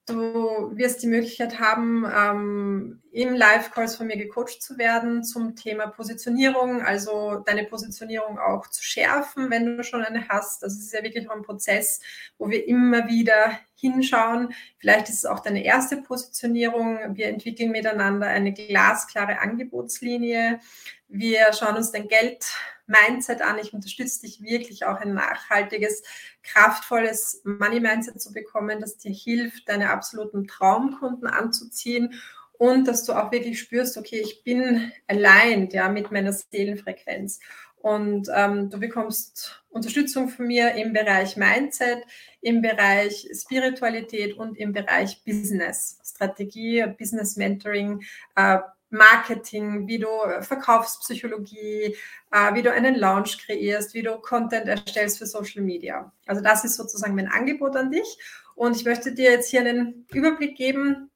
Du 0.09 0.75
wirst 0.75 1.03
die 1.03 1.07
Möglichkeit 1.07 1.61
haben, 1.61 2.07
ähm, 2.11 3.03
im 3.13 3.35
Live-Calls 3.35 3.97
von 3.97 4.07
mir 4.07 4.17
gecoacht 4.17 4.63
zu 4.63 4.79
werden 4.79 5.23
zum 5.23 5.55
Thema 5.55 5.89
Positionierung, 5.89 6.81
also 6.81 7.43
deine 7.45 7.65
Positionierung 7.65 8.39
auch 8.39 8.69
zu 8.69 8.83
schärfen, 8.83 9.51
wenn 9.51 9.77
du 9.77 9.85
schon 9.85 10.03
eine 10.03 10.27
hast. 10.29 10.63
Das 10.63 10.79
ist 10.79 10.95
ja 10.95 11.03
wirklich 11.03 11.29
auch 11.29 11.37
ein 11.37 11.43
Prozess, 11.43 12.01
wo 12.39 12.49
wir 12.49 12.67
immer 12.67 13.07
wieder 13.09 13.59
hinschauen. 13.75 14.55
Vielleicht 14.79 15.11
ist 15.11 15.19
es 15.19 15.27
auch 15.27 15.41
deine 15.41 15.63
erste 15.63 15.99
Positionierung. 15.99 17.17
Wir 17.17 17.27
entwickeln 17.29 17.71
miteinander 17.71 18.29
eine 18.29 18.55
glasklare 18.55 19.41
Angebotslinie. 19.41 20.61
Wir 21.09 21.53
schauen 21.53 21.77
uns 21.77 21.93
dein 21.93 22.09
Geld 22.09 22.47
Mindset 22.89 23.43
an. 23.43 23.59
Ich 23.59 23.73
unterstütze 23.73 24.23
dich 24.23 24.43
wirklich 24.43 24.87
auch 24.87 25.01
ein 25.01 25.15
nachhaltiges, 25.15 26.03
kraftvolles 26.43 27.43
Money-Mindset 27.45 28.21
zu 28.21 28.33
bekommen, 28.33 28.81
das 28.81 28.97
dir 28.97 29.13
hilft, 29.13 29.69
deine 29.69 29.91
absoluten 29.91 30.47
Traumkunden 30.47 31.29
anzuziehen 31.29 32.15
und 32.53 32.89
dass 32.89 33.05
du 33.05 33.13
auch 33.13 33.31
wirklich 33.31 33.61
spürst, 33.61 33.97
okay, 33.97 34.21
ich 34.21 34.43
bin 34.43 34.93
allein 35.07 35.69
ja, 35.71 35.89
mit 35.89 36.11
meiner 36.11 36.33
Seelenfrequenz. 36.33 37.39
Und 37.81 38.29
ähm, 38.35 38.71
du 38.71 38.81
bekommst 38.81 39.63
Unterstützung 39.69 40.29
von 40.29 40.49
mir 40.49 40.75
im 40.75 40.93
Bereich 40.93 41.37
Mindset, 41.37 42.03
im 42.41 42.61
Bereich 42.61 43.29
Spiritualität 43.33 44.37
und 44.37 44.59
im 44.59 44.73
Bereich 44.73 45.23
Business, 45.25 46.01
Strategie, 46.05 46.85
Business 46.99 47.37
Mentoring, 47.37 48.03
äh, 48.35 48.59
Marketing, 48.91 49.87
wie 49.87 49.99
du 49.99 50.09
äh, 50.09 50.43
Verkaufspsychologie, 50.43 51.97
äh, 52.31 52.55
wie 52.55 52.63
du 52.63 52.73
einen 52.73 52.95
Launch 52.95 53.39
kreierst, 53.45 53.95
wie 53.95 54.03
du 54.03 54.19
Content 54.19 54.67
erstellst 54.67 55.19
für 55.19 55.27
Social 55.27 55.63
Media. 55.63 56.13
Also 56.27 56.43
das 56.43 56.65
ist 56.65 56.77
sozusagen 56.77 57.15
mein 57.15 57.29
Angebot 57.29 57.77
an 57.77 57.91
dich. 57.91 58.19
Und 58.55 58.77
ich 58.77 58.85
möchte 58.85 59.13
dir 59.13 59.31
jetzt 59.31 59.51
hier 59.51 59.61
einen 59.61 60.07
Überblick 60.13 60.57
geben. 60.57 61.11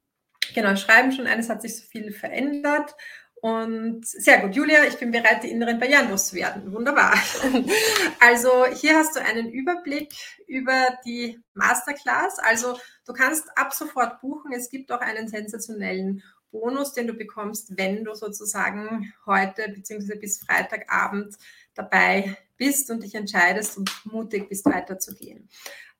Genau, 0.53 0.75
schreiben 0.75 1.11
schon 1.11 1.27
eines 1.27 1.49
hat 1.49 1.61
sich 1.61 1.77
so 1.77 1.83
viel 1.83 2.11
verändert. 2.11 2.95
Und 3.43 4.07
sehr 4.07 4.39
gut, 4.39 4.55
Julia, 4.55 4.85
ich 4.85 4.97
bin 4.97 5.11
bereit, 5.11 5.43
die 5.43 5.51
inneren 5.51 5.77
Barrieren 5.77 6.09
loszuwerden. 6.09 6.71
Wunderbar. 6.71 7.13
Also 8.21 8.65
hier 8.67 8.95
hast 8.95 9.17
du 9.17 9.19
einen 9.19 9.51
Überblick 9.51 10.13
über 10.47 10.97
die 11.05 11.41
Masterclass. 11.53 12.39
Also 12.39 12.79
du 13.05 13.11
kannst 13.11 13.45
ab 13.57 13.73
sofort 13.73 14.21
buchen. 14.21 14.53
Es 14.53 14.69
gibt 14.69 14.89
auch 14.93 15.01
einen 15.01 15.27
sensationellen 15.27 16.23
Bonus, 16.53 16.93
den 16.93 17.07
du 17.07 17.13
bekommst, 17.13 17.77
wenn 17.77 18.05
du 18.05 18.13
sozusagen 18.13 19.11
heute 19.25 19.67
bzw. 19.69 20.15
bis 20.15 20.39
Freitagabend 20.45 21.35
dabei 21.73 22.37
bist 22.55 22.89
und 22.91 23.03
dich 23.03 23.15
entscheidest 23.15 23.77
und 23.77 23.91
mutig 24.05 24.47
bist, 24.47 24.65
weiterzugehen. 24.65 25.49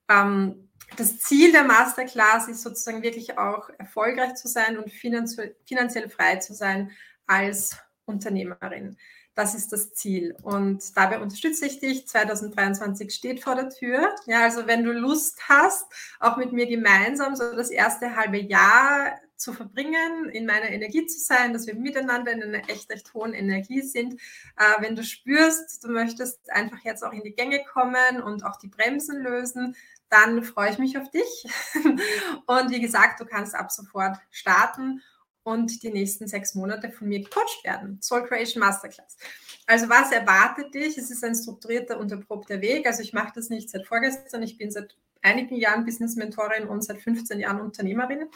Ähm, 0.07 0.69
das 0.95 1.19
Ziel 1.19 1.51
der 1.51 1.63
Masterclass 1.63 2.47
ist 2.47 2.61
sozusagen 2.61 3.01
wirklich 3.01 3.37
auch 3.37 3.69
erfolgreich 3.79 4.35
zu 4.35 4.47
sein 4.47 4.77
und 4.77 4.91
finanziell, 4.91 6.09
frei 6.09 6.35
zu 6.37 6.53
sein 6.53 6.91
als 7.25 7.77
Unternehmerin. 8.05 8.95
Das 9.33 9.55
ist 9.55 9.73
das 9.73 9.93
Ziel. 9.93 10.35
Und 10.43 10.95
dabei 10.95 11.19
unterstütze 11.19 11.65
ich 11.65 11.79
dich. 11.79 12.07
2023 12.07 13.11
steht 13.11 13.43
vor 13.43 13.55
der 13.55 13.69
Tür. 13.69 14.13
Ja, 14.27 14.43
also 14.43 14.67
wenn 14.67 14.83
du 14.83 14.91
Lust 14.91 15.49
hast, 15.49 15.91
auch 16.19 16.37
mit 16.37 16.53
mir 16.53 16.67
gemeinsam 16.67 17.35
so 17.35 17.55
das 17.55 17.71
erste 17.71 18.15
halbe 18.15 18.37
Jahr 18.37 19.19
zu 19.43 19.53
verbringen, 19.53 20.29
in 20.29 20.45
meiner 20.45 20.69
Energie 20.69 21.05
zu 21.05 21.19
sein, 21.19 21.53
dass 21.53 21.67
wir 21.67 21.75
miteinander 21.75 22.31
in 22.31 22.41
einer 22.41 22.69
echt, 22.69 22.89
echt 22.89 23.13
hohen 23.13 23.33
Energie 23.33 23.81
sind. 23.81 24.13
Äh, 24.57 24.81
wenn 24.81 24.95
du 24.95 25.03
spürst, 25.03 25.83
du 25.83 25.89
möchtest 25.89 26.49
einfach 26.49 26.79
jetzt 26.83 27.03
auch 27.03 27.11
in 27.11 27.23
die 27.23 27.35
Gänge 27.35 27.63
kommen 27.71 28.21
und 28.23 28.45
auch 28.45 28.57
die 28.57 28.69
Bremsen 28.69 29.21
lösen, 29.21 29.75
dann 30.09 30.43
freue 30.43 30.71
ich 30.71 30.77
mich 30.77 30.97
auf 30.97 31.09
dich. 31.11 31.45
und 32.45 32.71
wie 32.71 32.81
gesagt, 32.81 33.19
du 33.19 33.25
kannst 33.25 33.53
ab 33.53 33.71
sofort 33.71 34.17
starten 34.31 35.01
und 35.43 35.83
die 35.83 35.91
nächsten 35.91 36.27
sechs 36.27 36.55
Monate 36.55 36.89
von 36.89 37.09
mir 37.09 37.19
gecoacht 37.19 37.63
werden. 37.63 38.01
Soul 38.01 38.25
Creation 38.25 38.61
Masterclass. 38.61 39.17
Also 39.67 39.89
was 39.89 40.11
erwartet 40.11 40.73
dich? 40.73 40.97
Es 40.97 41.11
ist 41.11 41.23
ein 41.23 41.35
strukturierter 41.35 41.99
und 41.99 42.11
erprobter 42.11 42.61
Weg. 42.61 42.87
Also 42.87 43.01
ich 43.01 43.13
mache 43.13 43.33
das 43.35 43.49
nicht 43.49 43.69
seit 43.69 43.85
vorgestern. 43.85 44.43
Ich 44.43 44.57
bin 44.57 44.71
seit 44.71 44.95
einigen 45.21 45.55
Jahren 45.55 45.85
Business 45.85 46.15
Mentorin 46.15 46.67
und 46.67 46.83
seit 46.83 47.01
15 47.01 47.39
Jahren 47.39 47.61
Unternehmerin. 47.61 48.29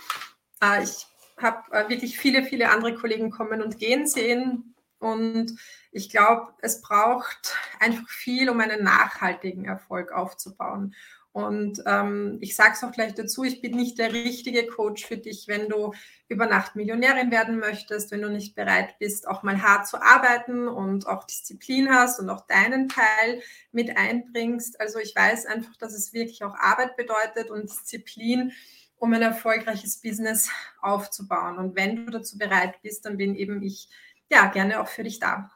Äh, 0.62 0.84
ich 0.84 1.08
habe 1.42 1.72
äh, 1.72 1.90
wirklich 1.90 2.18
viele, 2.18 2.44
viele 2.44 2.70
andere 2.70 2.96
Kollegen 2.96 3.30
kommen 3.30 3.62
und 3.62 3.78
gehen 3.78 4.08
sehen. 4.08 4.76
Und 5.00 5.56
ich 5.92 6.10
glaube, 6.10 6.54
es 6.62 6.82
braucht 6.82 7.56
einfach 7.80 8.10
viel, 8.10 8.50
um 8.50 8.60
einen 8.60 8.84
nachhaltigen 8.84 9.66
Erfolg 9.66 10.12
aufzubauen. 10.12 10.96
Und 11.38 11.84
ähm, 11.86 12.40
ich 12.42 12.56
sage 12.56 12.72
es 12.74 12.84
auch 12.84 12.92
gleich 12.92 13.14
dazu, 13.14 13.44
ich 13.44 13.62
bin 13.62 13.76
nicht 13.76 14.00
der 14.00 14.12
richtige 14.12 14.66
Coach 14.66 15.06
für 15.06 15.18
dich, 15.18 15.48
wenn 15.48 15.70
du 15.70 15.94
über 16.28 16.48
Nacht 16.48 16.76
Millionärin 16.76 17.30
werden 17.30 17.60
möchtest, 17.60 18.10
wenn 18.10 18.24
du 18.24 18.30
nicht 18.32 18.56
bereit 18.56 18.98
bist, 18.98 19.28
auch 19.28 19.44
mal 19.44 19.62
hart 19.62 19.86
zu 19.86 20.02
arbeiten 20.02 20.68
und 20.68 21.06
auch 21.06 21.26
Disziplin 21.26 21.94
hast 21.94 22.20
und 22.20 22.32
auch 22.32 22.48
deinen 22.48 22.90
Teil 22.90 23.44
mit 23.72 23.96
einbringst. 23.98 24.82
Also 24.82 24.98
ich 24.98 25.16
weiß 25.16 25.46
einfach, 25.46 25.76
dass 25.78 25.94
es 25.94 26.12
wirklich 26.12 26.44
auch 26.44 26.56
Arbeit 26.56 26.98
bedeutet 26.98 27.52
und 27.52 27.70
Disziplin 27.70 28.52
um 28.98 29.14
ein 29.14 29.22
erfolgreiches 29.22 30.02
Business 30.02 30.50
aufzubauen. 30.82 31.58
Und 31.58 31.76
wenn 31.76 32.06
du 32.06 32.12
dazu 32.12 32.38
bereit 32.38 32.82
bist, 32.82 33.06
dann 33.06 33.18
bin 33.18 33.36
eben 33.36 33.62
ich 33.62 33.90
ja 34.30 34.48
gerne 34.48 34.82
auch 34.82 34.88
für 34.88 35.04
dich 35.04 35.20
da. 35.20 35.52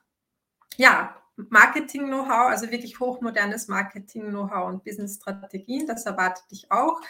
Ja, 0.78 1.16
Marketing-Know-how, 1.36 2.50
also 2.50 2.72
wirklich 2.72 3.00
hochmodernes 3.00 3.68
Marketing-Know-how 3.68 4.68
und 4.68 4.84
Business-Strategien, 4.84 5.88
das 5.88 6.06
erwartet 6.06 6.50
dich 6.52 6.72
auch. 6.72 7.02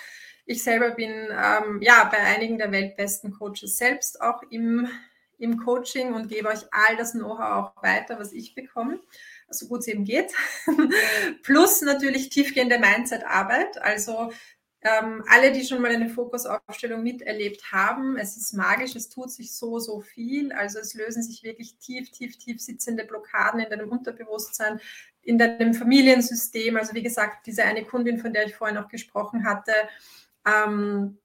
Ich 0.45 0.63
selber 0.63 0.91
bin 0.91 1.11
ähm, 1.11 1.81
ja 1.81 2.05
bei 2.05 2.17
einigen 2.17 2.57
der 2.57 2.71
weltbesten 2.71 3.31
Coaches 3.31 3.77
selbst 3.77 4.21
auch 4.21 4.41
im, 4.49 4.87
im 5.37 5.57
Coaching 5.57 6.13
und 6.13 6.29
gebe 6.29 6.47
euch 6.47 6.63
all 6.71 6.95
das 6.97 7.11
Know-how 7.11 7.75
auch 7.75 7.83
weiter, 7.83 8.19
was 8.19 8.31
ich 8.31 8.55
bekomme 8.55 8.99
so 9.53 9.67
gut 9.67 9.81
es 9.81 9.87
eben 9.87 10.05
geht. 10.05 10.31
Plus 11.43 11.81
natürlich 11.81 12.29
tiefgehende 12.29 12.79
Mindset-Arbeit. 12.79 13.81
Also 13.81 14.31
ähm, 14.83 15.23
alle, 15.27 15.51
die 15.51 15.63
schon 15.63 15.81
mal 15.81 15.91
eine 15.91 16.09
Fokusaufstellung 16.09 17.03
miterlebt 17.03 17.71
haben, 17.71 18.17
es 18.17 18.35
ist 18.35 18.53
magisch, 18.53 18.95
es 18.95 19.09
tut 19.09 19.31
sich 19.31 19.53
so, 19.53 19.77
so 19.77 20.01
viel. 20.01 20.51
Also 20.51 20.79
es 20.79 20.95
lösen 20.95 21.21
sich 21.21 21.43
wirklich 21.43 21.77
tief, 21.77 22.09
tief, 22.09 22.37
tief 22.37 22.59
sitzende 22.59 23.05
Blockaden 23.05 23.59
in 23.59 23.69
deinem 23.69 23.89
Unterbewusstsein, 23.89 24.79
in 25.21 25.37
deinem 25.37 25.75
Familiensystem. 25.75 26.77
Also 26.77 26.95
wie 26.95 27.03
gesagt, 27.03 27.45
diese 27.45 27.63
eine 27.63 27.85
Kundin, 27.85 28.17
von 28.17 28.33
der 28.33 28.47
ich 28.47 28.55
vorhin 28.55 28.77
auch 28.77 28.89
gesprochen 28.89 29.45
hatte, 29.45 29.73
ähm, 30.45 31.19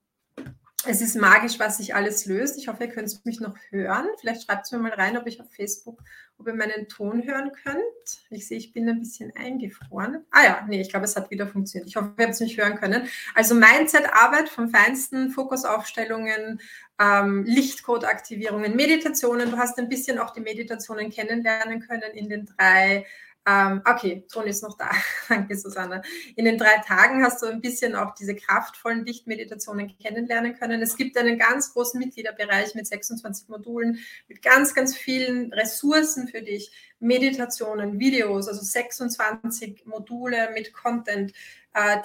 es 0.89 1.01
ist 1.01 1.17
magisch, 1.17 1.59
was 1.59 1.79
sich 1.79 1.95
alles 1.95 2.27
löst. 2.27 2.59
Ich 2.59 2.69
hoffe, 2.69 2.85
ihr 2.85 2.91
könnt 2.91 3.25
mich 3.25 3.41
noch 3.41 3.57
hören. 3.71 4.07
Vielleicht 4.21 4.45
schreibt 4.45 4.67
es 4.67 4.73
mir 4.73 4.79
mal 4.79 4.93
rein, 4.93 5.17
ob 5.17 5.27
ich 5.27 5.41
auf 5.41 5.51
Facebook, 5.51 6.03
ob 6.39 6.47
ihr 6.47 6.55
meinen 6.55 6.89
Ton 6.89 7.27
hören 7.27 7.53
könnt. 7.65 7.83
Ich 8.31 8.47
sehe, 8.47 8.59
ich 8.59 8.73
bin 8.73 8.89
ein 8.89 8.99
bisschen 8.99 9.33
eingefroren. 9.37 10.25
Ah 10.31 10.45
ja, 10.45 10.67
nee, 10.69 10.81
ich 10.81 10.91
glaube, 10.91 11.05
es 11.05 11.17
hat 11.17 11.31
wieder 11.31 11.47
funktioniert. 11.47 11.89
Ich 11.89 11.97
hoffe, 11.97 12.13
ihr 12.19 12.25
habt 12.25 12.35
es 12.35 12.41
mich 12.41 12.57
hören 12.57 12.77
können. 12.77 13.09
Also 13.35 13.55
Mindset-Arbeit 13.55 14.49
vom 14.49 14.69
Feinsten, 14.69 15.31
Fokusaufstellungen, 15.31 16.61
ähm, 16.99 17.45
Lichtcode-Aktivierungen, 17.45 18.77
Meditationen. 18.77 19.51
Du 19.51 19.59
hast 19.59 19.79
ein 19.79 19.89
bisschen 19.89 20.19
auch 20.19 20.33
die 20.33 20.41
Meditationen 20.41 21.11
kennenlernen 21.11 21.81
können 21.81 22.13
in 22.15 22.29
den 22.29 22.47
drei 22.47 23.07
ähm, 23.49 23.81
okay, 23.85 24.25
Ton 24.31 24.47
ist 24.47 24.65
noch 24.65 24.77
da. 24.77 24.91
Danke, 25.29 25.57
Susanne. 25.57 26.03
In 26.35 26.45
den 26.45 26.59
drei 26.59 26.79
Tagen 26.85 27.23
hast 27.23 27.43
du 27.43 27.47
ein 27.47 27.61
bisschen 27.61 27.95
auch 27.95 28.15
diese 28.15 28.35
kraftvollen 28.35 29.05
Lichtmeditationen 29.07 29.97
kennenlernen 29.99 30.59
können. 30.59 30.83
Es 30.83 30.97
gibt 30.97 31.17
einen 31.17 31.39
ganz 31.39 31.73
großen 31.73 32.01
Mitgliederbereich 32.01 32.75
mit 32.75 32.89
26 32.89 33.49
Modulen, 33.49 34.01
mit 34.27 34.43
ganz, 34.43 34.75
ganz 34.75 34.97
vielen 34.97 35.53
Ressourcen 35.53 36.27
für 36.27 36.43
dich, 36.43 36.73
Meditationen, 36.99 38.01
Videos, 38.01 38.49
also 38.49 38.63
26 38.63 39.87
Module 39.87 40.51
mit 40.53 40.73
Content, 40.73 41.33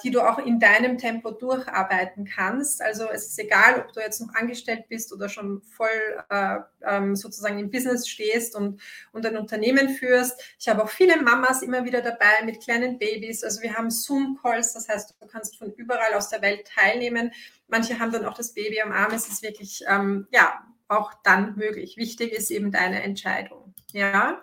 die 0.04 0.12
du 0.12 0.22
auch 0.22 0.38
in 0.38 0.60
deinem 0.60 0.98
Tempo 0.98 1.32
durcharbeiten 1.32 2.26
kannst. 2.26 2.82
Also 2.82 3.08
es 3.10 3.28
ist 3.28 3.40
egal, 3.40 3.80
ob 3.80 3.94
du 3.94 4.02
jetzt 4.02 4.20
noch 4.20 4.34
angestellt 4.36 4.90
bist 4.90 5.14
oder 5.14 5.30
schon 5.30 5.62
voll 5.62 5.88
äh, 6.30 6.58
ähm, 6.84 7.16
sozusagen 7.16 7.58
im 7.58 7.72
Business 7.72 8.08
stehst 8.08 8.56
und, 8.56 8.82
und 9.14 9.26
ein 9.26 9.38
Unternehmen 9.38 9.90
führst. 9.90 10.42
Ich 10.60 10.68
habe 10.68 10.84
auch 10.84 10.90
viele 10.90 11.22
Mamas 11.22 11.62
immer 11.62 11.86
wieder 11.86 12.02
dabei 12.02 12.44
mit 12.44 12.62
kleinen 12.62 13.00
Babys. 13.00 13.44
Also 13.44 13.62
wir 13.62 13.74
haben 13.76 13.90
Zoom-Calls, 13.90 14.74
das 14.74 14.90
heißt, 14.90 15.16
du 15.20 15.28
kannst 15.28 15.58
von 15.58 15.72
überall 15.74 16.14
aus 16.16 16.30
der 16.30 16.42
Welt 16.42 16.68
teilnehmen. 16.68 17.32
Manche 17.68 17.98
haben 17.98 18.12
dann 18.12 18.26
auch 18.26 18.34
das 18.34 18.54
Baby 18.54 18.82
am 18.82 18.92
Arm. 18.92 19.14
Es 19.14 19.30
ist 19.30 19.42
wirklich, 19.42 19.84
ähm, 19.88 20.28
ja, 20.32 20.64
auch 20.90 21.14
dann 21.24 21.56
möglich. 21.56 21.96
Wichtig 21.96 22.34
ist 22.34 22.52
eben 22.52 22.72
deine 22.72 23.02
Entscheidung. 23.04 23.74
Ja, 23.94 24.42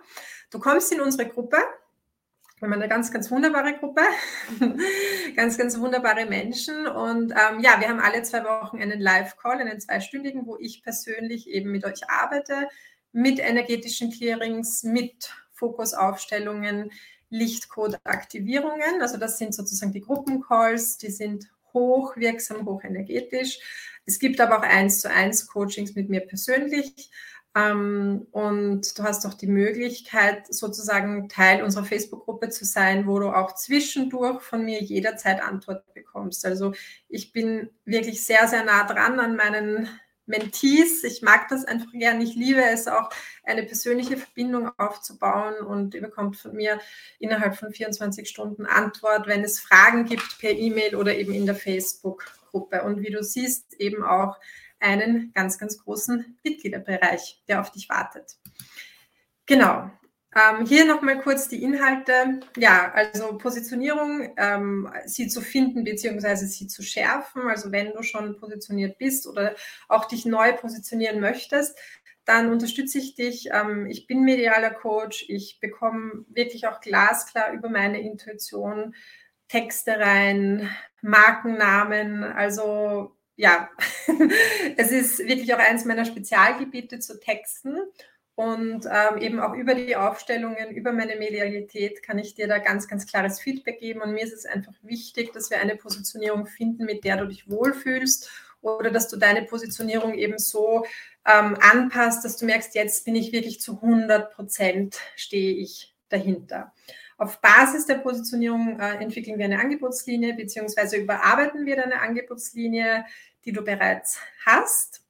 du 0.49 0.59
kommst 0.59 0.91
in 0.91 1.01
unsere 1.01 1.29
Gruppe. 1.29 1.57
Wir 2.59 2.65
haben 2.65 2.73
eine 2.73 2.89
ganz, 2.89 3.09
ganz 3.09 3.31
wunderbare 3.31 3.77
Gruppe, 3.77 4.01
ganz, 5.37 5.57
ganz 5.57 5.79
wunderbare 5.79 6.25
Menschen. 6.25 6.87
Und 6.87 7.31
ähm, 7.31 7.61
ja, 7.61 7.79
wir 7.79 7.87
haben 7.87 8.01
alle 8.01 8.21
zwei 8.23 8.43
Wochen 8.43 8.81
einen 8.81 8.99
Live-Call, 8.99 9.61
einen 9.61 9.79
zweistündigen, 9.79 10.45
wo 10.45 10.57
ich 10.57 10.83
persönlich 10.83 11.49
eben 11.49 11.71
mit 11.71 11.85
euch 11.85 12.09
arbeite, 12.09 12.67
mit 13.13 13.39
energetischen 13.39 14.11
Clearings, 14.11 14.83
mit 14.83 15.33
Fokusaufstellungen, 15.53 16.91
Lichtcode-Aktivierungen. 17.29 19.01
Also 19.01 19.15
das 19.15 19.37
sind 19.37 19.55
sozusagen 19.55 19.93
die 19.93 20.01
Gruppencalls, 20.01 20.97
die 20.97 21.11
sind 21.11 21.49
hochwirksam, 21.73 22.65
hochenergetisch. 22.65 23.59
Es 24.05 24.19
gibt 24.19 24.41
aber 24.41 24.59
auch 24.59 24.63
eins 24.63 24.99
zu 24.99 25.09
eins 25.09 25.47
Coachings 25.47 25.95
mit 25.95 26.09
mir 26.09 26.21
persönlich. 26.21 27.09
Ähm, 27.55 28.27
und 28.31 28.97
du 28.97 29.03
hast 29.03 29.25
auch 29.25 29.33
die 29.33 29.47
Möglichkeit, 29.47 30.53
sozusagen 30.53 31.29
Teil 31.29 31.63
unserer 31.63 31.85
Facebook-Gruppe 31.85 32.49
zu 32.49 32.65
sein, 32.65 33.07
wo 33.07 33.19
du 33.19 33.29
auch 33.29 33.55
zwischendurch 33.55 34.41
von 34.41 34.63
mir 34.63 34.81
jederzeit 34.81 35.41
Antwort 35.41 35.91
bekommst. 35.93 36.45
Also 36.45 36.73
ich 37.07 37.31
bin 37.31 37.69
wirklich 37.85 38.23
sehr, 38.23 38.47
sehr 38.47 38.63
nah 38.63 38.83
dran 38.83 39.19
an 39.19 39.35
meinen 39.35 39.89
Mentees. 40.29 41.03
Ich 41.03 41.21
mag 41.23 41.47
das 41.49 41.65
einfach 41.65 41.91
gern. 41.91 42.21
Ich 42.21 42.35
liebe 42.35 42.63
es 42.63 42.87
auch, 42.87 43.09
eine 43.43 43.63
persönliche 43.63 44.15
Verbindung 44.15 44.69
aufzubauen 44.77 45.55
und 45.65 45.95
ihr 45.95 46.01
bekommt 46.01 46.37
von 46.37 46.55
mir 46.55 46.79
innerhalb 47.17 47.57
von 47.57 47.73
24 47.73 48.29
Stunden 48.29 48.67
Antwort, 48.67 49.25
wenn 49.25 49.43
es 49.43 49.59
Fragen 49.59 50.05
gibt 50.05 50.37
per 50.39 50.51
E-Mail 50.51 50.95
oder 50.95 51.15
eben 51.15 51.33
in 51.33 51.47
der 51.47 51.55
Facebook-Gruppe. 51.55 52.83
Und 52.83 53.01
wie 53.01 53.09
du 53.09 53.23
siehst, 53.23 53.73
eben 53.79 54.03
auch 54.03 54.37
einen 54.79 55.31
ganz, 55.33 55.57
ganz 55.57 55.77
großen 55.77 56.39
Mitgliederbereich, 56.43 57.43
der 57.47 57.61
auf 57.61 57.71
dich 57.71 57.89
wartet. 57.89 58.37
Genau. 59.45 59.89
Ähm, 60.35 60.67
hier 60.67 60.85
nochmal 60.85 61.19
kurz 61.21 61.47
die 61.47 61.63
Inhalte. 61.63 62.39
Ja, 62.55 62.91
also 62.93 63.37
Positionierung, 63.39 64.31
ähm, 64.37 64.87
sie 65.05 65.27
zu 65.27 65.41
finden 65.41 65.83
bzw. 65.83 66.35
sie 66.35 66.67
zu 66.67 66.83
schärfen. 66.83 67.43
Also 67.47 67.71
wenn 67.71 67.93
du 67.93 68.03
schon 68.03 68.37
positioniert 68.39 68.99
bist 68.99 69.25
oder 69.25 69.55
auch 69.87 70.05
dich 70.05 70.25
neu 70.25 70.53
positionieren 70.53 71.19
möchtest, 71.19 71.75
dann 72.25 72.51
unterstütze 72.51 72.99
ich 72.99 73.15
dich. 73.15 73.49
Ähm, 73.51 73.87
ich 73.87 74.05
bin 74.05 74.23
medialer 74.23 74.69
Coach. 74.69 75.25
Ich 75.29 75.59
bekomme 75.59 76.25
wirklich 76.29 76.67
auch 76.67 76.79
glasklar 76.79 77.51
über 77.53 77.69
meine 77.69 77.99
Intuition 77.99 78.93
Texte 79.47 79.99
rein, 79.99 80.69
Markennamen. 81.01 82.23
Also 82.23 83.17
ja, 83.39 83.69
es 84.77 84.91
ist 84.91 85.19
wirklich 85.19 85.53
auch 85.53 85.59
eines 85.59 85.85
meiner 85.85 86.03
Spezialgebiete 86.03 86.99
zu 86.99 87.19
Texten. 87.21 87.77
Und 88.35 88.85
ähm, 88.85 89.17
eben 89.19 89.39
auch 89.39 89.53
über 89.53 89.75
die 89.75 89.95
Aufstellungen, 89.95 90.71
über 90.71 90.93
meine 90.93 91.15
Medialität 91.17 92.03
kann 92.03 92.19
ich 92.19 92.35
dir 92.35 92.47
da 92.47 92.57
ganz, 92.57 92.87
ganz 92.87 93.05
klares 93.05 93.39
Feedback 93.39 93.79
geben. 93.79 94.01
Und 94.01 94.13
mir 94.13 94.23
ist 94.23 94.33
es 94.33 94.45
einfach 94.45 94.73
wichtig, 94.81 95.31
dass 95.33 95.49
wir 95.49 95.59
eine 95.59 95.77
Positionierung 95.77 96.47
finden, 96.47 96.85
mit 96.85 97.05
der 97.05 97.17
du 97.17 97.27
dich 97.27 97.49
wohlfühlst 97.49 98.29
oder 98.61 98.91
dass 98.91 99.07
du 99.07 99.15
deine 99.15 99.43
Positionierung 99.43 100.13
eben 100.15 100.37
so 100.37 100.85
ähm, 101.25 101.57
anpasst, 101.61 102.25
dass 102.25 102.37
du 102.37 102.45
merkst, 102.45 102.75
jetzt 102.75 103.05
bin 103.05 103.15
ich 103.15 103.31
wirklich 103.31 103.61
zu 103.61 103.75
100 103.75 104.33
Prozent 104.33 104.99
stehe 105.15 105.55
ich 105.55 105.95
dahinter. 106.09 106.73
Auf 107.19 107.41
Basis 107.41 107.85
der 107.85 107.95
Positionierung 107.95 108.79
äh, 108.79 108.95
entwickeln 108.95 109.37
wir 109.37 109.45
eine 109.45 109.59
Angebotslinie 109.59 110.35
beziehungsweise 110.35 110.97
überarbeiten 110.97 111.65
wir 111.65 111.75
deine 111.75 111.99
Angebotslinie, 112.01 113.05
die 113.45 113.51
du 113.51 113.61
bereits 113.61 114.19
hast. 114.45 115.01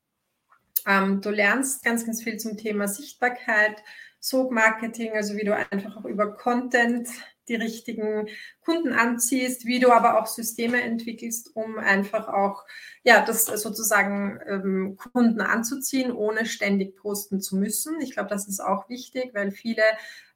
Ähm, 0.87 1.21
du 1.21 1.29
lernst 1.29 1.83
ganz, 1.83 2.05
ganz 2.05 2.23
viel 2.23 2.37
zum 2.37 2.57
Thema 2.57 2.87
Sichtbarkeit, 2.87 3.83
Sog-Marketing, 4.19 5.13
also 5.13 5.37
wie 5.37 5.45
du 5.45 5.55
einfach 5.55 5.97
auch 5.97 6.05
über 6.05 6.35
Content 6.35 7.07
die 7.47 7.55
richtigen 7.55 8.27
Kunden 8.61 8.93
anziehst, 8.93 9.65
wie 9.65 9.79
du 9.79 9.91
aber 9.91 10.19
auch 10.19 10.27
Systeme 10.27 10.81
entwickelst, 10.81 11.55
um 11.55 11.77
einfach 11.77 12.27
auch 12.27 12.63
ja 13.03 13.23
das 13.23 13.45
sozusagen 13.45 14.39
ähm, 14.47 14.97
Kunden 14.97 15.41
anzuziehen, 15.41 16.11
ohne 16.11 16.45
ständig 16.45 16.95
posten 16.95 17.41
zu 17.41 17.55
müssen. 17.57 18.01
Ich 18.01 18.13
glaube, 18.13 18.29
das 18.29 18.47
ist 18.47 18.59
auch 18.59 18.87
wichtig, 18.89 19.31
weil 19.33 19.51
viele 19.51 19.83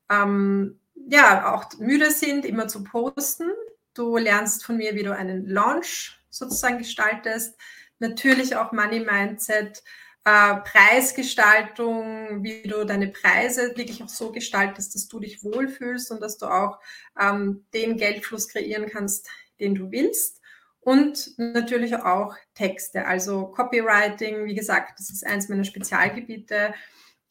ähm, 0.09 0.80
ja 0.95 1.53
auch 1.53 1.77
müde 1.79 2.11
sind, 2.11 2.45
immer 2.45 2.67
zu 2.67 2.83
posten. 2.83 3.51
Du 3.93 4.17
lernst 4.17 4.65
von 4.65 4.77
mir, 4.77 4.95
wie 4.95 5.03
du 5.03 5.15
einen 5.15 5.47
Launch 5.47 6.19
sozusagen 6.29 6.79
gestaltest, 6.79 7.55
natürlich 7.99 8.55
auch 8.55 8.71
Money 8.71 8.99
Mindset 8.99 9.83
äh, 10.25 10.55
Preisgestaltung, 10.55 12.43
wie 12.43 12.63
du 12.63 12.85
deine 12.85 13.09
Preise 13.09 13.75
wirklich 13.75 14.01
auch 14.03 14.09
so 14.09 14.31
gestaltest, 14.31 14.95
dass 14.95 15.07
du 15.07 15.19
dich 15.19 15.43
wohlfühlst 15.43 16.11
und 16.11 16.21
dass 16.21 16.37
du 16.37 16.47
auch 16.47 16.79
ähm, 17.19 17.65
den 17.73 17.97
Geldfluss 17.97 18.47
kreieren 18.47 18.89
kannst, 18.89 19.27
den 19.59 19.75
du 19.75 19.91
willst. 19.91 20.41
Und 20.79 21.37
natürlich 21.37 21.95
auch 21.95 22.35
Texte, 22.55 23.05
also 23.05 23.47
Copywriting, 23.47 24.45
wie 24.45 24.55
gesagt, 24.55 24.99
das 24.99 25.09
ist 25.09 25.25
eins 25.25 25.47
meiner 25.47 25.63
Spezialgebiete. 25.63 26.73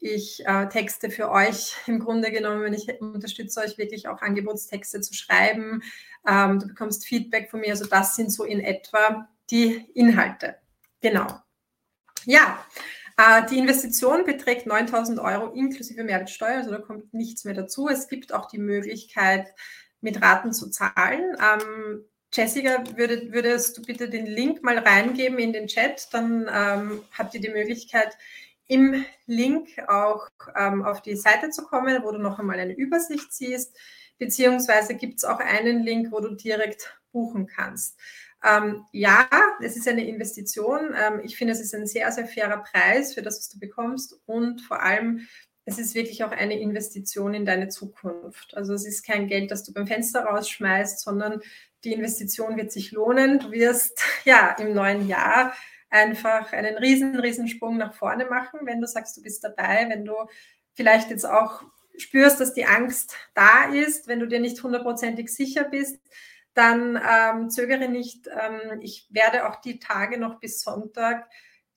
Ich 0.04 0.44
äh, 0.46 0.68
texte 0.68 1.10
für 1.10 1.30
euch 1.30 1.76
im 1.86 2.00
Grunde 2.00 2.32
genommen, 2.32 2.74
ich 2.74 2.88
unterstütze 3.00 3.60
euch 3.60 3.78
wirklich 3.78 4.08
auch 4.08 4.20
Angebotstexte 4.20 5.00
zu 5.00 5.14
schreiben. 5.14 5.80
Ähm, 6.26 6.58
du 6.58 6.66
bekommst 6.66 7.06
Feedback 7.06 7.48
von 7.48 7.60
mir, 7.60 7.70
also 7.70 7.86
das 7.86 8.16
sind 8.16 8.32
so 8.32 8.42
in 8.42 8.58
etwa 8.58 9.28
die 9.48 9.86
Inhalte. 9.94 10.56
Genau. 11.00 11.28
Ja, 12.24 12.64
äh, 13.16 13.46
die 13.48 13.58
Investition 13.58 14.24
beträgt 14.24 14.66
9000 14.66 15.20
Euro 15.20 15.52
inklusive 15.52 16.02
Mehrwertsteuer, 16.02 16.56
also 16.56 16.72
da 16.72 16.78
kommt 16.78 17.14
nichts 17.14 17.44
mehr 17.44 17.54
dazu. 17.54 17.88
Es 17.88 18.08
gibt 18.08 18.34
auch 18.34 18.48
die 18.48 18.58
Möglichkeit, 18.58 19.54
mit 20.00 20.20
Raten 20.20 20.52
zu 20.52 20.68
zahlen. 20.68 21.36
Ähm, 21.40 22.04
Jessica, 22.32 22.82
würdet, 22.96 23.32
würdest 23.32 23.78
du 23.78 23.82
bitte 23.82 24.10
den 24.10 24.26
Link 24.26 24.64
mal 24.64 24.78
reingeben 24.78 25.38
in 25.38 25.52
den 25.52 25.68
Chat? 25.68 26.08
Dann 26.12 26.50
ähm, 26.52 27.04
habt 27.16 27.34
ihr 27.34 27.40
die 27.40 27.50
Möglichkeit, 27.50 28.16
im 28.72 29.04
Link 29.26 29.68
auch 29.88 30.28
ähm, 30.56 30.82
auf 30.82 31.02
die 31.02 31.16
Seite 31.16 31.50
zu 31.50 31.62
kommen, 31.64 32.02
wo 32.02 32.10
du 32.10 32.18
noch 32.18 32.38
einmal 32.38 32.58
eine 32.58 32.74
Übersicht 32.74 33.32
siehst. 33.32 33.76
Beziehungsweise 34.18 34.94
gibt 34.94 35.18
es 35.18 35.24
auch 35.24 35.40
einen 35.40 35.82
Link, 35.82 36.10
wo 36.10 36.20
du 36.20 36.34
direkt 36.34 36.98
buchen 37.12 37.46
kannst. 37.46 37.98
Ähm, 38.42 38.86
ja, 38.90 39.28
es 39.60 39.76
ist 39.76 39.86
eine 39.88 40.06
Investition. 40.06 40.94
Ähm, 40.96 41.20
ich 41.22 41.36
finde, 41.36 41.52
es 41.52 41.60
ist 41.60 41.74
ein 41.74 41.86
sehr, 41.86 42.10
sehr 42.12 42.26
fairer 42.26 42.62
Preis 42.62 43.12
für 43.12 43.20
das, 43.20 43.38
was 43.38 43.50
du 43.50 43.58
bekommst. 43.58 44.18
Und 44.24 44.62
vor 44.62 44.82
allem, 44.82 45.28
es 45.66 45.78
ist 45.78 45.94
wirklich 45.94 46.24
auch 46.24 46.32
eine 46.32 46.58
Investition 46.58 47.34
in 47.34 47.44
deine 47.44 47.68
Zukunft. 47.68 48.56
Also 48.56 48.72
es 48.72 48.86
ist 48.86 49.04
kein 49.04 49.28
Geld, 49.28 49.50
das 49.50 49.64
du 49.64 49.72
beim 49.74 49.86
Fenster 49.86 50.24
rausschmeißt, 50.24 51.00
sondern 51.00 51.40
die 51.84 51.92
Investition 51.92 52.56
wird 52.56 52.72
sich 52.72 52.90
lohnen. 52.92 53.38
Du 53.38 53.52
wirst 53.52 54.02
ja 54.24 54.56
im 54.58 54.72
neuen 54.72 55.06
Jahr 55.06 55.52
einfach 55.92 56.52
einen 56.52 56.76
riesen, 56.76 57.20
riesen 57.20 57.48
Sprung 57.48 57.76
nach 57.76 57.94
vorne 57.94 58.24
machen, 58.24 58.60
wenn 58.64 58.80
du 58.80 58.86
sagst, 58.86 59.16
du 59.16 59.22
bist 59.22 59.44
dabei, 59.44 59.86
wenn 59.88 60.04
du 60.04 60.14
vielleicht 60.72 61.10
jetzt 61.10 61.26
auch 61.26 61.62
spürst, 61.96 62.40
dass 62.40 62.54
die 62.54 62.64
Angst 62.64 63.14
da 63.34 63.72
ist, 63.72 64.08
wenn 64.08 64.18
du 64.18 64.26
dir 64.26 64.40
nicht 64.40 64.62
hundertprozentig 64.62 65.28
sicher 65.28 65.64
bist, 65.64 65.98
dann 66.54 66.98
ähm, 67.08 67.50
zögere 67.50 67.88
nicht. 67.88 68.26
Ähm, 68.28 68.80
ich 68.80 69.06
werde 69.10 69.48
auch 69.48 69.56
die 69.56 69.78
Tage 69.78 70.18
noch 70.18 70.40
bis 70.40 70.62
Sonntag 70.62 71.28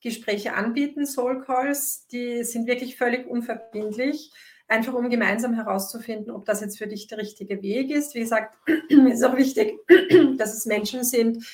Gespräche 0.02 0.54
anbieten, 0.54 1.06
Soul 1.06 1.44
Calls. 1.44 2.08
Die 2.08 2.44
sind 2.44 2.68
wirklich 2.68 2.96
völlig 2.96 3.28
unverbindlich, 3.28 4.32
einfach 4.68 4.94
um 4.94 5.10
gemeinsam 5.10 5.54
herauszufinden, 5.54 6.32
ob 6.32 6.46
das 6.46 6.62
jetzt 6.62 6.78
für 6.78 6.88
dich 6.88 7.08
der 7.08 7.18
richtige 7.18 7.62
Weg 7.62 7.92
ist. 7.92 8.16
Wie 8.16 8.20
gesagt, 8.20 8.58
ist 8.90 9.24
auch 9.24 9.36
wichtig, 9.36 9.80
dass 10.38 10.54
es 10.54 10.66
Menschen 10.66 11.04
sind, 11.04 11.46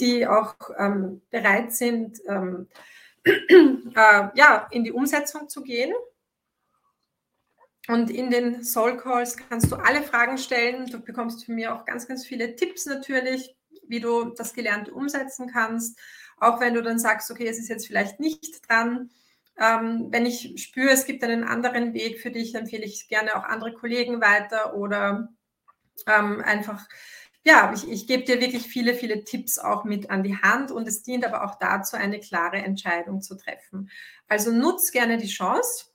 die 0.00 0.26
auch 0.26 0.56
ähm, 0.78 1.22
bereit 1.30 1.72
sind, 1.72 2.20
ähm, 2.26 2.68
äh, 3.24 4.28
ja, 4.34 4.68
in 4.70 4.84
die 4.84 4.92
Umsetzung 4.92 5.48
zu 5.48 5.62
gehen 5.62 5.92
und 7.88 8.10
in 8.10 8.30
den 8.30 8.64
Soul 8.64 8.96
Calls 8.96 9.36
kannst 9.36 9.70
du 9.70 9.76
alle 9.76 10.02
Fragen 10.02 10.38
stellen. 10.38 10.86
Du 10.86 11.00
bekommst 11.00 11.44
von 11.44 11.54
mir 11.54 11.74
auch 11.74 11.84
ganz, 11.84 12.06
ganz 12.06 12.26
viele 12.26 12.54
Tipps 12.56 12.86
natürlich, 12.86 13.56
wie 13.88 14.00
du 14.00 14.30
das 14.36 14.54
Gelernte 14.54 14.92
umsetzen 14.92 15.50
kannst. 15.52 15.98
Auch 16.38 16.60
wenn 16.60 16.74
du 16.74 16.82
dann 16.82 16.98
sagst, 16.98 17.30
okay, 17.30 17.46
es 17.46 17.58
ist 17.58 17.68
jetzt 17.68 17.86
vielleicht 17.86 18.20
nicht 18.20 18.68
dran, 18.68 19.10
Ähm, 19.58 20.08
wenn 20.10 20.24
ich 20.24 20.54
spüre, 20.56 20.90
es 20.90 21.04
gibt 21.04 21.22
einen 21.22 21.44
anderen 21.44 21.92
Weg 21.92 22.20
für 22.20 22.30
dich, 22.30 22.54
empfehle 22.54 22.84
ich 22.84 23.08
gerne 23.08 23.36
auch 23.36 23.44
andere 23.44 23.74
Kollegen 23.74 24.20
weiter 24.22 24.74
oder 24.74 25.28
ähm, 26.06 26.40
einfach, 26.42 26.88
ja, 27.44 27.72
ich, 27.74 27.88
ich 27.88 28.06
gebe 28.06 28.24
dir 28.24 28.40
wirklich 28.40 28.66
viele, 28.66 28.94
viele 28.94 29.24
Tipps 29.24 29.58
auch 29.58 29.84
mit 29.84 30.10
an 30.10 30.22
die 30.22 30.36
Hand 30.36 30.70
und 30.70 30.86
es 30.86 31.02
dient 31.02 31.24
aber 31.24 31.44
auch 31.44 31.58
dazu, 31.58 31.96
eine 31.96 32.20
klare 32.20 32.58
Entscheidung 32.58 33.20
zu 33.20 33.36
treffen. 33.36 33.90
Also 34.28 34.52
nutz 34.52 34.92
gerne 34.92 35.16
die 35.16 35.28
Chance 35.28 35.92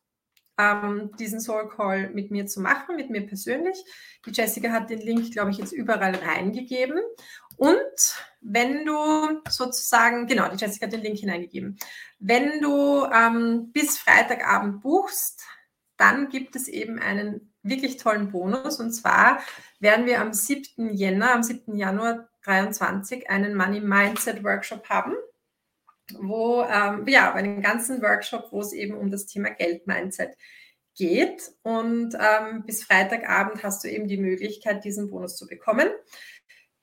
ähm, 0.58 1.12
diesen 1.20 1.40
Soul 1.40 1.70
Call 1.70 2.10
mit 2.10 2.32
mir 2.32 2.48
zu 2.48 2.62
machen, 2.62 2.96
mit 2.96 3.10
mir 3.10 3.26
persönlich. 3.26 3.78
Die 4.26 4.32
Jessica 4.32 4.72
hat 4.72 4.90
den 4.90 5.02
Link, 5.02 5.32
glaube 5.32 5.52
ich, 5.52 5.58
jetzt 5.58 5.72
überall 5.72 6.16
reingegeben. 6.16 7.00
Und 7.58 7.76
wenn 8.42 8.86
du 8.86 9.42
sozusagen, 9.50 10.28
genau, 10.28 10.50
die 10.50 10.58
Jessica 10.58 10.86
hat 10.86 10.94
den 10.94 11.02
Link 11.02 11.20
hineingegeben. 11.20 11.78
Wenn 12.20 12.62
du 12.62 13.06
ähm, 13.06 13.72
bis 13.72 13.98
Freitagabend 13.98 14.82
buchst, 14.82 15.44
dann 15.98 16.30
gibt 16.30 16.56
es 16.56 16.68
eben 16.68 17.00
einen 17.00 17.54
wirklich 17.70 17.98
tollen 17.98 18.32
Bonus. 18.32 18.80
Und 18.80 18.92
zwar 18.92 19.40
werden 19.80 20.06
wir 20.06 20.22
am 20.22 20.34
7. 20.34 20.94
Jänner, 20.94 21.34
am 21.34 21.44
7. 21.44 21.76
Januar 21.76 22.28
2023 22.44 23.30
einen 23.30 23.56
Money 23.56 23.82
Mindset 23.82 24.44
Workshop 24.44 24.90
haben 24.90 25.14
wo, 26.16 26.64
ähm, 26.64 27.06
ja, 27.08 27.34
einen 27.34 27.62
ganzen 27.62 28.02
Workshop, 28.02 28.52
wo 28.52 28.62
es 28.62 28.74
eben 28.74 28.96
um 28.96 29.12
das 29.12 29.26
Thema 29.26 29.50
Geld-Mindset 29.50 30.38
geht. 30.96 31.52
Und 31.64 32.16
ähm, 32.20 32.64
bis 32.66 32.84
Freitagabend 32.84 33.64
hast 33.64 33.84
du 33.84 33.90
eben 33.90 34.08
die 34.08 34.18
Möglichkeit, 34.18 34.84
diesen 34.84 35.10
Bonus 35.10 35.36
zu 35.36 35.48
bekommen. 35.48 35.88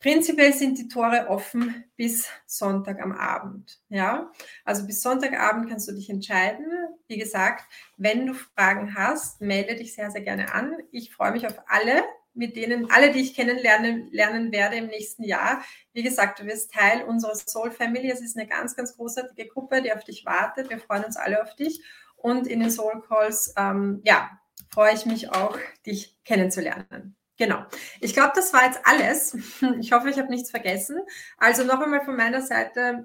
Prinzipiell 0.04 0.52
sind 0.52 0.76
die 0.76 0.88
Tore 0.88 1.28
offen 1.30 1.82
bis 1.96 2.28
Sonntag 2.44 3.00
am 3.00 3.12
Abend. 3.12 3.80
Ja, 3.88 4.30
also 4.62 4.86
bis 4.86 5.00
Sonntagabend 5.00 5.70
kannst 5.70 5.88
du 5.88 5.92
dich 5.92 6.10
entscheiden. 6.10 6.66
Wie 7.06 7.16
gesagt, 7.16 7.64
wenn 7.96 8.26
du 8.26 8.34
Fragen 8.34 8.94
hast, 8.94 9.40
melde 9.40 9.76
dich 9.76 9.94
sehr, 9.94 10.10
sehr 10.10 10.20
gerne 10.20 10.52
an. 10.52 10.76
Ich 10.90 11.10
freue 11.10 11.32
mich 11.32 11.46
auf 11.46 11.54
alle, 11.68 12.04
mit 12.34 12.54
denen 12.54 12.90
alle, 12.90 13.12
die 13.12 13.20
ich 13.20 13.32
kennenlernen 13.34 14.10
lernen 14.12 14.52
werde 14.52 14.76
im 14.76 14.88
nächsten 14.88 15.24
Jahr. 15.24 15.64
Wie 15.94 16.02
gesagt, 16.02 16.38
du 16.38 16.44
wirst 16.44 16.74
Teil 16.74 17.04
unserer 17.04 17.34
Soul 17.34 17.70
Family. 17.70 18.10
Es 18.10 18.20
ist 18.20 18.36
eine 18.36 18.46
ganz, 18.46 18.76
ganz 18.76 18.98
großartige 18.98 19.48
Gruppe, 19.48 19.80
die 19.80 19.94
auf 19.94 20.04
dich 20.04 20.26
wartet. 20.26 20.68
Wir 20.68 20.80
freuen 20.80 21.04
uns 21.04 21.16
alle 21.16 21.42
auf 21.42 21.56
dich. 21.56 21.82
Und 22.16 22.46
in 22.46 22.60
den 22.60 22.70
Soul 22.70 23.02
Calls, 23.08 23.54
ähm, 23.56 24.02
ja, 24.04 24.38
freue 24.68 24.92
ich 24.92 25.06
mich 25.06 25.30
auch, 25.30 25.56
dich 25.86 26.14
kennenzulernen. 26.26 27.16
Genau. 27.36 27.64
Ich 28.00 28.14
glaube, 28.14 28.32
das 28.34 28.52
war 28.52 28.64
jetzt 28.66 28.80
alles. 28.84 29.36
Ich 29.80 29.92
hoffe, 29.92 30.10
ich 30.10 30.18
habe 30.18 30.30
nichts 30.30 30.50
vergessen. 30.50 30.98
Also 31.36 31.64
noch 31.64 31.80
einmal 31.80 32.04
von 32.04 32.16
meiner 32.16 32.42
Seite, 32.42 33.04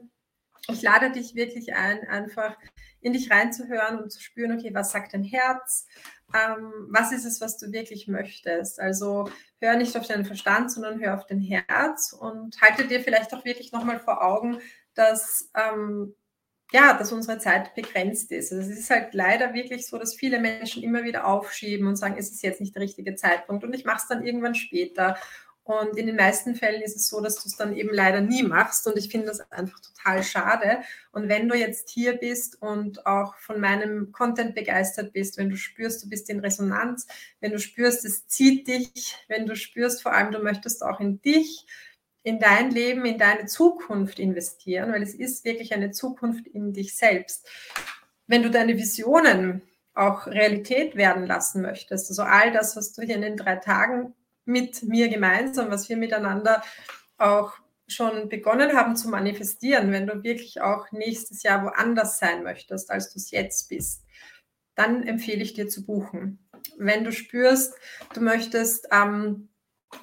ich 0.68 0.82
lade 0.82 1.12
dich 1.12 1.36
wirklich 1.36 1.74
ein, 1.74 2.08
einfach 2.08 2.58
in 3.02 3.14
dich 3.14 3.32
reinzuhören 3.32 4.00
und 4.00 4.12
zu 4.12 4.22
spüren, 4.22 4.52
okay, 4.52 4.72
was 4.74 4.92
sagt 4.92 5.14
dein 5.14 5.24
Herz? 5.24 5.88
ähm, 6.34 6.88
was 6.90 7.12
ist 7.12 7.26
es, 7.26 7.42
was 7.42 7.58
du 7.58 7.72
wirklich 7.72 8.08
möchtest. 8.08 8.80
Also 8.80 9.30
hör 9.60 9.76
nicht 9.76 9.98
auf 9.98 10.08
deinen 10.08 10.26
Verstand, 10.26 10.72
sondern 10.72 11.00
hör 11.00 11.16
auf 11.16 11.26
dein 11.26 11.40
Herz 11.40 12.14
und 12.14 12.62
halte 12.62 12.88
dir 12.88 13.02
vielleicht 13.02 13.34
auch 13.34 13.46
wirklich 13.46 13.72
nochmal 13.72 14.00
vor 14.00 14.24
Augen, 14.24 14.60
dass, 14.94 15.50
ähm, 15.56 16.16
ja, 16.72 16.94
dass 16.94 17.12
unsere 17.12 17.40
Zeit 17.40 17.74
begrenzt 17.74 18.32
ist. 18.32 18.52
Also 18.52 18.70
es 18.70 18.80
ist 18.80 18.90
halt 18.90 19.14
leider 19.14 19.54
wirklich 19.54 19.88
so, 19.88 19.98
dass 19.98 20.16
viele 20.16 20.40
Menschen 20.40 20.84
immer 20.84 21.04
wieder 21.04 21.26
aufschieben 21.26 21.88
und 21.88 21.96
sagen, 21.96 22.16
es 22.18 22.32
ist 22.32 22.44
jetzt 22.44 22.62
nicht 22.62 22.76
der 22.76 22.84
richtige 22.84 23.16
Zeitpunkt 23.16 23.64
und 23.64 23.74
ich 23.74 23.86
mache 23.86 23.98
es 23.98 24.08
dann 24.08 24.26
irgendwann 24.26 24.56
später. 24.56 25.18
Und 25.64 25.98
in 25.98 26.08
den 26.08 26.16
meisten 26.16 26.56
Fällen 26.56 26.82
ist 26.82 26.96
es 26.96 27.10
so, 27.10 27.22
dass 27.22 27.36
du 27.36 27.48
es 27.48 27.56
dann 27.56 27.76
eben 27.76 27.94
leider 27.94 28.22
nie 28.22 28.42
machst. 28.42 28.88
Und 28.88 28.98
ich 28.98 29.10
finde 29.10 29.28
das 29.28 29.40
einfach 29.52 29.80
total 29.80 30.24
schade. 30.24 30.80
Und 31.12 31.30
wenn 31.30 31.48
du 31.48 31.56
jetzt 31.56 31.92
hier 31.92 32.14
bist 32.18 32.60
und 32.60 33.06
auch 33.06 33.36
von 33.38 33.60
meinem 33.60 34.12
Content 34.12 34.56
begeistert 34.56 35.14
bist, 35.14 35.38
wenn 35.38 35.52
du 35.52 35.58
spürst, 35.58 36.04
du 36.04 36.10
bist 36.10 36.28
in 36.32 36.40
Resonanz, 36.40 37.06
wenn 37.40 37.52
du 37.52 37.60
spürst, 37.60 38.04
es 38.04 38.26
zieht 38.26 38.68
dich, 38.68 39.16
wenn 39.28 39.46
du 39.46 39.56
spürst, 39.56 40.02
vor 40.02 40.12
allem 40.12 40.32
du 40.32 40.40
möchtest 40.40 40.82
auch 40.82 41.00
in 41.00 41.22
dich, 41.22 41.68
in 42.24 42.40
dein 42.40 42.72
Leben, 42.72 43.06
in 43.06 43.18
deine 43.18 43.46
Zukunft 43.46 44.20
investieren, 44.20 44.92
weil 44.92 45.02
es 45.02 45.14
ist 45.14 45.46
wirklich 45.46 45.74
eine 45.74 45.92
Zukunft 45.92 46.48
in 46.48 46.74
dich 46.74 46.96
selbst. 46.96 47.48
Wenn 48.28 48.44
du 48.44 48.52
deine 48.52 48.78
Visionen 48.78 49.62
auch 49.94 50.28
Realität 50.28 50.96
werden 50.96 51.26
lassen 51.26 51.62
möchtest, 51.62 52.10
also 52.10 52.24
all 52.24 52.52
das, 52.52 52.76
was 52.76 52.94
du 52.94 53.02
hier 53.02 53.16
in 53.16 53.22
den 53.22 53.38
drei 53.38 53.56
Tagen 53.56 54.14
mit 54.46 54.84
mir 54.84 55.10
gemeinsam, 55.10 55.72
was 55.72 55.90
wir 55.90 55.98
miteinander 55.98 56.62
auch 57.18 57.54
schon 57.88 58.30
begonnen 58.30 58.74
haben 58.74 58.96
zu 58.96 59.10
manifestieren, 59.10 59.92
wenn 59.92 60.08
du 60.08 60.24
wirklich 60.24 60.62
auch 60.62 60.92
nächstes 60.92 61.44
Jahr 61.44 61.64
woanders 61.64 62.20
sein 62.20 62.44
möchtest, 62.44 62.92
als 62.92 63.12
du 63.12 63.18
es 63.18 63.32
jetzt 63.32 63.70
bist, 63.70 64.04
dann 64.76 65.04
empfehle 65.04 65.42
ich 65.42 65.54
dir 65.54 65.68
zu 65.68 65.86
buchen. 65.86 66.40
Wenn 66.78 67.04
du 67.04 67.12
spürst, 67.12 67.74
du 68.14 68.22
möchtest 68.22 68.88
ähm, 68.92 69.50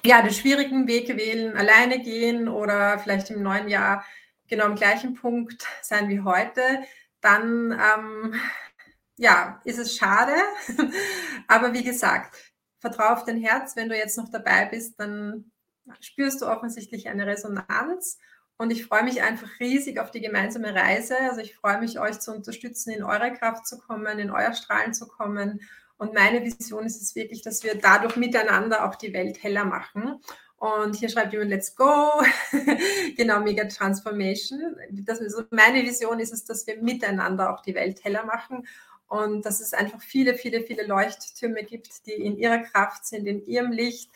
ja 0.03 0.21
den 0.21 0.33
schwierigen 0.33 0.87
Weg 0.87 1.09
wählen, 1.15 1.55
alleine 1.55 2.01
gehen 2.01 2.47
oder 2.47 2.99
vielleicht 2.99 3.29
im 3.29 3.41
neuen 3.41 3.67
Jahr 3.67 4.05
genau 4.47 4.65
am 4.65 4.75
gleichen 4.75 5.13
Punkt 5.13 5.67
sein 5.81 6.09
wie 6.09 6.21
heute, 6.21 6.61
dann 7.21 7.71
ähm, 7.71 8.35
ja, 9.17 9.61
ist 9.65 9.79
es 9.79 9.97
schade. 9.97 10.33
Aber 11.47 11.73
wie 11.73 11.83
gesagt, 11.83 12.35
vertraue 12.79 13.13
auf 13.13 13.25
dein 13.25 13.41
Herz. 13.41 13.75
Wenn 13.75 13.89
du 13.89 13.97
jetzt 13.97 14.17
noch 14.17 14.29
dabei 14.29 14.65
bist, 14.65 14.99
dann 14.99 15.51
spürst 15.99 16.41
du 16.41 16.47
offensichtlich 16.47 17.09
eine 17.09 17.25
Resonanz. 17.25 18.17
Und 18.57 18.71
ich 18.71 18.85
freue 18.85 19.03
mich 19.03 19.21
einfach 19.21 19.59
riesig 19.59 19.99
auf 19.99 20.11
die 20.11 20.21
gemeinsame 20.21 20.73
Reise. 20.73 21.17
Also 21.19 21.41
ich 21.41 21.55
freue 21.55 21.79
mich, 21.79 21.99
euch 21.99 22.19
zu 22.19 22.33
unterstützen, 22.33 22.91
in 22.91 23.03
eure 23.03 23.31
Kraft 23.33 23.67
zu 23.67 23.77
kommen, 23.77 24.19
in 24.19 24.31
euer 24.31 24.53
Strahlen 24.53 24.93
zu 24.93 25.07
kommen. 25.07 25.61
Und 25.97 26.13
meine 26.13 26.43
Vision 26.43 26.85
ist 26.85 27.01
es 27.01 27.15
wirklich, 27.15 27.41
dass 27.41 27.63
wir 27.63 27.75
dadurch 27.75 28.15
miteinander 28.15 28.87
auch 28.87 28.95
die 28.95 29.13
Welt 29.13 29.41
heller 29.41 29.65
machen. 29.65 30.21
Und 30.57 30.95
hier 30.95 31.09
schreibt 31.09 31.33
jemand, 31.33 31.51
let's 31.51 31.75
go. 31.75 32.11
genau, 33.17 33.41
Mega 33.41 33.65
Transformation. 33.65 34.75
Das, 34.91 35.19
also 35.19 35.43
meine 35.51 35.83
Vision 35.83 36.19
ist 36.19 36.33
es, 36.33 36.45
dass 36.45 36.65
wir 36.65 36.81
miteinander 36.81 37.53
auch 37.53 37.61
die 37.61 37.75
Welt 37.75 38.03
heller 38.03 38.25
machen 38.25 38.67
und 39.07 39.45
dass 39.45 39.59
es 39.59 39.73
einfach 39.73 40.01
viele, 40.01 40.35
viele, 40.35 40.61
viele 40.61 40.85
Leuchttürme 40.85 41.63
gibt, 41.63 42.05
die 42.05 42.13
in 42.13 42.37
ihrer 42.37 42.59
Kraft 42.59 43.05
sind, 43.05 43.25
in 43.27 43.45
ihrem 43.45 43.71
Licht 43.71 44.11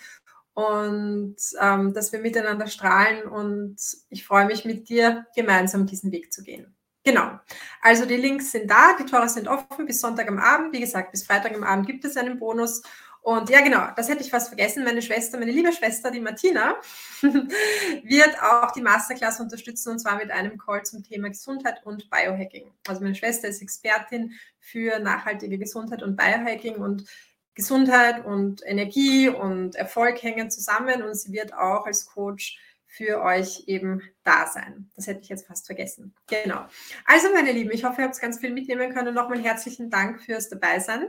und 0.54 1.38
ähm, 1.60 1.94
dass 1.94 2.12
wir 2.12 2.20
miteinander 2.20 2.68
strahlen 2.68 3.24
und 3.28 3.78
ich 4.10 4.26
freue 4.26 4.46
mich 4.46 4.66
mit 4.66 4.90
dir 4.90 5.26
gemeinsam 5.36 5.86
diesen 5.86 6.12
Weg 6.12 6.34
zu 6.34 6.44
gehen. 6.44 6.76
Genau. 7.04 7.40
Also 7.82 8.06
die 8.06 8.16
Links 8.16 8.52
sind 8.52 8.70
da, 8.70 8.96
die 9.00 9.06
Tore 9.06 9.28
sind 9.28 9.48
offen 9.48 9.86
bis 9.86 10.02
Sonntag 10.02 10.28
am 10.28 10.38
Abend. 10.38 10.72
Wie 10.74 10.80
gesagt, 10.80 11.12
bis 11.12 11.24
Freitag 11.24 11.56
am 11.56 11.64
Abend 11.64 11.88
gibt 11.88 12.06
es 12.06 12.16
einen 12.16 12.38
Bonus 12.38 12.82
und 13.24 13.52
ja, 13.52 13.62
genau, 13.62 13.88
das 13.96 14.10
hätte 14.10 14.24
ich 14.24 14.32
fast 14.32 14.48
vergessen. 14.48 14.84
Meine 14.84 15.02
Schwester, 15.02 15.38
meine 15.38 15.52
liebe 15.52 15.72
Schwester, 15.72 16.10
die 16.10 16.20
Martina, 16.20 16.76
wird 17.22 18.42
auch 18.42 18.72
die 18.72 18.82
Masterclass 18.82 19.40
unterstützen 19.40 19.92
und 19.92 20.00
zwar 20.00 20.18
mit 20.18 20.32
einem 20.32 20.58
Call 20.58 20.84
zum 20.84 21.04
Thema 21.04 21.30
Gesundheit 21.30 21.86
und 21.86 22.10
Biohacking. 22.10 22.72
Also 22.88 23.02
meine 23.02 23.14
Schwester 23.14 23.48
ist 23.48 23.62
Expertin 23.62 24.34
für 24.60 24.98
nachhaltige 25.00 25.60
Gesundheit 25.60 26.02
und 26.02 26.16
Biohacking 26.16 26.78
und 26.78 27.06
Gesundheit 27.54 28.26
und 28.26 28.64
Energie 28.66 29.30
und 29.30 29.76
Erfolg 29.76 30.24
hängen 30.24 30.50
zusammen 30.50 31.04
und 31.04 31.14
sie 31.14 31.32
wird 31.32 31.54
auch 31.54 31.86
als 31.86 32.08
Coach 32.08 32.58
für 32.92 33.22
euch 33.22 33.64
eben 33.68 34.02
da 34.24 34.48
sein. 34.48 34.92
Das 34.98 35.08
hätte 35.08 35.22
ich 35.22 35.30
jetzt 35.30 35.48
fast 35.48 35.66
vergessen. 35.66 36.14
Genau. 36.28 36.66
Also 37.06 37.32
meine 37.34 37.54
Lieben, 37.54 37.72
ich 37.72 37.86
hoffe, 37.86 38.02
ihr 38.02 38.08
habt 38.08 38.20
ganz 38.20 38.40
viel 38.40 38.52
mitnehmen 38.52 38.94
können. 38.94 39.16
Nochmal 39.16 39.42
herzlichen 39.42 39.90
Dank 39.90 40.22
fürs 40.22 40.50
Dabeisein. 40.50 41.08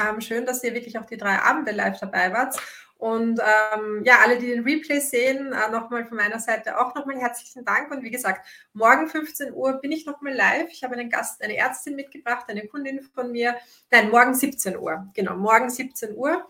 Ähm, 0.00 0.20
schön, 0.20 0.46
dass 0.46 0.62
ihr 0.62 0.72
wirklich 0.72 0.98
auch 0.98 1.04
die 1.04 1.16
drei 1.16 1.40
Abende 1.40 1.72
live 1.72 1.98
dabei 1.98 2.32
wart. 2.32 2.56
Und 2.98 3.40
ähm, 3.40 4.04
ja, 4.04 4.20
alle, 4.22 4.38
die 4.38 4.46
den 4.46 4.62
Replay 4.62 5.00
sehen, 5.00 5.52
äh, 5.52 5.70
nochmal 5.70 6.06
von 6.06 6.16
meiner 6.16 6.38
Seite 6.38 6.78
auch 6.78 6.94
nochmal 6.94 7.18
herzlichen 7.18 7.64
Dank. 7.64 7.90
Und 7.90 8.04
wie 8.04 8.10
gesagt, 8.10 8.46
morgen 8.72 9.08
15 9.08 9.52
Uhr 9.52 9.74
bin 9.80 9.90
ich 9.90 10.06
nochmal 10.06 10.32
live. 10.32 10.70
Ich 10.70 10.84
habe 10.84 10.94
einen 10.94 11.10
Gast, 11.10 11.42
eine 11.42 11.56
Ärztin 11.56 11.96
mitgebracht, 11.96 12.44
eine 12.48 12.68
Kundin 12.68 13.02
von 13.02 13.32
mir. 13.32 13.56
Nein, 13.90 14.10
morgen 14.10 14.32
17 14.32 14.78
Uhr. 14.78 15.08
Genau, 15.12 15.34
morgen 15.34 15.70
17 15.70 16.14
Uhr. 16.14 16.46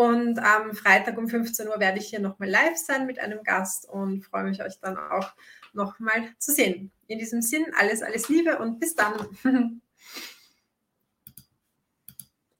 Und 0.00 0.38
am 0.38 0.72
Freitag 0.72 1.18
um 1.18 1.28
15 1.28 1.68
Uhr 1.68 1.78
werde 1.78 1.98
ich 1.98 2.08
hier 2.08 2.20
nochmal 2.20 2.48
live 2.48 2.78
sein 2.78 3.04
mit 3.04 3.18
einem 3.18 3.42
Gast 3.42 3.86
und 3.86 4.24
freue 4.24 4.44
mich, 4.44 4.62
euch 4.62 4.80
dann 4.80 4.96
auch 4.96 5.34
nochmal 5.74 6.34
zu 6.38 6.52
sehen. 6.52 6.90
In 7.06 7.18
diesem 7.18 7.42
Sinn, 7.42 7.66
alles, 7.78 8.00
alles 8.00 8.30
Liebe 8.30 8.58
und 8.58 8.80
bis 8.80 8.94
dann. 8.94 9.28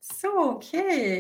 So, 0.03 0.29
okay. 0.51 1.19